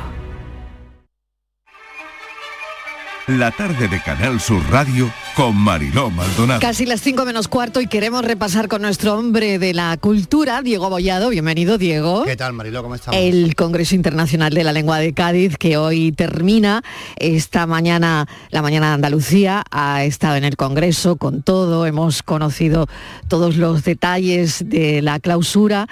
La 3.26 3.52
tarde 3.52 3.88
de 3.88 4.02
Canal 4.02 4.40
Sur 4.40 4.62
Radio 4.70 5.12
con 5.40 5.56
Mariló 5.56 6.10
Maldonado. 6.10 6.60
Casi 6.60 6.86
las 6.86 7.00
5 7.00 7.24
menos 7.24 7.48
cuarto 7.48 7.80
y 7.80 7.88
queremos 7.88 8.26
repasar 8.26 8.68
con 8.68 8.82
nuestro 8.82 9.18
hombre 9.18 9.58
de 9.58 9.74
la 9.74 9.96
cultura, 9.96 10.62
Diego 10.62 10.90
Bollado. 10.90 11.30
Bienvenido, 11.30 11.78
Diego. 11.78 12.26
¿Qué 12.26 12.36
tal, 12.36 12.52
Mariló? 12.52 12.84
¿Cómo 12.84 12.96
estamos? 12.96 13.18
El 13.18 13.56
Congreso 13.56 13.96
Internacional 13.96 14.54
de 14.54 14.66
la 14.66 14.74
Lengua 14.74 15.00
de 15.00 15.14
Cádiz, 15.14 15.56
que 15.56 15.78
hoy 15.78 16.12
termina. 16.12 16.84
Esta 17.16 17.66
mañana, 17.68 18.28
la 18.50 18.62
mañana 18.62 18.90
de 18.90 18.94
Andalucía, 18.96 19.64
ha 19.72 20.04
estado 20.04 20.36
en 20.36 20.44
el 20.44 20.58
Congreso 20.58 21.16
con 21.16 21.42
todo. 21.42 21.86
Hemos 21.86 22.22
conocido 22.22 22.88
todos 23.30 23.56
los 23.56 23.86
detalles 23.86 24.66
de 24.68 25.02
la 25.02 25.22
clausura 25.22 25.88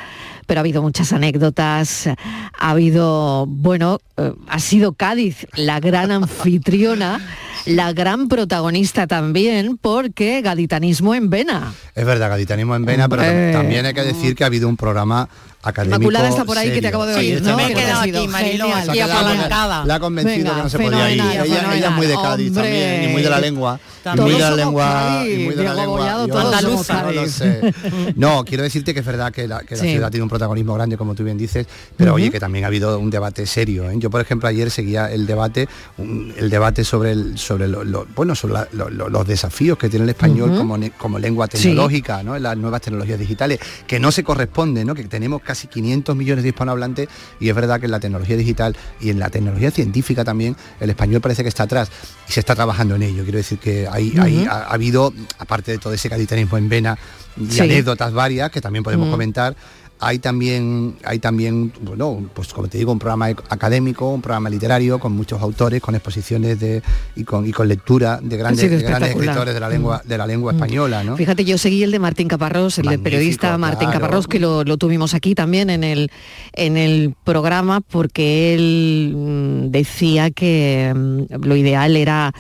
pero 0.48 0.60
ha 0.60 0.62
habido 0.62 0.82
muchas 0.82 1.14
anécdotas, 1.14 2.08
ha 2.08 2.70
habido, 2.72 3.46
bueno, 3.48 4.00
eh, 4.18 4.34
ha 4.48 4.60
sido 4.60 4.94
Cádiz 4.94 5.46
la 5.56 5.80
gran 5.80 6.12
anfitriona, 6.12 7.20
la 7.66 7.94
gran 7.94 8.30
protagonista 8.30 9.06
también, 9.08 9.78
porque 9.78 10.42
gaditanismo 10.42 11.14
en 11.14 11.30
vena. 11.30 11.74
Es 11.94 12.06
verdad, 12.06 12.30
gaditanismo 12.30 12.76
en 12.76 12.86
vena, 12.86 13.08
pero 13.10 13.22
tam- 13.24 13.32
Eh. 13.32 13.52
también 13.54 13.86
hay 13.86 13.94
que 13.94 14.04
decir 14.04 14.36
que 14.36 14.44
ha 14.44 14.48
habido 14.48 14.70
un 14.70 14.78
programa 14.78 15.28
académico. 15.62 15.98
Inmaculada 15.98 16.30
está 16.30 16.46
por 16.46 16.58
ahí, 16.58 16.72
que 16.72 16.80
te 16.82 16.88
acabo 16.88 17.06
de 17.06 17.16
oír, 17.16 17.40
Sí, 17.40 17.44
¿no? 17.44 17.58
aquí, 17.58 18.28
Mariló, 18.30 18.74
aquí 18.74 18.86
Se 18.86 18.92
ha 18.92 18.94
quedado- 18.94 19.20
apalancada. 19.28 19.86
La 19.86 19.96
ha 19.96 20.00
convencido 20.00 20.38
Venga, 20.46 20.56
que 20.56 20.64
no 20.64 20.70
se 20.70 20.80
podía 20.80 21.12
ir. 21.12 21.20
Ella, 21.22 21.44
ella 21.76 21.88
es 21.90 21.92
muy 21.92 22.08
de 22.08 22.14
Cádiz 22.16 22.54
también, 22.54 23.04
y 23.04 23.08
muy 23.10 23.22
de 23.22 23.30
la 23.30 23.40
lengua. 23.42 23.80
Muy 24.16 24.32
de 24.34 24.40
la 24.40 24.52
lengua. 24.52 24.86
Cádiz, 24.86 25.40
Y 25.40 25.44
muy 25.44 25.56
de 25.56 25.64
la 25.64 25.74
lengua. 25.74 26.12
Yo 26.12 26.28
todos 26.28 26.62
no 26.64 26.72
no 26.72 26.78
lo 26.78 26.84
Cádiz. 26.84 27.32
sé. 27.34 27.74
No, 28.16 28.44
quiero 28.46 28.64
decirte 28.64 28.94
que 28.94 29.02
es 29.02 29.06
verdad 29.06 29.32
que 29.32 29.48
la, 29.48 29.60
que 29.62 29.76
la 29.76 29.82
Sí. 29.82 29.92
ciudad 29.92 30.10
tiene 30.12 30.24
un 30.24 30.30
protagonismo 30.30 30.74
grande, 30.74 30.98
como 30.98 31.16
tú 31.16 31.24
bien 31.24 31.38
dices, 31.38 31.68
pero 31.96 32.14
oye, 32.14 32.30
que 32.32 32.40
también 32.40 32.64
ha 32.66 32.68
habido 32.68 32.98
un 33.00 33.10
debate 33.10 33.46
serio. 33.46 33.90
¿eh? 33.90 33.96
Yo, 33.98 34.10
por 34.10 34.22
ejemplo, 34.22 34.48
ayer 34.50 34.72
seguía 34.72 35.12
el 35.12 35.26
debate, 35.28 35.68
un- 35.98 36.34
el 36.38 36.50
debate 36.50 36.84
sobre 36.84 37.12
el, 37.12 37.38
sobre 37.38 37.68
lo- 37.68 37.84
lo- 37.84 38.06
bueno, 38.16 38.36
sobre 38.36 38.54
la- 38.56 38.68
lo- 38.72 38.90
lo- 38.90 39.10
los 39.10 39.28
desafíos 39.28 39.78
que 39.78 39.90
tiene 39.90 40.04
el 40.04 40.10
español 40.10 40.56
como, 40.98 41.18
lengua 41.20 41.48
Sí. 41.52 41.64
tecnológica, 41.64 42.24
¿no? 42.24 42.36
En 42.36 42.44
las 42.44 42.58
nuevas 42.58 42.82
tecnologías 42.82 43.20
digitales, 43.20 43.60
que 43.88 44.00
no 44.00 44.12
se 44.12 44.24
corresponden, 44.24 44.88
¿no? 44.88 44.96
Que 44.96 45.04
tenemos 45.06 45.42
casi 45.42 45.68
500 45.68 46.16
millones 46.16 46.44
de 46.44 46.50
hispanohablantes 46.50 47.08
y 47.40 47.50
es 47.50 47.56
verdad 47.56 47.80
que 47.80 47.86
en 47.86 47.92
la 47.92 48.00
tecnología 48.00 48.38
digital 48.38 48.76
y 49.00 49.10
en 49.10 49.20
la 49.20 49.30
tecnología 49.30 49.72
científica 49.72 50.24
también 50.24 50.56
el 50.80 50.90
español 50.90 51.22
parece 51.22 51.44
que 51.44 51.50
está 51.50 51.64
atrás 51.64 51.90
y 52.28 52.32
se 52.32 52.40
está 52.40 52.56
trabajando 52.56 52.96
en 52.96 53.04
ello. 53.04 53.24
Quiero 53.24 53.38
decir 53.38 53.58
que 53.60 53.88
hay, 53.92 53.97
hay- 53.98 54.46
ha, 54.50 54.52
ha 54.64 54.74
habido, 54.74 55.14
aparte 55.40 55.72
de 55.72 55.78
todo 55.78 55.94
ese 55.94 56.10
caditanismo 56.10 56.58
en 56.58 56.70
vena 56.70 56.98
y 57.40 57.48
Sí. 57.52 57.62
anécdotas 57.62 58.14
varias 58.14 58.50
que 58.52 58.62
también 58.62 58.84
podemos 58.84 59.08
Mm. 59.08 59.12
comentar, 59.12 59.56
hay 60.00 60.20
también, 60.20 60.96
hay 61.04 61.18
también, 61.18 61.74
bueno, 61.82 62.30
pues 62.36 62.54
como 62.54 62.68
te 62.68 62.78
digo, 62.78 62.92
un 62.92 63.00
programa 63.00 63.30
académico, 63.50 64.10
un 64.14 64.22
programa 64.22 64.48
literario 64.48 65.00
con 65.00 65.12
muchos 65.14 65.42
autores, 65.42 65.82
con 65.82 65.96
exposiciones 65.96 66.60
de, 66.60 66.84
y, 67.16 67.24
con, 67.24 67.48
y 67.48 67.52
con 67.52 67.68
lectura 67.68 68.20
de 68.22 68.38
grandes, 68.38 68.70
de 68.70 68.78
grandes 68.84 69.10
escritores 69.16 69.56
de 69.56 69.60
la 69.60 69.70
lengua, 69.70 70.00
de 70.06 70.18
la 70.20 70.28
lengua 70.28 70.52
española, 70.54 71.04
¿no? 71.04 71.18
Fíjate, 71.18 71.44
yo 71.46 71.58
seguí 71.58 71.82
el 71.82 71.90
de 71.92 71.98
Martín 71.98 72.28
Caparrós, 72.28 72.78
el 72.78 72.84
del 72.84 72.92
Magnífico, 73.00 73.04
periodista 73.06 73.58
Martín 73.58 73.88
claro. 73.90 74.02
Caparrós, 74.02 74.28
que 74.28 74.40
lo, 74.40 74.64
lo 74.64 74.78
tuvimos 74.78 75.16
aquí 75.16 75.34
también 75.34 75.72
en 75.72 75.84
el, 75.84 76.12
en 76.54 76.78
el 76.78 77.16
programa, 77.24 77.82
porque 77.82 78.54
él 78.54 79.14
mm, 79.16 79.72
decía 79.72 80.30
que 80.30 80.94
mm, 80.96 81.44
lo 81.44 81.56
ideal 81.56 81.98
era 81.98 82.36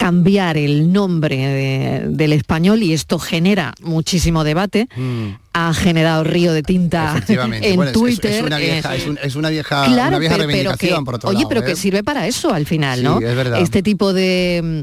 cambiar 0.00 0.56
el 0.56 0.90
nombre 0.94 1.36
de- 1.36 2.04
del 2.08 2.32
español 2.32 2.82
y 2.82 2.94
esto 2.94 3.18
genera 3.18 3.74
muchísimo 3.82 4.44
debate. 4.44 4.88
Ha 5.52 5.74
generado 5.74 6.24
río 6.24 6.54
de 6.54 6.62
tinta 6.62 7.22
en 7.28 7.36
Bueno, 7.36 7.54
es- 7.82 7.88
es- 7.88 7.92
Twitter. 7.92 8.30
Es, 8.32 8.42
una 8.42 8.56
vieja, 8.56 8.94
eh, 8.94 8.98
es, 8.98 9.06
un- 9.06 9.18
es 9.22 9.36
una 9.36 9.50
vieja, 9.50 9.84
Claro, 9.84 10.08
una 10.08 10.18
vieja 10.18 10.36
pero, 10.36 10.46
pero 10.46 10.52
reivindicación, 10.60 10.98
que, 11.00 11.04
por 11.04 11.14
otro 11.16 11.28
oye, 11.28 11.36
lado, 11.40 11.48
pero 11.50 11.60
¿eh? 11.60 11.64
que 11.64 11.76
sirve 11.76 12.02
para 12.02 12.26
eso 12.26 12.50
al 12.54 12.64
final, 12.64 13.00
Sí, 13.00 13.04
¿no? 13.04 13.18
es 13.20 13.36
verdad. 13.36 13.60
Este 13.60 13.82
tipo 13.82 14.14
de 14.14 14.60
mm, 14.64 14.80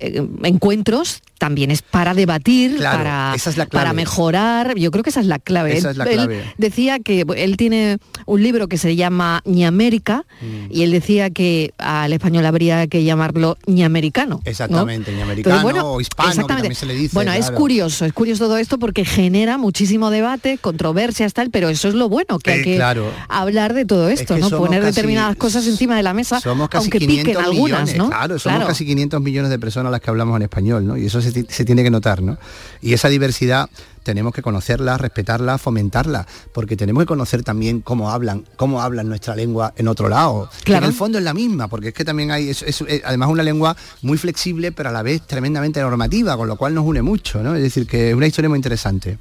eh, 0.00 0.28
encuentros 0.44 1.22
también 1.42 1.72
es 1.72 1.82
para 1.82 2.14
debatir, 2.14 2.76
Claro, 2.76 2.98
para, 2.98 3.32
esa 3.34 3.50
es 3.50 3.56
la 3.56 3.66
clave. 3.66 3.82
para 3.82 3.92
mejorar. 3.94 4.76
Yo 4.76 4.92
creo 4.92 5.02
que 5.02 5.10
esa 5.10 5.18
es 5.18 5.26
la 5.26 5.40
clave. 5.40 5.76
Esa 5.76 5.88
él, 5.88 5.90
es 5.90 5.96
la 5.96 6.04
él 6.04 6.14
clave. 6.14 6.44
decía 6.56 7.00
que 7.00 7.24
bueno, 7.24 7.42
él 7.42 7.56
tiene 7.56 7.98
un 8.26 8.40
libro 8.44 8.68
que 8.68 8.78
se 8.78 8.94
llama 8.94 9.42
Ñamérica 9.44 10.24
Mm. 10.40 10.66
y 10.70 10.82
él 10.84 10.92
decía 10.92 11.30
que 11.30 11.74
al 11.78 12.12
español 12.12 12.46
habría 12.46 12.86
que 12.86 13.02
llamarlo 13.02 13.58
Ñamericano. 13.66 14.36
¿no? 14.36 14.40
Exactamente, 14.44 15.12
ñamericano 15.16 15.56
Entonces, 15.56 15.82
o 15.84 16.00
hispano, 16.00 16.26
que 16.28 16.30
exactamente. 16.30 16.46
también 16.68 16.74
se 16.76 16.86
le 16.86 16.94
dice. 16.94 17.14
Bueno, 17.14 17.32
es 17.32 17.50
curioso, 17.50 18.04
es 18.04 18.12
curioso 18.12 18.44
todo 18.44 18.58
esto 18.58 18.78
porque 18.78 19.04
genera 19.04 19.58
muchísimo 19.58 20.10
debate, 20.10 20.58
controversias, 20.58 21.32
tal, 21.34 21.50
pero 21.50 21.68
eso 21.70 21.88
es 21.88 21.94
lo 21.94 22.08
bueno, 22.08 22.38
que 22.38 22.50
Eh, 22.50 22.54
hay 22.54 22.62
que 22.62 22.76
claro. 22.76 23.10
hablar 23.28 23.74
de 23.74 23.84
todo 23.84 24.08
esto, 24.08 24.36
que 24.36 24.40
¿no? 24.40 24.48
Poner 24.50 24.80
casi- 24.82 24.94
determinadas 24.94 25.34
cosas 25.36 25.66
encima 25.66 25.96
de 25.96 26.04
la 26.04 26.14
mesa, 26.14 26.38
Somos 26.40 26.68
casi 26.68 26.84
aunque 26.84 26.98
500 27.00 27.26
piquen 27.26 27.44
algunas, 27.44 27.80
millones, 27.82 27.96
¿no? 27.96 28.08
claro, 28.10 28.38
somos 28.38 28.64
casi 28.64 28.86
500 28.86 29.20
millones 29.20 29.50
de 29.50 29.58
personas 29.58 29.90
las 29.90 30.00
que 30.00 30.10
hablamos 30.10 30.36
en 30.36 30.42
español, 30.42 30.86
¿no? 30.86 30.96
Y 30.96 31.06
eso 31.06 31.20
se, 31.20 31.31
se 31.32 31.64
tiene 31.64 31.82
que 31.82 31.90
notar, 31.90 32.22
¿no? 32.22 32.38
Y 32.80 32.92
esa 32.92 33.08
diversidad 33.08 33.68
tenemos 34.02 34.34
que 34.34 34.42
conocerla, 34.42 34.98
respetarla, 34.98 35.58
fomentarla, 35.58 36.26
porque 36.52 36.76
tenemos 36.76 37.02
que 37.04 37.06
conocer 37.06 37.44
también 37.44 37.80
cómo 37.82 38.10
hablan, 38.10 38.44
cómo 38.56 38.82
hablan 38.82 39.08
nuestra 39.08 39.36
lengua 39.36 39.72
en 39.76 39.86
otro 39.88 40.08
lado. 40.08 40.50
Claro. 40.64 40.86
en 40.86 40.90
el 40.92 40.96
fondo 40.96 41.18
es 41.18 41.24
la 41.24 41.34
misma, 41.34 41.68
porque 41.68 41.88
es 41.88 41.94
que 41.94 42.04
también 42.04 42.30
hay, 42.32 42.48
es, 42.50 42.62
es- 42.62 42.80
es 42.88 43.02
además 43.04 43.28
una 43.28 43.42
lengua 43.44 43.76
muy 44.02 44.18
flexible, 44.18 44.72
pero 44.72 44.88
a 44.88 44.92
la 44.92 45.02
vez 45.02 45.22
tremendamente 45.26 45.80
normativa, 45.80 46.36
con 46.36 46.48
lo 46.48 46.56
cual 46.56 46.74
nos 46.74 46.84
une 46.84 47.00
mucho, 47.02 47.42
¿no? 47.42 47.54
Es 47.54 47.62
decir, 47.62 47.86
que 47.86 48.10
es 48.10 48.14
una 48.16 48.26
historia 48.26 48.48
muy 48.48 48.58
interesante. 48.58 49.18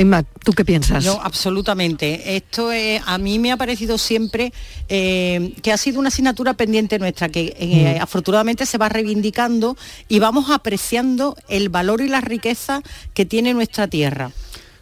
Emma, 0.00 0.22
¿tú 0.44 0.52
qué 0.52 0.64
piensas? 0.64 1.04
Yo 1.04 1.20
absolutamente. 1.22 2.36
Esto 2.36 2.72
es- 2.72 3.02
a 3.04 3.18
mí 3.18 3.38
me 3.38 3.52
ha 3.52 3.56
parecido 3.56 3.98
siempre 3.98 4.52
eh, 4.88 5.52
que 5.62 5.72
ha 5.72 5.76
sido 5.76 6.00
una 6.00 6.08
asignatura 6.08 6.54
pendiente 6.54 6.98
nuestra, 6.98 7.28
que 7.28 7.54
eh, 7.58 7.96
Mm. 7.98 8.02
afortunadamente 8.02 8.64
se 8.66 8.78
va 8.78 8.88
reivindicando 8.88 9.76
y 10.08 10.18
vamos 10.18 10.50
apreciando 10.50 11.36
el 11.48 11.68
valor 11.68 12.00
y 12.00 12.08
la 12.08 12.20
riqueza 12.20 12.82
que 13.14 13.24
tiene 13.26 13.52
nuestra 13.54 13.86
tierra. 13.88 14.32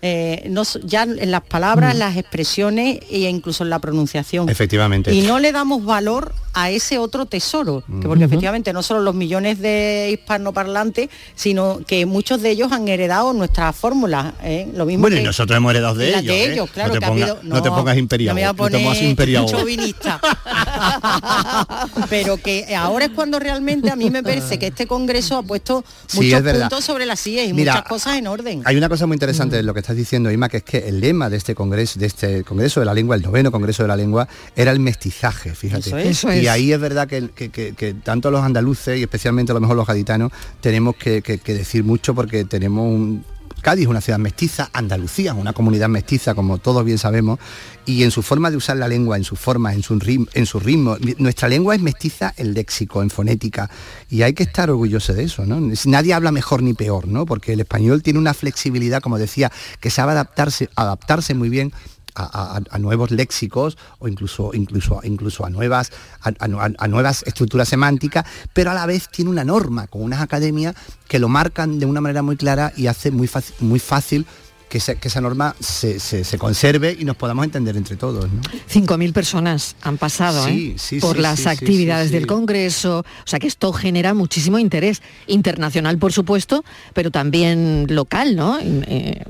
Eh, 0.00 0.44
no 0.48 0.62
ya 0.84 1.02
en 1.02 1.30
las 1.32 1.42
palabras, 1.42 1.94
Mm. 1.94 1.98
las 1.98 2.16
expresiones 2.16 3.00
e 3.10 3.28
incluso 3.28 3.64
en 3.64 3.70
la 3.70 3.80
pronunciación. 3.80 4.48
Efectivamente. 4.48 5.12
Y 5.12 5.22
no 5.22 5.40
le 5.40 5.50
damos 5.50 5.84
valor 5.84 6.32
a 6.54 6.70
ese 6.70 6.98
otro 6.98 7.26
tesoro, 7.26 7.82
que 8.00 8.06
porque 8.08 8.24
efectivamente 8.24 8.72
no 8.72 8.82
solo 8.82 9.00
los 9.00 9.14
millones 9.14 9.58
de 9.60 10.10
hispanoparlantes, 10.12 11.08
sino 11.36 11.80
que 11.86 12.04
muchos 12.06 12.42
de 12.42 12.50
ellos 12.50 12.70
han 12.72 12.86
heredado 12.88 13.32
nuestras 13.32 13.74
fórmulas. 13.76 14.34
¿eh? 14.42 14.68
Lo 14.74 14.86
mismo 14.86 15.02
Bueno, 15.02 15.16
y 15.18 15.22
nosotros 15.22 15.56
hemos 15.56 15.70
heredado 15.72 15.94
de 15.96 16.08
ellos. 16.10 16.22
de 16.24 16.44
¿eh? 16.44 16.52
ellos, 16.52 16.70
claro, 16.70 16.88
no, 16.88 16.94
te 16.94 16.98
que 17.00 17.04
ha 17.04 17.08
ponga- 17.08 17.22
habido- 17.30 17.38
no 17.42 17.62
te 17.62 17.68
pongas 17.70 17.96
imperial. 17.98 18.34
no 18.34 18.34
me 18.34 18.40
voy 18.40 18.48
a 18.48 18.52
no 18.52 18.76
te 18.76 18.78
pongas 18.84 18.96
poner 18.98 19.10
imperial. 19.10 19.46
chauvinista. 19.46 20.20
Pero 22.10 22.36
que 22.38 22.74
ahora 22.74 23.06
es 23.06 23.10
cuando 23.12 23.38
realmente 23.38 23.90
a 23.90 23.96
mí 23.96 24.10
me 24.10 24.22
parece 24.22 24.58
que 24.58 24.68
este 24.68 24.86
congreso 24.86 25.36
ha 25.36 25.42
puesto 25.42 25.84
muchos 26.14 26.42
puntos 26.42 26.84
sobre 26.84 27.06
las 27.06 27.20
sillas 27.20 27.46
y 27.46 27.52
Mira, 27.52 27.74
muchas 27.74 27.88
cosas 27.88 28.16
en 28.16 28.26
orden. 28.26 28.62
Hay 28.64 28.76
una 28.76 28.88
cosa 28.88 29.06
muy 29.06 29.14
interesante 29.14 29.56
de 29.56 29.62
lo 29.62 29.74
que 29.74 29.80
estás 29.88 29.96
diciendo, 29.96 30.30
Ima, 30.30 30.50
que 30.50 30.58
es 30.58 30.62
que 30.62 30.78
el 30.86 31.00
lema 31.00 31.30
de 31.30 31.38
este 31.38 31.54
congreso, 31.54 31.98
de 31.98 32.04
este 32.06 32.44
congreso 32.44 32.78
de 32.80 32.86
la 32.86 32.92
lengua, 32.92 33.16
el 33.16 33.22
noveno 33.22 33.50
congreso 33.50 33.82
de 33.84 33.88
la 33.88 33.96
lengua, 33.96 34.28
era 34.54 34.70
el 34.70 34.80
mestizaje, 34.80 35.54
fíjate. 35.54 35.88
Eso 35.88 35.96
es. 35.98 36.06
Eso 36.08 36.34
y 36.34 36.46
ahí 36.46 36.72
es 36.72 36.78
verdad 36.80 37.08
que, 37.08 37.30
que- 37.30 37.48
que- 37.48 37.72
que 37.74 37.94
tanto 37.94 38.30
los 38.30 38.42
andaluces 38.42 38.98
y 38.98 39.02
especialmente 39.02 39.52
a 39.52 39.54
lo 39.54 39.60
mejor 39.60 39.76
los 39.76 39.86
gaditanos 39.86 40.30
tenemos 40.60 40.94
que 40.96 41.22
decir 41.46 41.84
mucho 41.84 42.14
porque 42.14 42.44
tenemos 42.44 42.84
un 42.86 43.24
Cádiz 43.60 43.82
es 43.84 43.88
una 43.88 44.00
ciudad 44.00 44.18
mestiza, 44.18 44.70
Andalucía 44.72 45.32
es 45.32 45.36
una 45.38 45.52
comunidad 45.52 45.88
mestiza, 45.88 46.34
como 46.34 46.58
todos 46.58 46.84
bien 46.84 46.96
sabemos, 46.98 47.38
y 47.84 48.02
en 48.02 48.10
su 48.10 48.22
forma 48.22 48.50
de 48.50 48.56
usar 48.56 48.76
la 48.76 48.88
lengua, 48.88 49.16
en 49.16 49.24
su 49.24 49.36
forma, 49.36 49.74
en 49.74 49.82
su, 49.82 49.98
rim- 49.98 50.26
en 50.32 50.46
su 50.46 50.58
ritmo. 50.60 50.96
Nuestra 51.18 51.48
lengua 51.48 51.74
es 51.74 51.82
mestiza 51.82 52.32
en 52.36 52.54
léxico, 52.54 53.02
en 53.02 53.10
fonética, 53.10 53.68
y 54.08 54.22
hay 54.22 54.32
que 54.32 54.44
estar 54.44 54.70
orgulloso 54.70 55.12
de 55.12 55.24
eso, 55.24 55.44
¿no? 55.44 55.60
Nadie 55.86 56.14
habla 56.14 56.32
mejor 56.32 56.62
ni 56.62 56.72
peor, 56.74 57.08
¿no? 57.08 57.26
Porque 57.26 57.52
el 57.52 57.60
español 57.60 58.02
tiene 58.02 58.18
una 58.18 58.32
flexibilidad, 58.32 59.02
como 59.02 59.18
decía, 59.18 59.50
que 59.80 59.90
sabe 59.90 60.12
adaptarse, 60.12 60.70
adaptarse 60.76 61.34
muy 61.34 61.48
bien 61.48 61.72
a, 62.18 62.78
nuevos 62.78 63.10
léxicos 63.10 63.78
o 63.98 64.08
incluso 64.08 64.50
incluso 64.54 65.00
incluso 65.04 65.44
a 65.44 65.50
nuevas 65.50 65.92
a, 66.22 66.88
nuevas 66.88 67.22
estructuras 67.24 67.68
semánticas 67.68 68.24
pero 68.52 68.70
a 68.70 68.74
la 68.74 68.86
vez 68.86 69.08
tiene 69.08 69.30
una 69.30 69.44
norma 69.44 69.86
con 69.86 70.02
unas 70.02 70.20
academias 70.20 70.74
que 71.06 71.18
lo 71.18 71.28
marcan 71.28 71.78
de 71.78 71.86
una 71.86 72.00
manera 72.00 72.22
muy 72.22 72.36
clara 72.36 72.72
y 72.76 72.86
hace 72.86 73.10
muy 73.10 73.28
muy 73.60 73.78
fácil 73.78 74.26
que, 74.68 74.80
se- 74.80 74.96
que 74.96 75.08
esa 75.08 75.20
norma 75.20 75.54
se, 75.60 75.98
se- 76.00 76.24
se 76.24 76.38
conserve 76.38 76.96
y 76.98 77.04
nos 77.04 77.16
podamos 77.16 77.44
entender 77.44 77.76
entre 77.76 77.96
todos 77.96 78.30
¿no? 78.30 78.40
5.000 78.72 79.12
personas 79.12 79.76
han 79.82 79.98
pasado 79.98 80.44
Sí, 80.46 80.72
¿eh? 80.76 80.78
sí, 80.78 81.00
por 81.00 81.16
sí, 81.16 81.22
las 81.22 81.46
actividades 81.46 82.10
del. 82.10 82.26
Congreso, 82.28 82.98
o 83.00 83.04
sea 83.26 83.38
que 83.38 83.46
esto 83.46 83.72
genera 83.72 84.12
muchísimo 84.12 84.58
interés 84.58 85.00
internacional, 85.26 85.98
por 85.98 86.12
supuesto, 86.12 86.64
pero 86.92 87.10
también 87.10 87.86
local, 87.88 88.36
¿no? 88.36 88.58
Eh, 88.60 89.22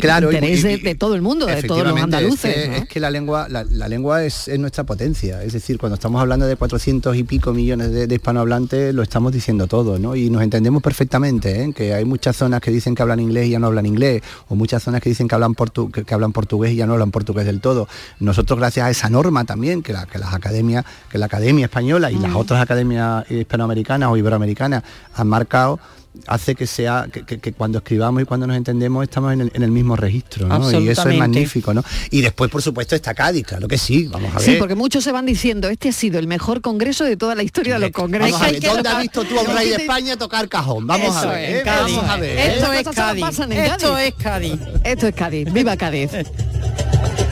Claro, 0.00 0.32
interés 0.32 0.60
y- 0.60 0.62
de, 0.62 0.72
y- 0.74 0.80
de 0.80 0.94
todo 0.94 1.14
el 1.14 1.22
mundo, 1.22 1.46
de 1.46 1.62
todos 1.62 1.86
los 1.86 2.00
andaluces. 2.00 2.56
Es 2.56 2.62
que, 2.64 2.68
¿no? 2.68 2.76
es 2.76 2.88
que 2.88 3.00
la 3.00 3.10
lengua, 3.10 3.48
la, 3.48 3.64
la 3.64 3.88
lengua 3.88 4.24
es, 4.24 4.48
es 4.48 4.58
nuestra 4.58 4.84
potencia. 4.84 5.42
Es 5.42 5.52
decir, 5.52 5.78
cuando 5.78 5.94
estamos 5.94 6.20
hablando 6.20 6.46
de 6.46 6.56
400 6.56 7.16
y 7.16 7.24
pico 7.24 7.52
millones 7.52 7.90
de, 7.92 8.06
de 8.06 8.14
hispanohablantes, 8.14 8.94
lo 8.94 9.02
estamos 9.02 9.32
diciendo 9.32 9.66
todo, 9.66 9.98
¿no? 9.98 10.14
Y 10.16 10.30
nos 10.30 10.42
entendemos 10.42 10.82
perfectamente, 10.82 11.62
¿eh? 11.64 11.72
que 11.74 11.94
hay 11.94 12.04
muchas 12.04 12.36
zonas 12.36 12.60
que 12.60 12.70
dicen 12.70 12.94
que 12.94 13.02
hablan 13.02 13.20
inglés 13.20 13.46
y 13.46 13.50
ya 13.50 13.58
no 13.58 13.66
hablan 13.68 13.86
inglés, 13.86 14.22
o 14.48 14.54
muchas 14.54 14.77
zonas 14.82 15.00
que 15.00 15.08
dicen 15.08 15.28
que 15.28 15.34
hablan, 15.34 15.54
portu- 15.54 15.90
que, 15.90 16.04
que 16.04 16.14
hablan 16.14 16.32
portugués 16.32 16.72
y 16.72 16.76
ya 16.76 16.86
no 16.86 16.92
hablan 16.94 17.10
portugués 17.10 17.46
del 17.46 17.60
todo. 17.60 17.88
Nosotros, 18.20 18.58
gracias 18.58 18.86
a 18.86 18.90
esa 18.90 19.10
norma 19.10 19.44
también, 19.44 19.82
que, 19.82 19.92
la- 19.92 20.06
que 20.06 20.18
las 20.18 20.34
academias, 20.34 20.84
que 21.10 21.18
la 21.18 21.26
Academia 21.26 21.66
Española 21.66 22.10
y 22.10 22.18
las 22.18 22.34
otras 22.34 22.60
academias 22.62 23.30
hispanoamericanas 23.30 24.08
o 24.10 24.16
iberoamericanas 24.16 24.82
han 25.14 25.28
marcado, 25.28 25.78
hace 26.26 26.54
que 26.54 26.66
sea 26.66 27.06
que, 27.12 27.24
que- 27.24 27.38
que 27.38 27.52
cuando 27.52 27.78
escribamos 27.78 28.22
y 28.22 28.24
cuando 28.24 28.46
nos 28.46 28.56
entendemos 28.56 29.02
estamos 29.04 29.32
en 29.32 29.42
el, 29.42 29.50
en 29.54 29.62
el 29.62 29.70
mismo 29.70 29.96
registro 29.96 30.46
¿no? 30.48 30.70
y 30.80 30.88
eso 30.88 31.08
es 31.08 31.18
magnífico 31.18 31.72
¿no? 31.72 31.82
y 32.10 32.20
después 32.20 32.50
por 32.50 32.62
supuesto 32.62 32.94
está 32.94 33.14
Cádiz 33.14 33.46
claro 33.46 33.68
que 33.68 33.78
sí 33.78 34.08
vamos 34.10 34.34
a 34.34 34.38
ver 34.38 34.42
Sí, 34.48 34.56
porque 34.58 34.74
muchos 34.74 35.04
se 35.04 35.12
van 35.12 35.26
diciendo, 35.26 35.68
este 35.68 35.90
ha 35.90 35.92
sido 35.92 36.18
el 36.18 36.26
mejor 36.26 36.60
congreso 36.60 37.04
de 37.04 37.16
toda 37.16 37.34
la 37.34 37.42
historia 37.42 37.74
de 37.74 37.80
los 37.80 37.90
congresos. 37.90 38.32
Vamos 38.32 38.48
a 38.48 38.52
ver, 38.52 38.60
¿dónde 38.62 38.88
has 38.88 39.00
visto 39.00 39.24
tú 39.24 39.38
a 39.38 39.42
un 39.42 39.56
rey 39.56 39.68
de 39.70 39.76
España 39.76 40.16
tocar 40.16 40.48
cajón? 40.48 40.86
Vamos 40.86 41.16
a 41.16 41.26
ver, 41.26 41.50
es, 41.50 41.60
¿eh? 41.60 41.62
Cádiz. 41.64 41.96
vamos 41.96 42.10
a 42.10 42.16
ver. 42.16 42.38
¿eh? 42.38 42.54
Esto 42.54 42.72
es 42.72 42.88
Cádiz. 42.94 43.24
Esto 43.50 43.98
es 43.98 44.14
Cádiz. 44.14 44.60
Esto 44.84 45.06
es 45.08 45.14
Cádiz, 45.14 45.52
viva 45.52 45.76
Cádiz. 45.76 46.10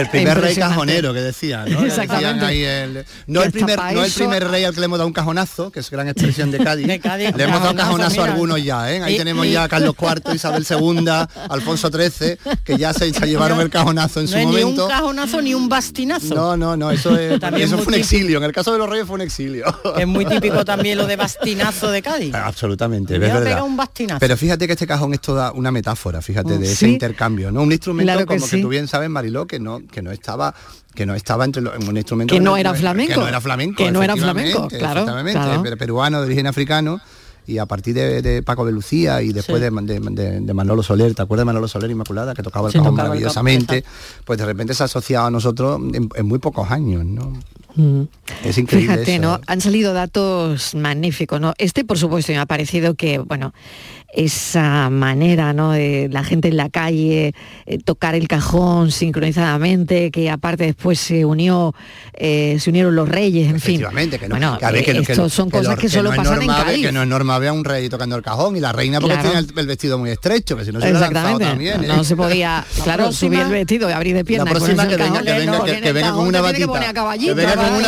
El 0.00 0.08
primer 0.10 0.40
rey 0.40 0.54
cajonero 0.56 1.12
que 1.14 1.20
decía, 1.20 1.64
¿no? 1.66 1.78
Que 1.80 1.86
Exactamente. 1.86 2.44
decían 2.44 2.44
ahí 2.44 2.62
el- 2.62 3.04
no, 3.26 3.40
Que 3.40 3.46
el 3.46 3.52
primer, 3.52 3.78
no 3.94 4.04
el 4.04 4.12
primer 4.12 4.48
rey 4.48 4.64
al 4.64 4.74
que 4.74 4.80
le 4.80 4.86
hemos 4.86 4.98
dado 4.98 5.06
un 5.06 5.12
cajonazo, 5.12 5.70
que 5.70 5.80
es 5.80 5.90
gran 5.90 6.08
expresión 6.08 6.50
de 6.50 6.58
Cádiz. 6.58 6.86
De 6.90 7.00
Cádiz, 7.00 7.34
le 7.36 7.44
hemos 7.44 7.62
dado 7.62 7.74
cajonazo, 7.76 8.22
a 8.22 8.24
algunos 8.26 8.62
ya, 8.62 8.92
¿eh? 8.92 9.02
Ahí 9.02 9.14
Y- 9.14 9.18
tenemos 9.18 9.46
y- 9.46 9.52
ya 9.52 9.64
a 9.64 9.68
Carlos 9.68 9.94
IV, 10.00 10.34
Isabel 10.34 10.66
II, 10.68 11.06
Alfonso 11.48 11.88
XIII, 11.90 12.36
que 12.64 12.76
ya 12.76 12.92
se, 12.92 13.12
se 13.12 13.26
llevaron 13.26 13.60
el 13.60 13.70
cajonazo 13.70 14.20
en 14.20 14.26
no 14.26 14.32
su 14.32 14.38
es 14.38 14.46
ni 14.46 14.52
momento. 14.52 14.84
un 14.84 14.90
cajonazo 14.90 15.42
ni 15.42 15.54
un 15.54 15.68
bastinazo. 15.68 16.34
No, 16.34 16.56
no, 16.56 16.76
no, 16.76 16.90
eso, 16.90 17.16
es, 17.16 17.38
También 17.40 17.66
eso 17.68 17.78
fue 17.78 17.88
un 17.94 17.94
exilio. 17.94 18.38
En 18.38 18.44
el 18.44 18.52
caso 18.52 18.72
de 18.72 18.78
los 18.78 18.88
reyes 18.88 19.06
fue 19.06 19.14
un 19.16 19.20
exilio. 19.22 19.64
Es 19.98 20.06
muy 20.06 20.24
típico 20.26 20.64
también 20.64 20.98
lo 20.98 21.06
de 21.06 21.16
bastinazo 21.16 21.90
de 21.90 22.02
Cádiz. 22.02 22.34
Absolutamente, 22.34 23.18
Me 23.18 23.26
es 23.26 23.30
voy 23.30 23.30
a 23.30 23.34
verdad. 23.40 23.50
pegar 23.56 23.62
un 23.62 23.76
bastinazo. 23.76 24.20
Pero 24.20 24.36
fíjate 24.36 24.66
que 24.66 24.72
este 24.74 24.86
cajón 24.86 25.14
es 25.14 25.20
toda 25.20 25.52
una 25.52 25.70
metáfora, 25.70 26.20
fíjate, 26.22 26.58
de 26.58 26.72
ese 26.72 26.88
intercambio, 26.88 27.50
¿no? 27.50 27.62
Un 27.62 27.72
instrumento 27.72 28.12
Claro 28.12 28.20
que 28.26 28.36
como 28.36 28.44
que, 28.48 28.56
sí. 28.56 28.62
tú 28.62 28.68
bien 28.68 28.88
sabes, 28.88 29.08
Mariló, 29.10 29.46
que 29.46 29.58
no, 29.58 29.80
que 29.90 30.02
no 30.02 30.10
estaba 30.10 30.54
que 30.94 31.06
no 31.06 31.14
estaba 31.14 31.44
entre 31.44 31.62
los, 31.62 31.76
un 31.86 31.96
instrumento 31.96 32.34
Que 32.34 32.40
no 32.40 32.56
era 32.56 32.74
flamenco. 32.74 33.14
que 33.14 33.20
no 33.20 33.28
era 33.28 33.40
flamenco 33.40 33.76
Que 33.84 33.90
no 33.92 34.02
era 34.02 34.16
flamenco, 34.16 34.68
claro, 34.68 35.00
efectivamente, 35.00 35.40
claro. 35.40 35.62
per- 35.62 35.78
peruano 35.78 36.20
de 36.20 36.26
origen 36.26 36.46
africano 36.46 37.00
y 37.46 37.58
a 37.58 37.66
partir 37.66 37.94
de, 37.94 38.22
de 38.22 38.42
Paco 38.42 38.64
de 38.66 38.70
Lucía 38.72 39.22
y 39.22 39.32
después 39.32 39.60
Sí. 39.62 39.70
de, 39.86 40.40
de- 40.40 40.54
Manolo 40.54 40.82
Soler, 40.82 41.14
¿te 41.14 41.22
acuerdas 41.22 41.42
de 41.42 41.46
Manolo 41.46 41.66
Soler 41.68 41.90
Inmaculada 41.90 42.34
que 42.34 42.42
tocaba 42.42 42.68
el 42.68 42.72
Sí, 42.72 42.78
cajón 42.78 42.94
tocaba 42.94 43.14
el 43.16 43.22
cajón, 43.22 43.44
maravillosamente? 43.44 43.84
Pues 44.24 44.38
de 44.38 44.46
repente 44.46 44.74
se 44.74 44.82
ha 44.82 44.86
asociado 44.86 45.26
a 45.26 45.30
nosotros 45.30 45.80
en, 45.94 46.08
en 46.14 46.26
muy 46.26 46.38
pocos 46.38 46.70
años, 46.70 47.04
¿no? 47.04 47.32
Mm. 47.76 48.02
Es 48.44 48.58
increíble 48.58 48.94
Fíjate, 48.94 49.14
eso. 49.14 49.22
¿no? 49.22 49.40
Han 49.46 49.60
salido 49.60 49.92
datos 49.94 50.74
magníficos, 50.74 51.40
¿no? 51.40 51.54
Este, 51.58 51.84
por 51.84 51.98
supuesto, 51.98 52.30
me 52.32 52.38
ha 52.38 52.46
parecido 52.46 52.94
que, 52.94 53.18
bueno, 53.18 53.52
esa 54.12 54.90
manera, 54.90 55.52
¿no? 55.52 55.72
De 55.72 56.08
la 56.10 56.24
gente 56.24 56.48
en 56.48 56.56
la 56.56 56.68
calle, 56.68 57.34
eh, 57.66 57.78
tocar 57.84 58.14
el 58.14 58.26
cajón 58.28 58.90
sincronizadamente, 58.90 60.10
que 60.10 60.30
aparte 60.30 60.64
después 60.64 60.98
se 60.98 61.24
unió, 61.24 61.74
eh, 62.14 62.56
se 62.60 62.70
unieron 62.70 62.94
los 62.96 63.08
reyes, 63.08 63.44
en 63.48 63.60
fin. 63.60 63.74
Efectivamente, 63.76 64.18
que 64.18 64.28
no, 64.28 64.34
Bueno, 64.34 64.58
que 64.58 64.66
eh, 64.90 64.94
no- 64.94 65.00
esto 65.00 65.22
no- 65.22 65.28
son 65.28 65.50
cosas 65.50 65.78
que 65.78 65.88
solo 65.88 66.10
no 66.10 66.14
es 66.14 66.16
pasan 66.18 66.40
en 66.40 66.46
normal, 66.46 66.64
Cádiz. 66.66 66.86
Que 66.86 66.92
no 66.92 67.02
es 67.02 67.08
normal 67.08 67.40
ver 67.40 67.48
a 67.50 67.52
un 67.52 67.64
rey 67.64 67.88
tocando 67.88 68.16
el 68.16 68.22
cajón 68.22 68.56
y 68.56 68.60
la 68.60 68.72
reina 68.72 69.00
porque 69.00 69.14
Claro. 69.14 69.30
tiene 69.30 69.46
el, 69.52 69.58
el 69.58 69.66
vestido 69.66 69.98
muy 69.98 70.10
estrecho, 70.10 70.56
que 70.56 70.64
si 70.64 70.72
no 70.72 70.80
se 70.80 70.88
Exactamente. 70.90 71.44
también. 71.44 71.76
no, 71.78 71.84
¿eh? 71.84 71.96
no 71.96 72.04
se 72.04 72.16
podía, 72.16 72.64
claro, 72.84 73.04
próxima- 73.04 73.30
subir 73.30 73.40
el 73.40 73.50
vestido 73.50 73.88
y 73.88 73.92
abrir 73.92 74.14
de 74.16 74.24
piernas. 74.24 74.46
La 74.52 74.58
próxima 74.58 74.88
que 74.88 74.96
venga, 74.96 75.22
que 75.22 75.46
no, 75.46 75.64
que, 75.64 75.70
con 75.70 75.70
una 75.70 75.70
batita. 75.70 75.80
que 75.80 75.92
venga 75.92 76.12
con 76.12 76.26
una 76.26 76.38
caballita 76.40 77.34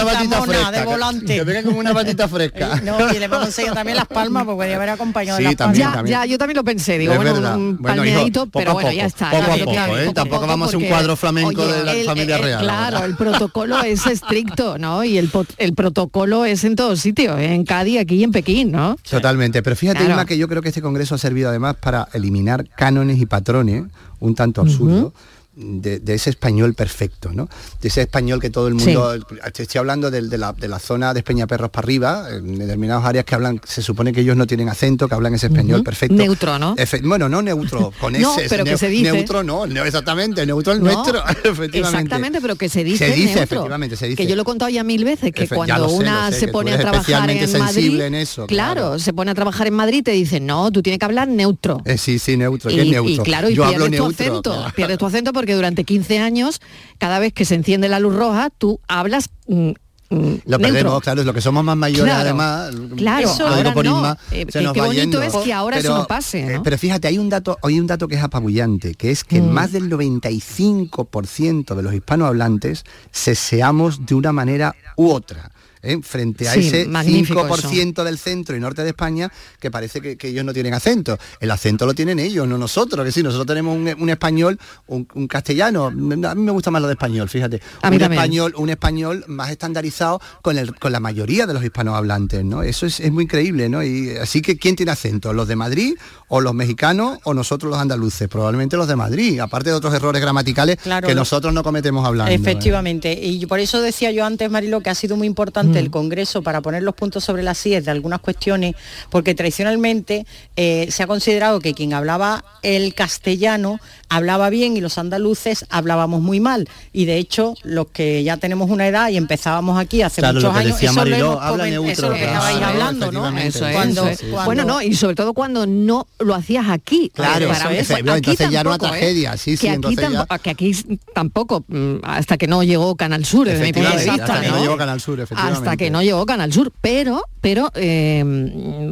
batita 0.04 0.38
mona, 0.38 0.52
fresca. 0.52 1.26
que- 1.26 1.44
venga 1.44 1.62
con 1.62 1.74
una 1.76 1.92
batita 1.92 2.28
fresca. 2.28 2.68
No, 2.82 3.12
y 3.12 3.18
le 3.18 3.28
vamos 3.28 3.46
a 3.46 3.48
enseñar 3.48 3.74
también 3.74 3.96
las 3.96 4.06
palmas 4.06 4.44
porque 4.44 4.56
podría 4.56 4.76
haber 4.76 4.90
acompañado 4.90 5.38
las 5.40 5.56
también, 5.56 5.84
palmas. 5.88 6.02
Ya, 6.12 6.26
yo 6.26 6.38
también 6.38 6.56
lo 6.56 6.64
pensé, 6.64 6.98
digo, 6.98 7.12
Es 7.12 7.18
bueno, 7.18 7.34
verdad. 7.34 7.56
un 7.56 7.76
Bueno, 7.78 7.96
palmeadito, 8.02 8.46
pero 8.46 8.72
bueno, 8.74 8.88
poco, 8.88 8.92
ya 8.96 9.06
está. 9.06 9.30
poco 9.30 9.46
ya, 9.46 9.52
a 9.52 9.56
ya, 9.56 9.64
poco, 9.64 9.74
ya, 9.74 9.84
¿eh? 9.86 9.88
poco 9.88 10.10
a 10.10 10.14
Tampoco 10.14 10.36
poco, 10.40 10.46
vamos 10.46 10.74
a 10.74 10.76
un 10.76 10.84
cuadro 10.84 11.16
flamenco 11.16 11.66
de 11.66 11.84
la 11.84 11.92
el- 11.94 12.06
familia 12.06 12.36
el- 12.36 12.42
real 12.42 12.62
Claro, 12.62 13.04
el 13.04 13.16
protocolo 13.16 13.82
es 13.82 14.06
estricto, 14.06 14.78
¿no? 14.78 15.02
Y 15.04 15.18
el, 15.18 15.30
el 15.58 15.74
protocolo 15.74 16.44
es 16.44 16.64
en 16.64 16.76
todos 16.76 17.00
sitios, 17.00 17.38
¿eh? 17.40 17.54
en 17.54 17.64
Cádiz, 17.64 17.98
aquí 18.00 18.16
y 18.16 18.24
en 18.24 18.32
Pekín, 18.32 18.70
¿no? 18.72 18.96
Totalmente, 19.08 19.62
pero 19.62 19.74
fíjate 19.76 20.04
Claro. 20.04 20.26
Que 20.26 20.36
yo 20.38 20.46
creo 20.48 20.62
que 20.62 20.68
este 20.68 20.82
congreso 20.82 21.14
ha 21.14 21.18
servido 21.18 21.48
además 21.48 21.76
para 21.80 22.08
eliminar 22.12 22.68
cánones 22.76 23.18
y 23.20 23.26
patrones 23.26 23.84
un 24.20 24.34
tanto 24.34 24.60
absurdos. 24.60 25.12
De, 25.54 25.98
de 26.00 26.14
ese 26.14 26.30
español 26.30 26.72
perfecto, 26.72 27.30
¿no? 27.34 27.46
De 27.82 27.88
ese 27.88 28.00
español 28.00 28.40
que 28.40 28.48
todo 28.48 28.68
el 28.68 28.74
mundo... 28.74 29.14
Te 29.52 29.62
Estoy 29.64 29.78
hablando 29.80 30.10
de, 30.10 30.22
la, 30.38 30.54
de 30.54 30.66
la 30.66 30.78
zona 30.78 31.12
de 31.12 31.20
Espeñaperros 31.20 31.68
para 31.68 31.84
arriba, 31.84 32.26
en 32.30 32.58
determinadas 32.58 33.04
áreas 33.04 33.26
que 33.26 33.34
hablan, 33.34 33.60
se 33.66 33.82
supone 33.82 34.14
que 34.14 34.22
ellos 34.22 34.34
no 34.34 34.46
tienen 34.46 34.70
acento, 34.70 35.08
que 35.08 35.14
hablan 35.14 35.34
ese 35.34 35.48
español 35.48 35.82
perfecto. 35.84 36.14
Neutro, 36.14 36.58
¿no? 36.58 36.74
Efe- 36.76 37.06
bueno, 37.06 37.28
no 37.28 37.42
neutro, 37.42 37.92
con 38.00 38.12
No, 38.18 38.38
ese. 38.38 38.48
pero 38.48 38.64
que 38.64 38.78
se 38.78 38.88
dice. 38.88 39.12
Neutro 39.12 39.42
no, 39.42 39.66
no, 39.66 39.84
exactamente, 39.84 40.46
neutro 40.46 40.72
el 40.72 40.82
No, 40.82 40.86
nuestro, 40.90 41.18
efectivamente. 41.28 41.78
Exactamente, 41.78 42.40
pero 42.40 42.56
que 42.56 42.70
se 42.70 42.82
dice 42.82 43.08
Se 43.08 43.12
dice, 43.14 43.26
neutro. 43.34 43.42
efectivamente, 43.42 43.96
se 43.96 44.08
dice. 44.08 44.16
Que 44.22 44.26
yo 44.26 44.36
lo 44.36 44.42
he 44.42 44.44
contado 44.46 44.70
ya 44.70 44.82
mil 44.84 45.04
veces, 45.04 45.32
que 45.34 45.46
Efe- 45.46 45.54
cuando 45.54 45.86
sé, 45.88 45.94
una 45.96 46.30
sé, 46.32 46.40
se 46.40 46.48
pone 46.48 46.72
a 46.72 46.78
trabajar 46.78 47.28
en 47.30 47.58
Madrid, 47.58 48.00
en 48.00 48.14
eso, 48.14 48.46
claro, 48.46 48.72
claro. 48.80 48.98
se 48.98 49.12
pone 49.12 49.30
a 49.30 49.34
trabajar 49.34 49.66
en 49.66 49.74
Madrid 49.74 49.98
y 49.98 50.02
te 50.02 50.12
dicen, 50.12 50.46
no, 50.46 50.70
tú 50.72 50.82
tienes 50.82 50.98
que 50.98 51.04
hablar 51.04 51.28
neutro. 51.28 51.82
Eh, 51.84 51.98
sí, 51.98 52.18
sí, 52.18 52.38
neutro, 52.38 52.70
y, 52.70 52.74
¿qué 52.76 52.80
es 52.80 52.86
y 52.86 52.90
neutro? 52.90 53.22
claro, 53.24 53.50
y 53.50 53.54
yo 53.54 53.64
pierdes 53.64 53.74
hablo 53.82 53.84
tu 53.84 54.02
neutro. 54.04 54.24
acento, 54.24 54.52
claro. 54.54 54.74
pierdes 54.74 54.98
tu 54.98 55.06
acento 55.06 55.32
porque 55.42 55.56
durante 55.56 55.82
15 55.82 56.20
años, 56.20 56.60
cada 56.98 57.18
vez 57.18 57.32
que 57.32 57.44
se 57.44 57.56
enciende 57.56 57.88
la 57.88 57.98
luz 57.98 58.14
roja, 58.14 58.48
tú 58.56 58.78
hablas 58.86 59.28
mm, 59.48 59.70
mm, 60.10 60.34
Lo 60.46 60.58
neutro. 60.58 61.00
claro, 61.00 61.20
es 61.22 61.26
lo 61.26 61.34
que 61.34 61.40
somos 61.40 61.64
más 61.64 61.76
mayores 61.76 62.04
Claro, 62.14 62.20
además. 62.28 62.70
claro, 62.96 63.26
lo 63.26 63.34
digo 63.34 63.48
ahora 63.48 63.74
por 63.74 63.84
no, 63.84 63.96
Isma, 63.96 64.18
eh, 64.30 64.46
se 64.48 64.58
que- 64.60 64.64
nos 64.64 64.72
qué 64.72 64.80
va 64.82 64.86
bonito 64.86 65.02
yendo. 65.20 65.22
es 65.22 65.34
que 65.44 65.52
ahora 65.52 65.78
eso 65.78 65.98
no 65.98 66.06
pase, 66.06 66.44
¿no? 66.44 66.50
eh, 66.50 66.60
pero 66.62 66.78
fíjate, 66.78 67.08
hay 67.08 67.18
un 67.18 67.28
dato, 67.28 67.58
hay 67.60 67.80
un 67.80 67.88
dato 67.88 68.06
que 68.06 68.14
es 68.14 68.22
apabullante, 68.22 68.94
que 68.94 69.10
es 69.10 69.24
que 69.24 69.40
Mm. 69.42 69.50
más 69.50 69.72
del 69.72 69.88
95% 69.88 71.74
de 71.74 71.82
los 71.82 71.92
hispanohablantes 71.92 72.84
seseamos 73.10 74.06
de 74.06 74.14
una 74.14 74.30
manera 74.32 74.76
u 74.96 75.10
otra. 75.10 75.50
¿Eh? 75.82 75.98
frente 76.02 76.48
a 76.48 76.52
Sí, 76.54 76.60
ese 76.68 76.86
magnífico 76.86 77.46
5% 77.46 78.04
del 78.04 78.18
centro 78.18 78.56
y 78.56 78.60
norte 78.60 78.82
de 78.82 78.90
España 78.90 79.30
que 79.60 79.70
parece 79.70 80.00
que, 80.00 80.16
que 80.16 80.28
ellos 80.28 80.44
no 80.44 80.52
tienen 80.52 80.74
acento. 80.74 81.18
El 81.40 81.50
acento 81.50 81.86
lo 81.86 81.94
tienen 81.94 82.18
ellos, 82.18 82.46
no 82.46 82.58
nosotros, 82.58 83.04
que 83.04 83.12
sí, 83.12 83.22
nosotros 83.22 83.46
tenemos 83.46 83.76
un, 83.76 83.94
un 84.00 84.10
español, 84.10 84.58
un, 84.86 85.06
un 85.14 85.26
castellano, 85.28 85.86
a 85.86 85.90
mí 85.90 86.16
me 86.42 86.52
gusta 86.52 86.70
más 86.70 86.80
lo 86.82 86.88
de 86.88 86.94
español, 86.94 87.28
fíjate. 87.28 87.60
A 87.82 87.90
mí 87.90 87.96
un 87.96 88.00
también. 88.00 88.12
español, 88.20 88.54
un 88.56 88.70
español 88.70 89.24
más 89.28 89.50
estandarizado 89.50 90.20
con, 90.42 90.58
el, 90.58 90.74
con 90.76 90.92
la 90.92 91.00
mayoría 91.00 91.46
de 91.46 91.54
los 91.54 91.64
hispanohablantes, 91.64 92.44
¿no? 92.44 92.62
Eso 92.62 92.86
es, 92.86 93.00
es 93.00 93.12
muy 93.12 93.24
increíble, 93.24 93.68
¿no? 93.68 93.82
Y 93.82 94.16
así 94.16 94.42
que 94.42 94.56
¿quién 94.56 94.76
tiene 94.76 94.92
acento? 94.92 95.32
¿Los 95.32 95.48
de 95.48 95.56
Madrid 95.56 95.94
o 96.28 96.40
los 96.40 96.54
mexicanos 96.54 97.18
o 97.24 97.34
nosotros 97.34 97.70
los 97.70 97.80
andaluces? 97.80 98.28
Probablemente 98.28 98.76
los 98.76 98.88
de 98.88 98.96
Madrid, 98.96 99.40
aparte 99.40 99.70
de 99.70 99.76
otros 99.76 99.94
errores 99.94 100.20
gramaticales 100.22 100.76
Claro, 100.82 101.06
que 101.08 101.14
nosotros 101.14 101.52
no 101.52 101.62
cometemos 101.62 102.06
hablando. 102.06 102.30
¿eh? 102.32 102.34
Efectivamente, 102.36 103.12
y 103.20 103.44
por 103.46 103.60
eso 103.60 103.80
decía 103.80 104.10
yo 104.10 104.24
antes, 104.24 104.50
Marilo, 104.50 104.80
que 104.80 104.90
ha 104.90 104.94
sido 104.94 105.16
muy 105.16 105.26
importante 105.26 105.71
Mm. 105.74 105.84
el 105.84 105.90
Congreso 105.90 106.42
para 106.42 106.60
poner 106.60 106.82
los 106.82 106.94
puntos 106.94 107.24
sobre 107.24 107.42
las 107.42 107.58
sillas 107.58 107.84
de 107.84 107.90
algunas 107.90 108.20
cuestiones, 108.20 108.74
porque 109.10 109.34
tradicionalmente 109.34 110.26
eh, 110.56 110.88
se 110.90 111.02
ha 111.02 111.06
considerado 111.06 111.60
que 111.60 111.74
quien 111.74 111.94
hablaba 111.94 112.44
el 112.62 112.94
castellano 112.94 113.78
hablaba 114.08 114.50
bien 114.50 114.76
y 114.76 114.80
los 114.82 114.98
andaluces 114.98 115.64
hablábamos 115.70 116.20
muy 116.20 116.38
mal. 116.38 116.68
Y 116.92 117.06
de 117.06 117.16
hecho, 117.16 117.54
los 117.62 117.86
que 117.88 118.22
ya 118.22 118.36
tenemos 118.36 118.68
una 118.68 118.86
edad 118.86 119.08
y 119.08 119.16
empezábamos 119.16 119.78
aquí 119.78 120.02
hace 120.02 120.20
Claro, 120.20 120.40
lo 120.40 120.48
muchos 120.50 120.52
que 120.52 120.58
años, 120.66 120.72
decía 120.80 120.90
eso, 120.90 121.04
lo 121.04 121.10
Mariló, 121.10 121.32
hemos 121.32 121.42
habla 121.42 121.64
comen- 121.64 121.70
neutro, 121.70 121.92
eso 121.92 122.02
es 122.04 122.08
lo 122.10 122.14
que 122.14 122.20
claro, 122.20 122.34
estabais 122.48 122.62
hablando, 122.62 123.12
¿no? 123.12 123.28
efectivamente. 123.38 123.48
Eso 123.58 123.66
es, 123.66 123.74
Cuando- 123.74 124.02
eso 124.08 124.10
es. 124.10 124.18
cuando- 124.30 124.44
Bueno, 124.44 124.64
no, 124.64 124.82
y 124.82 124.94
sobre 124.94 125.14
todo 125.14 125.32
cuando 125.32 125.66
no 125.66 126.06
lo 126.18 126.34
hacías 126.34 126.66
aquí. 126.68 127.10
Claro, 127.14 127.48
Para 127.48 127.58
eso 127.58 127.70
es, 127.70 127.90
aquí 127.90 128.00
entonces 128.10 128.50
ya 128.50 128.60
era 128.60 128.68
una 128.68 128.78
tampoco, 128.78 128.94
¿eh? 128.94 128.98
tragedia, 128.98 129.36
sí, 129.38 129.56
sí, 129.56 129.62
que 129.62 129.68
aquí, 129.70 129.74
entonces 129.76 130.10
ya- 130.10 130.26
tampo- 130.26 130.38
que 130.42 130.50
aquí 130.50 130.72
tampoco, 131.14 131.64
mm, 131.68 131.96
hasta 132.02 132.36
que 132.36 132.46
no 132.46 132.62
llegó 132.62 132.94
Canal 132.96 133.24
Sur, 133.24 133.46
desde 133.48 133.64
mi 133.64 133.72
punto 133.72 133.88
de 133.90 133.96
vista. 133.96 134.12
hasta 134.24 134.40
que 134.42 134.48
no 134.48 134.56
¿no? 134.56 134.62
llegó 134.62 134.76
Canal 134.76 135.00
Sur, 135.00 135.20
efectivamente. 135.20 135.58
Hasta 135.62 135.76
que 135.76 135.90
no 135.90 136.02
llegó 136.02 136.24
Canal 136.26 136.52
Sur, 136.52 136.72
pero, 136.80 137.22
pero 137.40 137.70
eh, 137.74 138.22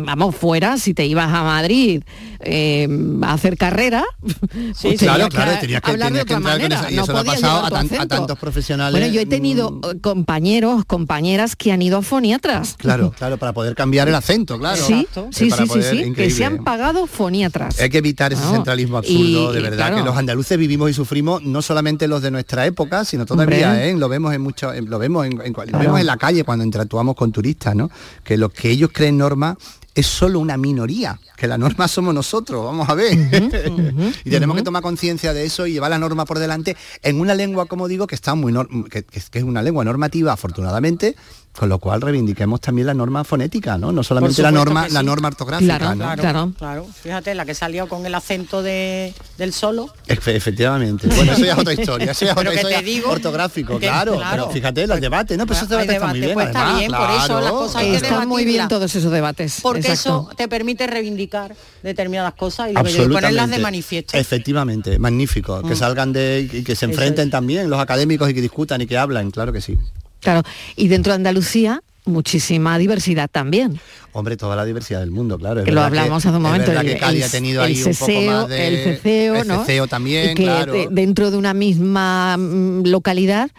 vamos 0.07 0.35
fuera, 0.37 0.79
si 0.79 0.95
te 0.95 1.05
ibas 1.07 1.33
a 1.33 1.43
Madrid 1.43 2.03
eh, 2.41 2.89
a 3.23 3.33
hacer 3.33 3.57
carrera, 3.57 4.05
pues 4.21 4.99
claro, 4.99 5.29
tenías 5.29 5.29
claro, 5.29 5.53
tenías 5.61 5.81
que, 5.83 5.91
hablar 5.91 6.13
de 6.13 6.19
que 6.19 6.23
otra 6.35 6.41
manera, 6.41 6.77
esa- 6.77 6.91
y 6.91 6.97
no 6.97 7.03
eso 7.05 7.17
ha 7.17 7.25
pasado 7.25 7.67
a, 7.67 7.71
tan- 7.71 8.09
tantos 8.09 8.39
profesionales. 8.39 8.99
Bueno, 8.99 9.13
yo 9.13 9.21
he 9.21 9.27
tenido 9.27 9.71
mm, 9.71 9.81
eh, 9.85 10.01
compañeros, 10.01 10.85
compañeras 10.87 11.57
que 11.57 11.73
han 11.73 11.83
ido 11.83 11.99
a 11.99 12.03
foniatras. 12.03 12.75
Claro, 12.79 13.13
claro, 13.19 13.37
para 13.39 13.53
poder 13.53 13.75
cambiar 13.75 14.09
el 14.09 14.15
acento, 14.15 14.59
claro. 14.59 14.83
Sí, 14.83 15.07
sí, 15.31 15.51
sí, 15.51 15.67
sí, 15.69 15.83
sí, 15.83 16.13
que 16.13 16.31
se 16.31 16.45
han 16.45 16.65
pagado 16.65 17.07
foniatras. 17.07 17.79
Hay 17.81 17.91
que 17.91 17.99
evitar 17.99 18.33
ese 18.33 18.43
No. 18.43 18.53
centralismo 18.53 18.99
absurdo, 18.99 19.51
Y- 19.53 19.55
de 19.55 19.61
verdad, 19.61 19.77
claro. 19.89 19.97
que 19.97 20.03
los 20.05 20.17
andaluces 20.17 20.57
vivimos 20.59 20.91
y 20.91 20.95
sufrimos, 20.95 21.43
no 21.43 21.63
solamente 21.63 22.09
los 22.09 22.23
de 22.23 22.31
nuestra 22.31 22.67
época, 22.67 23.05
sino 23.05 23.27
todavía. 23.27 23.87
¿eh? 23.87 23.95
lo 23.97 24.09
vemos 24.09 24.33
en 24.35 24.41
mucho, 24.41 24.73
lo 24.73 24.99
vemos 24.99 25.27
en, 25.27 25.37
lo 25.37 25.79
vemos 25.79 26.01
en 26.01 26.07
la 26.07 26.17
calle 26.17 26.45
cuando 26.45 26.60
interactuamos 26.65 27.15
con 27.17 27.33
turistas, 27.33 27.75
¿no? 27.75 27.91
Que 28.25 28.37
lo 28.37 28.49
que 28.51 28.71
ellos 28.71 28.91
creen 28.93 29.19
norma 29.19 29.57
es 29.95 30.07
solo 30.07 30.39
una 30.39 30.57
minoría, 30.57 31.19
que 31.37 31.49
la 31.49 31.59
norma 31.59 31.89
somos 31.89 32.15
nosotros, 32.15 32.65
vamos 32.65 32.89
a 32.89 32.95
ver. 32.95 33.13
y 34.25 34.31
tenemos 34.31 34.57
que 34.57 34.63
tomar 34.63 34.83
conciencia 34.83 35.33
de 35.35 35.45
eso 35.45 35.67
y 35.67 35.73
llevar 35.73 35.91
la 35.91 35.99
norma 35.99 36.25
por 36.25 36.39
delante 36.39 36.77
en 37.03 37.21
una 37.21 37.35
lengua, 37.35 37.67
como 37.67 37.89
digo, 37.89 38.07
que 38.07 38.15
está 38.15 38.35
muy 38.35 38.53
que- 38.89 39.03
que 39.03 39.39
es 39.39 39.45
una 39.45 39.63
lengua 39.63 39.85
normativa, 39.85 40.33
afortunadamente, 40.33 41.17
con 41.61 41.69
lo 41.69 41.79
cual 41.79 42.01
reivindiquemos 42.01 42.59
también 42.63 42.87
la 42.87 42.95
norma 42.95 43.23
fonética, 43.23 43.77
¿no? 43.77 43.93
No 43.93 44.03
solamente 44.03 44.41
la 44.41 44.51
norma, 44.51 44.89
la 44.89 45.03
norma 45.03 45.29
ortográfica, 45.29 45.77
Claro, 45.79 45.95
¿no? 45.95 46.15
Claro, 46.17 46.53
claro. 46.57 46.87
Fíjate, 47.03 47.35
la 47.35 47.45
que 47.45 47.53
salió 47.53 47.87
con 47.87 48.07
el 48.07 48.15
acento 48.15 48.63
de, 48.63 49.13
del 49.37 49.53
solo. 49.53 49.93
Efe- 50.09 50.35
efectivamente. 50.37 51.07
Bueno, 51.09 51.33
eso 51.33 51.45
ya 51.45 51.53
es 51.53 51.59
otra 51.59 51.75
historia. 51.75 52.13
Eso 52.13 52.25
ya 52.25 52.31
es 52.31 52.35
Pero 52.39 52.49
otra 52.49 52.63
que 52.63 52.67
te 52.67 52.73
historia 52.73 52.81
digo 52.95 53.11
ortográfico, 53.11 53.75
que- 53.79 53.89
claro, 53.89 54.15
claro. 54.17 54.45
Pero 54.45 54.51
fíjate, 54.55 54.87
los 54.87 55.01
debates, 55.03 55.37
¿no? 55.37 55.45
Pero 55.45 55.57
esos 55.59 55.69
debates 55.69 55.95
están 55.97 56.09
muy 56.13 56.21
bien. 56.21 56.33
pues 56.33 56.47
está 56.47 56.79
bien, 56.79 56.93
por 56.93 57.11
eso 57.11 57.41
las 57.43 57.51
cosas 57.53 57.77
hay 57.77 57.91
que 57.91 57.97
Están 57.99 58.27
muy 58.29 58.45
bien 58.47 58.67
todos 58.69 58.95
esos 58.95 59.13
debates. 59.13 59.59
Porque 59.61 59.81
exacto. 59.81 60.29
eso 60.31 60.31
te 60.35 60.49
permite 60.49 60.87
reivindicar 60.87 61.55
determinadas 61.83 62.33
cosas 62.33 62.71
y, 62.71 62.73
lo 62.73 62.83
ponerlas 63.13 63.51
de 63.51 63.59
manifiesto. 63.59 64.17
Efectivamente, 64.17 64.99
magnífico. 64.99 65.61
Que 65.61 65.75
Mm. 65.75 65.77
salgan 65.77 66.13
de 66.15 66.49
y 66.51 66.65
que 66.65 66.75
se 66.75 66.87
enfrenten 66.87 67.29
también 67.29 67.69
los 67.69 67.81
académicos 67.81 68.31
y 68.31 68.35
que 68.35 68.41
discutan 68.41 68.81
y 68.81 68.87
que 68.87 68.97
hablan, 68.97 69.31
claro 69.31 69.53
que 69.53 69.61
sí. 69.61 69.77
Claro, 70.21 70.43
y 70.77 70.89
dentro 70.89 71.13
de 71.13 71.17
Andalucía 71.17 71.83
muchísima 72.07 72.77
diversidad 72.79 73.29
también. 73.31 73.79
Hombre, 74.13 74.37
toda 74.37 74.57
la 74.57 74.65
diversidad 74.65 75.01
del 75.01 75.11
mundo, 75.13 75.39
claro. 75.39 75.61
es 75.61 75.67
que 75.67 75.71
lo 75.73 75.83
hablamos 75.83 76.23
que- 76.23 76.29
hace 76.29 76.37
un 76.37 76.43
momento, 76.43 76.73
el, 76.73 76.81
que 76.81 76.93
el- 76.97 77.23
ha 77.23 77.29
tenido 77.29 77.63
el 77.63 77.69
ahí 77.69 77.77
un 77.83 77.93
poco 77.93 78.07
ceseo, 78.07 78.33
más 78.33 78.49
de- 78.49 78.69
el 78.69 78.85
ceceo, 78.97 79.35
el 79.37 79.49
¿no? 79.49 79.61
ceceo 79.61 79.87
también, 79.87 80.31
y 80.31 80.35
que 80.35 80.43
claro. 80.43 80.73
de- 80.73 80.89
dentro 80.91 81.31
de 81.31 81.37
una 81.37 81.55
misma 81.55 82.37
mm, 82.37 82.87
localidad 82.87 83.51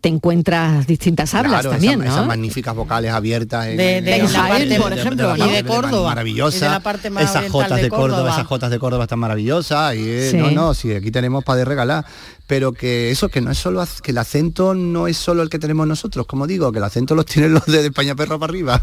te 0.00 0.08
encuentras 0.08 0.86
distintas 0.86 1.34
hablas 1.34 1.62
Claro, 1.62 1.70
también, 1.70 1.94
esas, 2.00 2.06
¿no? 2.06 2.12
esas 2.14 2.26
magníficas 2.26 2.74
vocales 2.76 3.10
abiertas 3.12 3.66
en, 3.66 3.76
De- 3.76 4.00
de 4.02 4.16
en 4.16 4.80
por 4.80 4.92
ejemplo, 4.92 5.36
la- 5.36 5.46
y 5.46 5.50
de 5.52 5.64
Córdoba, 5.64 6.08
maravillosa 6.10 6.56
y 6.56 6.60
de 6.60 6.68
la 6.68 6.80
parte 6.80 7.10
más 7.10 7.24
esas 7.24 7.36
oriental 7.36 7.52
jotas 7.62 7.76
de 7.76 7.82
de 7.82 7.88
Córdoba, 7.90 8.08
Córdoba. 8.10 8.30
esas 8.30 8.46
jotas 8.46 8.70
de 8.70 8.78
Córdoba 8.78 9.04
están 9.04 9.18
maravillosas 9.18 9.94
y 9.96 10.08
eh, 10.08 10.28
Sí. 10.30 10.36
no 10.36 10.50
no 10.52 10.74
sí 10.74 10.92
aquí 10.94 11.10
tenemos 11.10 11.42
para 11.44 11.58
de 11.58 11.64
regalar 11.64 12.04
pero 12.46 12.72
que 12.72 13.10
eso 13.10 13.28
que 13.28 13.40
no 13.40 13.50
es 13.50 13.58
solo 13.58 13.84
que 14.02 14.12
el 14.12 14.18
acento 14.18 14.74
no 14.74 15.08
es 15.08 15.16
solo 15.16 15.42
el 15.42 15.48
que 15.50 15.58
tenemos 15.58 15.86
nosotros 15.88 16.24
como 16.26 16.46
digo 16.46 16.70
que 16.72 16.78
el 16.78 16.84
acento 16.84 17.14
los 17.14 17.26
tienen 17.26 17.52
los 17.52 17.66
de 17.66 17.84
España 17.86 18.14
perro 18.14 18.38
para 18.38 18.50
arriba 18.50 18.80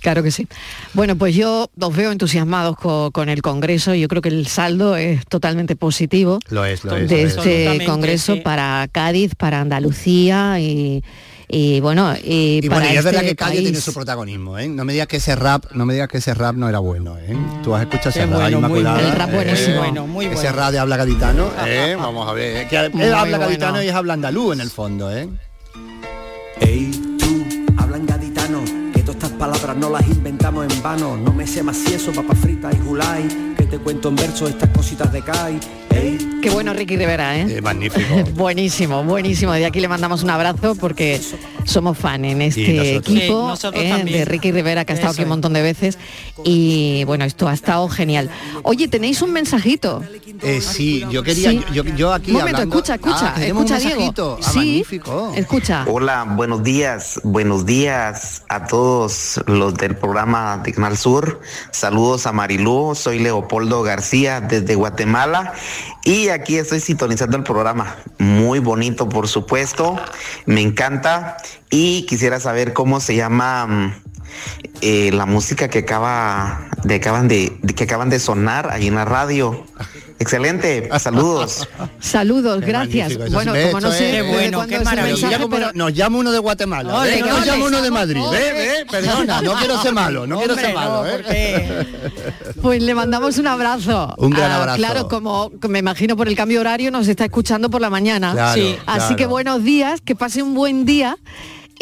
Claro 0.00 0.22
que 0.22 0.30
sí. 0.30 0.46
Bueno, 0.94 1.16
pues 1.16 1.34
yo 1.34 1.70
os 1.78 1.96
veo 1.96 2.10
entusiasmados 2.10 2.76
co- 2.76 3.10
con, 3.12 3.28
el 3.28 3.42
Congreso. 3.42 3.94
Yo 3.94 4.08
creo 4.08 4.22
que 4.22 4.30
el 4.30 4.46
saldo 4.46 4.96
es 4.96 5.24
totalmente 5.26 5.76
positivo 5.76 6.38
lo 6.48 6.64
es 6.64 6.84
lo 6.84 6.96
es, 6.96 7.08
de 7.08 7.22
lo 7.22 7.26
es. 7.28 7.36
este 7.36 7.84
Congreso 7.84 8.42
para 8.42 8.88
Cádiz, 8.90 9.34
para 9.34 9.60
Andalucía 9.60 10.58
y, 10.60 11.04
y, 11.48 11.80
bueno, 11.80 12.14
y, 12.24 12.60
Y 12.64 12.68
para 12.68 12.80
bueno, 12.80 12.94
y 12.94 12.96
es 12.98 13.04
verdad 13.04 13.22
este 13.22 13.30
que 13.32 13.36
Cádiz 13.36 13.52
país. 13.56 13.62
tiene 13.64 13.80
su 13.80 13.92
protagonismo, 13.92 14.58
¿eh? 14.58 14.68
No 14.68 14.84
me 14.84 14.92
digas 14.92 15.06
que 15.08 15.16
ese 15.18 15.36
rap, 15.36 15.64
no 15.74 15.84
me 15.84 15.92
digas 15.94 16.08
que 16.08 16.18
ese 16.18 16.32
rap 16.32 16.54
no 16.56 16.68
era 16.68 16.78
bueno, 16.78 17.18
¿eh? 17.18 17.36
Tú 17.62 17.74
has 17.74 17.82
escuchado 17.82 18.10
ese 18.10 18.24
rap 18.26 18.40
bueno, 18.40 18.68
bueno. 18.68 18.98
El 18.98 19.12
rap 19.12 19.30
¿eh? 19.30 19.34
buenísimo. 19.34 19.76
Bueno, 19.78 20.06
muy 20.06 20.26
Ese 20.26 20.34
bueno. 20.36 20.52
rap 20.52 20.72
de 20.72 20.78
habla 20.78 20.96
gaditano, 20.96 21.50
¿eh? 21.66 21.94
Vamos 21.98 22.28
a 22.28 22.32
ver, 22.32 22.68
que 22.68 22.76
él 22.76 22.90
Muy 22.94 23.04
habla 23.04 23.20
bueno. 23.36 23.38
gaditano 23.40 23.82
y 23.82 23.88
es 23.88 23.94
habla 23.94 24.14
andaluz 24.14 24.54
en 24.54 24.60
el 24.60 24.70
fondo, 24.70 25.10
¿eh? 25.14 25.28
Ey, 26.60 26.90
palabras 29.40 29.74
no 29.78 29.88
las 29.88 30.06
inventamos 30.06 30.70
en 30.70 30.82
vano. 30.82 31.16
No 31.16 31.32
me 31.32 31.46
sé 31.46 31.62
más 31.62 31.78
si 31.78 31.94
eso, 31.94 32.12
papas 32.12 32.38
fritas 32.38 32.74
y 32.74 32.78
gulay, 32.86 33.26
que 33.56 33.64
te 33.64 33.78
cuento 33.78 34.10
en 34.10 34.16
versos 34.16 34.50
estas 34.50 34.68
cositas 34.68 35.10
de 35.12 35.22
Kai. 35.22 35.58
Qué 36.42 36.48
bueno 36.50 36.72
Ricky 36.72 36.96
Rivera, 36.96 37.36
¿eh? 37.38 37.60
magnífico. 37.60 38.14
buenísimo, 38.34 39.02
buenísimo. 39.02 39.52
De 39.52 39.66
aquí 39.66 39.80
le 39.80 39.88
mandamos 39.88 40.22
un 40.22 40.30
abrazo 40.30 40.74
porque 40.76 41.20
somos 41.64 41.98
fan 41.98 42.24
en 42.24 42.40
este 42.42 42.72
nosotros. 42.72 43.16
equipo 43.16 43.56
Sí, 43.56 43.68
¿eh? 43.74 44.04
de 44.04 44.24
Ricky 44.24 44.52
Rivera 44.52 44.84
que 44.84 44.92
ha 44.92 44.96
estado 44.96 45.12
Eso 45.12 45.20
aquí 45.20 45.24
un 45.24 45.30
montón 45.30 45.52
de 45.52 45.62
veces 45.62 45.98
y 46.44 47.04
bueno, 47.04 47.24
esto 47.24 47.48
ha 47.48 47.52
estado 47.54 47.88
genial. 47.88 48.30
Oye, 48.62 48.88
tenéis 48.88 49.20
un 49.20 49.32
mensajito. 49.32 50.02
Eh, 50.42 50.60
sí, 50.62 51.04
yo 51.10 51.22
quería, 51.22 51.50
Sí. 51.50 51.60
yo, 51.74 51.84
yo 51.84 52.14
aquí 52.14 52.30
Un 52.30 52.38
momento, 52.38 52.58
hablando- 52.62 52.76
escucha, 52.78 52.94
escucha, 52.94 53.34
Ah, 53.36 53.44
escucha, 53.44 53.74
un 53.74 53.80
Diego. 53.82 54.38
Ah, 54.42 54.50
Sí. 54.52 54.58
magnífico. 54.58 55.32
Escucha. 55.36 55.84
Hola, 55.88 56.24
buenos 56.24 56.62
días, 56.62 57.20
buenos 57.24 57.66
días 57.66 58.42
a 58.48 58.66
todos 58.66 59.29
los 59.46 59.74
del 59.74 59.96
programa 59.96 60.58
de 60.58 60.72
Canal 60.72 60.96
Sur. 60.96 61.40
Saludos 61.70 62.26
a 62.26 62.32
Marilú, 62.32 62.94
soy 62.94 63.18
Leopoldo 63.18 63.82
García 63.82 64.40
desde 64.40 64.74
Guatemala 64.74 65.52
y 66.04 66.28
aquí 66.28 66.56
estoy 66.56 66.80
sintonizando 66.80 67.36
el 67.36 67.42
programa. 67.42 67.96
Muy 68.18 68.58
bonito, 68.58 69.08
por 69.08 69.28
supuesto, 69.28 69.96
me 70.46 70.60
encanta 70.60 71.36
y 71.70 72.06
quisiera 72.06 72.40
saber 72.40 72.72
cómo 72.72 73.00
se 73.00 73.14
llama 73.14 73.66
mm, 73.66 73.94
eh, 74.82 75.10
la 75.12 75.26
música 75.26 75.68
que 75.68 75.80
acaba 75.80 76.68
de 76.84 76.94
acaban 76.96 77.28
de, 77.28 77.58
que 77.76 77.84
acaban 77.84 78.10
de 78.10 78.18
sonar 78.18 78.70
ahí 78.70 78.88
en 78.88 78.94
la 78.94 79.04
radio. 79.04 79.64
Excelente, 80.20 80.86
saludos. 80.98 81.66
Saludos, 81.98 82.60
gracias. 82.60 83.16
Bueno, 83.32 83.54
como 83.54 83.80
no 83.80 83.90
sé 83.90 84.22
bueno, 84.22 84.66
qué 84.66 84.78
maravilla. 84.80 85.16
mensaje, 85.28 85.46
pero- 85.50 85.72
nos- 85.72 85.94
llama 85.94 86.18
uno 86.18 86.30
de 86.30 86.38
Guatemala, 86.38 86.94
Ole, 87.00 87.18
¿eh? 87.18 87.20
no 87.20 87.26
ole, 87.28 87.34
nos 87.36 87.46
llama 87.46 87.64
uno 87.64 87.82
de. 87.82 87.90
Madrid, 87.90 88.20
perdona, 88.90 89.40
no 89.40 89.54
quiero 89.54 89.80
ser 89.82 89.92
malo, 89.94 90.26
no 90.26 90.38
quiero 90.38 90.54
ser 90.56 90.74
malo, 90.74 91.02
no, 91.02 91.06
¿eh? 91.06 91.12
porque- 91.16 91.86
Pues 92.60 92.82
le 92.82 92.94
mandamos 92.94 93.38
un 93.38 93.46
abrazo. 93.46 94.14
Un 94.18 94.30
gran 94.30 94.50
Ah, 94.52 94.56
abrazo. 94.60 94.76
Claro, 94.76 95.08
como 95.08 95.50
me 95.68 95.78
imagino 95.78 96.16
por 96.16 96.28
el 96.28 96.36
cambio 96.36 96.60
horario 96.60 96.90
nos 96.90 97.08
está 97.08 97.24
escuchando 97.24 97.70
por 97.70 97.80
la 97.80 97.88
mañana. 97.88 98.32
Claro, 98.32 98.60
Sí. 98.60 98.76
Así 98.86 98.98
claro. 98.98 99.16
que 99.16 99.26
buenos 99.26 99.64
días, 99.64 100.02
que 100.02 100.14
pase 100.14 100.42
un 100.42 100.54
buen 100.54 100.84
día. 100.84 101.16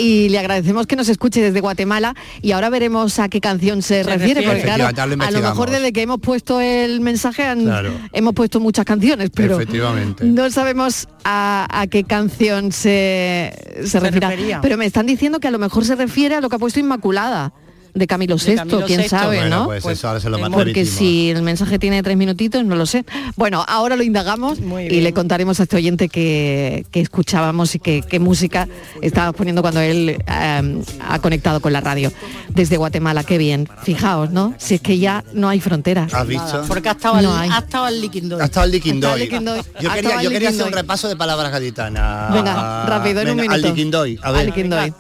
Y 0.01 0.29
le 0.29 0.39
agradecemos 0.39 0.87
que 0.87 0.95
nos 0.95 1.09
escuche 1.09 1.43
desde 1.43 1.61
Guatemala 1.61 2.15
y 2.41 2.53
ahora 2.53 2.71
veremos 2.71 3.19
a 3.19 3.29
qué 3.29 3.41
canción 3.41 3.83
se, 3.83 4.05
refiere, 4.05 4.43
refiere. 4.43 4.47
porque 4.47 4.63
claro, 4.63 5.17
lo 5.17 5.25
a 5.25 5.31
lo 5.33 5.41
mejor 5.41 5.71
desde 5.71 5.93
que 5.93 6.03
hemos 6.03 6.21
puesto 6.21 6.61
el 6.61 7.01
mensaje 7.01 7.43
han- 7.43 7.65
Claro. 7.65 7.91
hemos 8.13 8.33
puesto 8.33 8.61
muchas 8.61 8.85
canciones, 8.85 9.31
pero 9.35 9.57
Efectivamente. 9.57 10.25
no 10.25 10.49
sabemos 10.51 11.09
a, 11.25 11.67
a 11.69 11.89
qué 11.89 12.05
canción 12.05 12.71
se, 12.71 13.53
se, 13.85 13.99
refiere. 13.99 14.29
refería. 14.29 14.61
Pero 14.61 14.77
me 14.77 14.87
están 14.87 15.07
diciendo 15.07 15.41
que 15.41 15.49
a 15.49 15.51
lo 15.51 15.59
mejor 15.59 15.85
se 15.85 15.97
refiere 15.97 16.37
a 16.37 16.41
lo 16.41 16.49
que 16.49 16.55
ha 16.55 16.59
puesto 16.61 16.79
Inmaculada 16.79 17.53
de 17.99 18.07
Camilo 18.07 18.37
VI, 18.37 18.55
Camilo 18.57 18.85
quién 18.87 19.01
VI. 19.01 19.09
sabe, 19.09 19.37
Bueno, 19.39 19.59
¿no? 19.61 19.65
pues, 19.67 19.83
Pues, 19.83 19.99
eso 19.99 20.09
ahora 20.09 20.21
se 20.21 20.31
lo 20.31 20.39
más 20.39 20.51
Porque 20.51 20.85
si 20.87 21.31
el 21.31 21.43
mensaje 21.43 21.79
tiene 21.79 22.03
tres 22.03 22.17
minutitos, 22.17 22.65
no 22.65 22.77
lo 22.77 22.87
sé. 22.87 23.05
Bueno, 23.37 23.65
ahora 23.67 23.97
lo 23.97 24.03
indagamos 24.03 24.59
y 24.59 25.01
le 25.01 25.13
contaremos 25.13 25.61
a 25.61 25.65
este 25.65 25.77
oyente 25.77 26.09
que, 26.09 26.87
que 26.91 27.01
escuchábamos 27.01 27.75
y 27.75 27.79
que, 27.79 28.03
qué 28.03 28.19
música 28.21 28.69
estábamos 29.03 29.37
poniendo 29.37 29.63
cuando 29.63 29.81
él 29.81 30.11
eh, 30.27 30.83
ha 31.01 31.19
conectado 31.21 31.61
con 31.61 31.73
la 31.73 31.81
radio. 31.81 32.13
Desde 32.49 32.77
Guatemala, 32.77 33.25
qué 33.25 33.39
bien. 33.39 33.69
Fijaos, 33.83 34.31
¿no? 34.31 34.55
Si 34.59 34.75
es 34.75 34.81
que 34.81 34.99
ya 34.99 35.25
no 35.33 35.49
hay 35.49 35.61
fronteras. 35.61 36.13
¿Has 36.15 36.27
visto? 36.27 36.65
Porque 36.69 36.89
ha 36.89 36.93
estado, 36.93 37.21
No 37.23 37.35
al, 37.35 37.43
hay. 37.43 37.51
ha 37.53 37.59
estado 37.59 37.85
al 37.87 38.01
liquindoy. 38.01 38.41
Ha 38.41 38.45
estado 38.45 38.67
estado 38.69 39.17
liquindoy. 39.17 39.63
Yo 39.81 39.93
quería, 39.93 40.23
yo 40.23 40.49
hacer 40.49 40.67
un 40.67 40.73
repaso 40.73 41.09
de 41.09 41.17
palabras 41.17 41.51
gaditanas. 41.53 42.33
Venga, 42.33 42.87
rápido, 42.87 43.21
en 43.23 43.31
un 43.31 43.37
Venga, 43.37 43.55
Al 43.55 43.61
minuto. 43.61 43.75
liquindoy. 43.75 44.19
A 44.23 44.31
ver. 44.33 44.41
Al 44.41 44.47
al 44.47 44.47
liquindoy. 44.47 44.93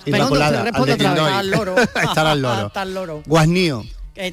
Al 1.32 1.50
loro. 1.50 1.76
Estar 2.02 2.26
al 2.26 2.42
loro. 2.42 2.66
El 2.88 2.94
loro. 2.94 3.22
Guasnío. 3.26 3.84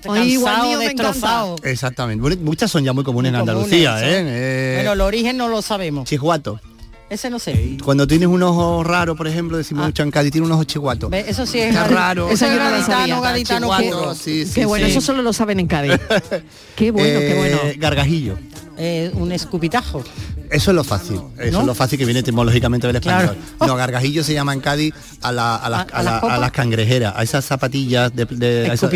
Cansado, 0.02 0.24
encanta. 0.24 0.80
destrozado. 0.80 1.56
Exactamente. 1.64 2.22
Bueno, 2.22 2.38
Muchas 2.42 2.72
son 2.72 2.84
ya 2.84 2.92
muy 2.94 3.04
comunes 3.04 3.30
en 3.30 3.34
Muy 3.36 3.42
Andalucía, 3.42 3.92
comunes, 3.92 4.10
¿eh? 4.12 4.24
Eh, 4.26 4.74
Bueno, 4.78 4.94
el 4.94 5.02
origen 5.02 5.38
no 5.38 5.48
lo 5.48 5.62
sabemos. 5.62 6.08
Chihuato. 6.10 6.60
Ese 7.08 7.30
no 7.30 7.38
sé. 7.38 7.78
Cuando 7.84 8.08
tienes 8.08 8.28
un 8.28 8.42
ojo 8.42 8.84
raro, 8.84 9.16
por 9.16 9.28
ejemplo, 9.28 9.58
decimos 9.58 9.86
mucho 9.86 10.02
en 10.02 10.10
Cádiz, 10.10 10.32
tiene 10.32 10.48
un 10.48 10.54
ojo 10.54 10.64
chihuato. 10.64 11.08
Ve, 11.08 11.24
Eso 11.28 11.46
sí 11.46 11.60
es 11.60 11.68
Está 11.70 11.88
raro. 11.88 12.30
Eso 12.32 12.48
es 12.48 12.58
gaditano, 12.58 13.22
gaditano 13.22 13.68
puro. 13.78 14.16
sí, 14.16 14.44
sí, 14.46 14.54
qué 14.56 14.66
bueno, 14.66 14.88
sí. 14.88 14.92
eso 14.94 15.02
solo 15.02 15.22
lo 15.22 15.32
saben 15.32 15.60
en 15.60 15.68
Cádiz. 15.68 15.92
qué 16.76 16.90
bueno, 16.90 17.20
qué 17.20 17.32
Eh, 17.32 17.38
bueno. 17.38 17.58
Gargajillo. 17.78 18.38
Eh, 18.78 19.10
un 19.14 19.32
escupitajo. 19.32 20.04
Eso 20.52 20.72
es 20.72 20.76
lo 20.76 20.84
fácil. 20.84 21.20
Eso 21.40 21.52
¿No? 21.54 21.62
es 21.62 21.66
lo 21.66 21.74
fácil 21.76 21.98
que 21.98 22.06
viene 22.06 22.20
etimológicamente 22.20 22.86
del 22.88 23.00
Claro. 23.02 23.32
español. 23.32 23.44
No, 23.68 23.76
gargajillo 23.76 24.24
se 24.24 24.34
llama 24.34 24.54
en 24.54 24.60
Cádiz 24.60 24.94
a, 25.24 25.32
la- 25.32 25.56
a 25.56 25.70
las, 25.70 25.80
¿A- 25.80 25.84
a 25.84 26.00
a 26.00 26.04
la- 26.04 26.12
las 26.12 26.22
copas? 26.22 26.38
a 26.38 26.42
las 26.42 26.52
cangrejeras, 26.52 27.14
a 27.16 27.24
esas 27.24 27.46
zapatillas 27.46 28.16
de, 28.16 28.26
de- 28.26 28.70
a 28.70 28.74
esas- 28.74 28.90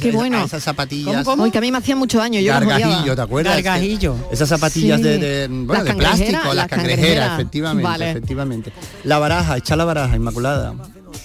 Qué 0.00 0.10
bueno. 0.12 0.38
a 0.38 0.44
esas 0.44 0.62
zapatillas. 0.62 1.24
¿Cómo, 1.24 1.50
que 1.50 1.58
a 1.58 1.60
mí 1.60 1.72
me 1.72 1.78
hacía 1.78 1.96
mucho 1.96 2.18
daño, 2.18 2.38
yo 2.40 2.52
Gargajillo. 2.52 3.16
¿te 3.16 3.22
acuerdas? 3.22 3.54
Gargajillo. 3.62 4.14
Esas 4.30 4.48
zapatillas 4.48 4.98
Sí. 4.98 5.04
de, 5.04 5.18
de- 5.18 5.48
bueno, 5.48 5.72
Las 5.72 5.84
de 5.84 5.88
cangrejeras, 5.90 6.16
plástico, 6.18 6.46
las 6.48 6.54
las 6.56 6.66
cangrejeras, 6.68 6.98
cangrejeras. 6.98 7.40
efectivamente, 7.40 7.88
Vale. 7.88 8.10
efectivamente. 8.10 8.72
La 9.04 9.18
baraja, 9.18 9.56
echa 9.56 9.76
la 9.76 9.84
baraja, 9.84 10.16
Inmaculada. 10.16 10.74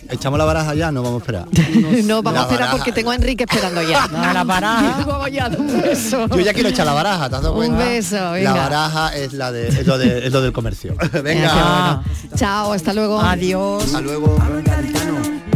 Echamos 0.09 0.37
la 0.37 0.45
baraja 0.45 0.73
ya, 0.75 0.91
no 0.91 1.01
vamos 1.03 1.21
a 1.21 1.23
esperar. 1.23 1.45
no, 2.05 2.21
vamos 2.21 2.33
La 2.33 2.39
a 2.39 2.43
esperar 2.43 2.59
baraja. 2.61 2.71
porque 2.77 2.91
tengo 2.91 3.11
a 3.11 3.15
Enrique 3.15 3.43
esperando 3.43 3.81
ya. 3.81 4.07
No, 4.07 4.33
la 4.33 4.43
baraja. 4.43 5.05
Un 5.57 5.81
beso. 5.81 6.27
Yo 6.27 6.39
ya 6.39 6.53
quiero 6.53 6.69
echar 6.69 6.85
la 6.85 6.93
baraja, 6.93 7.29
¿te 7.29 7.35
has 7.35 7.41
dado 7.41 7.53
Un 7.53 7.57
cuenta? 7.59 7.85
beso, 7.85 8.15
La 8.15 8.31
venga. 8.31 8.53
baraja 8.53 9.15
es 9.15 9.33
la 9.33 9.51
de, 9.51 9.67
es 9.69 9.85
lo, 9.87 9.97
de, 9.97 10.25
es 10.27 10.31
lo 10.31 10.41
del 10.41 10.51
comercio. 10.53 10.95
Venga, 11.11 11.21
Venga. 11.21 11.49
qué 11.49 11.59
bueno. 11.59 12.03
Chao, 12.35 12.73
hasta 12.73 12.93
luego. 12.93 13.19
Adiós. 13.19 13.83
Hasta 13.83 14.01
luego. 14.01 14.37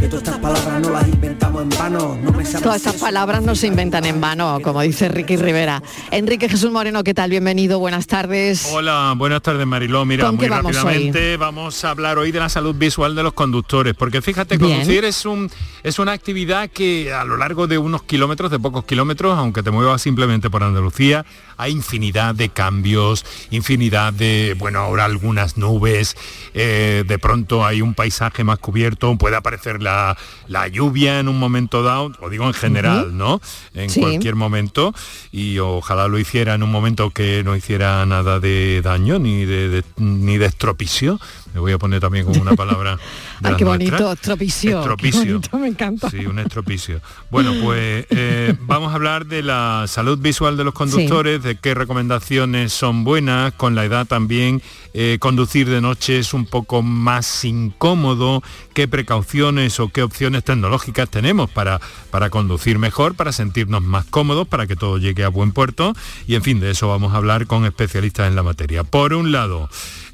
Todas 0.10 0.24
estas 0.24 0.39
palabras 0.39 0.82
no 0.82 0.89
las 0.89 1.07
inventamos 1.07 1.62
en 1.62 1.70
vano. 1.70 2.18
No 2.24 2.32
me 2.32 2.43
Todas 2.43 2.78
estas 2.78 2.95
palabras 2.95 3.43
no 3.43 3.55
se 3.55 3.68
inventan 3.68 4.05
en 4.05 4.20
vano, 4.20 4.60
como 4.64 4.82
dice 4.82 5.07
Ricky 5.07 5.38
Rivera. 5.38 5.84
Enrique 6.10 6.49
Jesús 6.49 6.72
Moreno, 6.72 7.03
¿qué 7.03 7.14
tal? 7.14 7.30
Bienvenido, 7.30 7.78
buenas 7.80 8.07
tardes. 8.07 8.70
Hola, 8.72 9.14
buenas 9.16 9.41
tardes 9.43 9.68
Mariló. 9.68 10.05
Mira, 10.05 10.26
¿Con 10.26 10.38
muy 10.38 10.47
vamos 10.47 10.76
rápidamente 10.76 11.38
vamos 11.38 11.84
a 11.86 11.91
hablar 11.91 12.18
hoy 12.18 12.32
de 12.32 12.39
la 12.39 12.49
salud 12.49 12.76
visual 12.76 13.16
de 13.16 13.22
los 13.22 13.34
conductores, 13.34 13.93
porque 13.93 14.22
fíjate, 14.22 14.57
Bien. 14.57 14.80
conducir 14.80 15.05
es 15.05 15.26
un 15.26 15.49
es 15.84 15.99
una 15.99 16.12
actividad 16.12 16.70
que 16.70 17.14
a 17.14 17.24
lo 17.24 17.38
largo 17.38 17.68
de 17.68 17.78
unos 17.78 18.03
kilómetros, 18.03 18.49
de 18.49 18.60
pocos 18.60 18.86
kilómetros, 18.86 19.38
aunque 19.38 19.62
te 19.62 19.72
muevas 19.72 20.01
simplemente 20.01 20.49
por 20.49 20.64
Andalucía, 20.64 21.26
hay 21.57 21.72
infinidad 21.72 22.34
de 22.34 22.49
cambios, 22.49 23.26
infinidad 23.51 24.12
de, 24.14 24.55
bueno, 24.57 24.80
ahora 24.80 25.05
algunas 25.05 25.57
nubes, 25.57 26.16
eh, 26.53 27.03
de 27.05 27.20
pronto 27.20 27.66
hay 27.66 27.82
un 27.82 27.93
paisaje 27.93 28.43
más 28.43 28.60
cubierto, 28.60 29.16
puede 29.18 29.36
aparecer 29.36 29.82
la, 29.84 29.99
la 30.47 30.68
lluvia 30.68 31.20
en 31.20 31.28
un 31.28 31.38
momento 31.39 31.84
dado, 31.84 32.12
lo 32.22 32.30
digo 32.30 32.45
en 32.45 32.54
general. 32.54 33.18
¿no? 33.18 33.41
En 33.74 33.89
Sí. 33.89 34.00
cualquier 34.02 34.36
momento 34.36 34.93
y 35.32 35.60
ojalá 35.60 36.08
lo 36.08 36.18
hiciera 36.20 36.54
en 36.56 36.64
un 36.64 36.72
momento 36.72 37.10
que 37.12 37.43
no 37.43 37.56
hiciera 37.56 38.06
nada 38.06 38.39
de 38.39 38.82
daño 38.84 39.20
ni 39.20 39.45
de, 39.45 39.70
de- 39.70 39.84
ni 39.97 40.38
de 40.38 40.45
estropicio. 40.47 41.20
Me 41.54 41.60
voy 41.60 41.72
a 41.72 41.78
poner 41.78 42.00
también 42.00 42.26
como 42.26 42.41
una 42.41 42.56
palabra. 42.56 42.97
Ay, 43.44 43.52
las 43.52 43.58
qué 43.58 43.66
nuestras. 43.66 43.92
bonito, 43.92 44.12
estropicio. 44.14 44.72
qué 44.72 44.78
Estropicio. 44.80 45.20
bonito, 45.26 45.58
me 45.60 45.68
encanta. 45.68 46.10
Sí, 46.10 46.26
un 46.26 46.40
estropicio. 46.40 47.02
Bueno, 47.32 47.54
pues 47.64 48.06
eh, 48.10 48.54
vamos 48.62 48.92
a 48.92 48.96
hablar 48.96 49.26
de 49.26 49.44
la 49.44 49.86
salud 49.88 50.18
visual 50.20 50.58
de 50.58 50.64
los 50.64 50.74
conductores, 50.74 51.42
de 51.44 51.56
qué 51.58 51.74
recomendaciones 51.74 52.74
son 52.74 53.04
buenas, 53.04 53.54
con 53.54 53.76
la 53.76 53.86
edad 53.86 54.06
también 54.06 54.62
eh, 54.94 55.18
conducir 55.20 55.70
de 55.70 55.82
noche 55.82 56.20
es 56.20 56.34
un 56.34 56.46
poco 56.46 56.82
más 56.82 57.46
incómodo, 57.46 58.42
qué 58.74 58.88
precauciones 58.88 59.80
o 59.80 59.90
qué 59.90 60.02
opciones 60.04 60.44
tecnológicas 60.44 61.10
tenemos 61.10 61.50
para, 61.50 61.80
para 62.12 62.30
conducir 62.30 62.80
mejor, 62.80 63.16
para 63.16 63.32
sentirnos 63.32 63.84
más 63.84 64.06
cómodos, 64.06 64.48
para 64.48 64.66
que 64.68 64.76
todo 64.76 64.98
llegue 64.98 65.24
a 65.24 65.30
buen 65.30 65.52
puerto 65.52 65.94
y 66.28 66.36
en 66.36 66.44
fin, 66.44 66.60
de 66.60 66.72
eso 66.72 66.88
vamos 66.88 67.14
a 67.14 67.18
hablar 67.18 67.46
con 67.48 67.66
especialistas 67.66 68.28
en 68.28 68.36
la 68.36 68.44
materia. 68.44 68.84
Por 68.84 69.14
un 69.14 69.32
lado, 69.32 69.70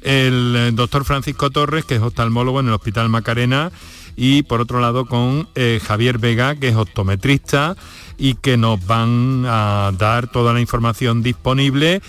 el 0.06 0.54
eh, 0.56 0.70
doctor 0.72 1.04
Francisco 1.04 1.50
Torres, 1.50 1.84
que 1.84 1.96
es 1.96 2.00
oftalmólogo 2.00 2.60
en 2.60 2.68
el 2.68 2.72
Hospital 2.72 3.08
Macarena, 3.08 3.72
y 4.16 4.44
por 4.44 4.60
otro 4.60 4.80
lado 4.80 5.04
con 5.04 5.48
eh, 5.56 5.80
Javier 5.84 6.18
Vega, 6.18 6.54
que 6.54 6.68
es 6.68 6.76
optometrista 6.76 7.76
y 8.16 8.34
que 8.34 8.56
nos 8.56 8.86
van 8.86 9.44
a 9.46 9.92
dar 9.98 10.28
toda 10.28 10.54
la 10.54 10.60
información 10.60 11.22
disponible 11.22 12.00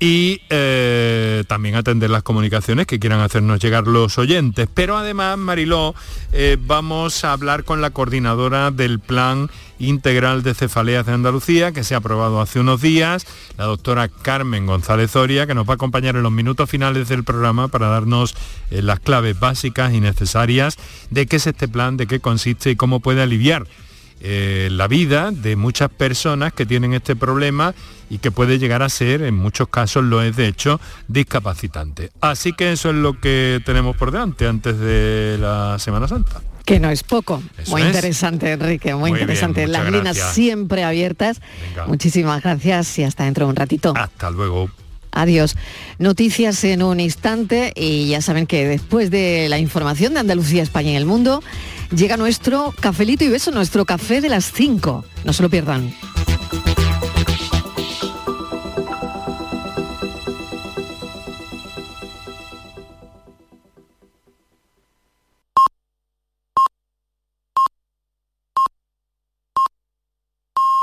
y 0.00 0.40
eh, 0.50 1.44
también 1.46 1.76
atender 1.76 2.10
las 2.10 2.22
comunicaciones 2.22 2.86
que 2.86 2.98
quieran 2.98 3.20
hacernos 3.20 3.60
llegar 3.60 3.86
los 3.86 4.18
oyentes. 4.18 4.68
Pero 4.72 4.96
además, 4.96 5.38
Mariló, 5.38 5.94
eh, 6.32 6.56
vamos 6.60 7.24
a 7.24 7.32
hablar 7.32 7.64
con 7.64 7.80
la 7.80 7.90
coordinadora 7.90 8.70
del 8.70 8.98
Plan 8.98 9.50
Integral 9.78 10.42
de 10.42 10.54
Cefaleas 10.54 11.06
de 11.06 11.12
Andalucía, 11.12 11.72
que 11.72 11.84
se 11.84 11.94
ha 11.94 11.98
aprobado 11.98 12.40
hace 12.40 12.60
unos 12.60 12.80
días, 12.80 13.26
la 13.56 13.64
doctora 13.64 14.08
Carmen 14.08 14.66
González 14.66 15.10
Zoria, 15.10 15.46
que 15.46 15.54
nos 15.54 15.68
va 15.68 15.72
a 15.72 15.76
acompañar 15.76 16.16
en 16.16 16.22
los 16.22 16.32
minutos 16.32 16.70
finales 16.70 17.08
del 17.08 17.24
programa 17.24 17.68
para 17.68 17.88
darnos 17.88 18.34
eh, 18.70 18.82
las 18.82 19.00
claves 19.00 19.38
básicas 19.38 19.92
y 19.92 20.00
necesarias 20.00 20.76
de 21.10 21.26
qué 21.26 21.36
es 21.36 21.46
este 21.46 21.68
plan, 21.68 21.96
de 21.96 22.06
qué 22.06 22.20
consiste 22.20 22.70
y 22.70 22.76
cómo 22.76 23.00
puede 23.00 23.22
aliviar 23.22 23.66
eh, 24.20 24.68
la 24.70 24.88
vida 24.88 25.30
de 25.30 25.56
muchas 25.56 25.90
personas 25.90 26.52
que 26.52 26.66
tienen 26.66 26.94
este 26.94 27.16
problema 27.16 27.74
y 28.10 28.18
que 28.18 28.30
puede 28.30 28.58
llegar 28.58 28.82
a 28.82 28.88
ser, 28.88 29.22
en 29.22 29.34
muchos 29.34 29.68
casos 29.68 30.04
lo 30.04 30.22
es 30.22 30.36
de 30.36 30.46
hecho, 30.46 30.80
discapacitante. 31.08 32.10
Así 32.20 32.52
que 32.52 32.72
eso 32.72 32.90
es 32.90 32.96
lo 32.96 33.20
que 33.20 33.60
tenemos 33.64 33.96
por 33.96 34.10
delante 34.10 34.46
antes 34.46 34.78
de 34.78 35.36
la 35.40 35.78
Semana 35.78 36.08
Santa. 36.08 36.40
Que 36.64 36.80
no 36.80 36.88
es 36.90 37.02
poco. 37.02 37.42
Eso 37.58 37.72
muy 37.72 37.82
es. 37.82 37.88
interesante, 37.88 38.52
Enrique, 38.52 38.94
muy, 38.94 39.10
interesante. 39.10 39.66
Las 39.66 39.84
líneas 39.84 40.16
gracias. 40.16 40.34
siempre 40.34 40.84
abiertas. 40.84 41.40
Venga. 41.68 41.86
Muchísimas 41.86 42.42
gracias 42.42 42.98
y 42.98 43.04
hasta 43.04 43.24
dentro 43.24 43.44
de 43.46 43.50
un 43.50 43.56
ratito. 43.56 43.92
Hasta 43.94 44.30
luego. 44.30 44.70
Adiós. 45.14 45.56
Noticias 45.98 46.62
en 46.64 46.82
un 46.82 47.00
instante 47.00 47.72
y 47.76 48.08
ya 48.08 48.20
saben 48.20 48.46
que 48.46 48.66
después 48.66 49.10
de 49.10 49.48
la 49.48 49.58
información 49.58 50.14
de 50.14 50.20
Andalucía, 50.20 50.62
España 50.62 50.90
y 50.90 50.96
el 50.96 51.06
mundo, 51.06 51.42
llega 51.94 52.16
nuestro 52.16 52.74
cafelito 52.80 53.24
y 53.24 53.28
beso, 53.28 53.52
nuestro 53.52 53.84
café 53.84 54.20
de 54.20 54.28
las 54.28 54.52
5. 54.52 55.04
No 55.24 55.32
se 55.32 55.42
lo 55.42 55.48
pierdan. 55.48 55.94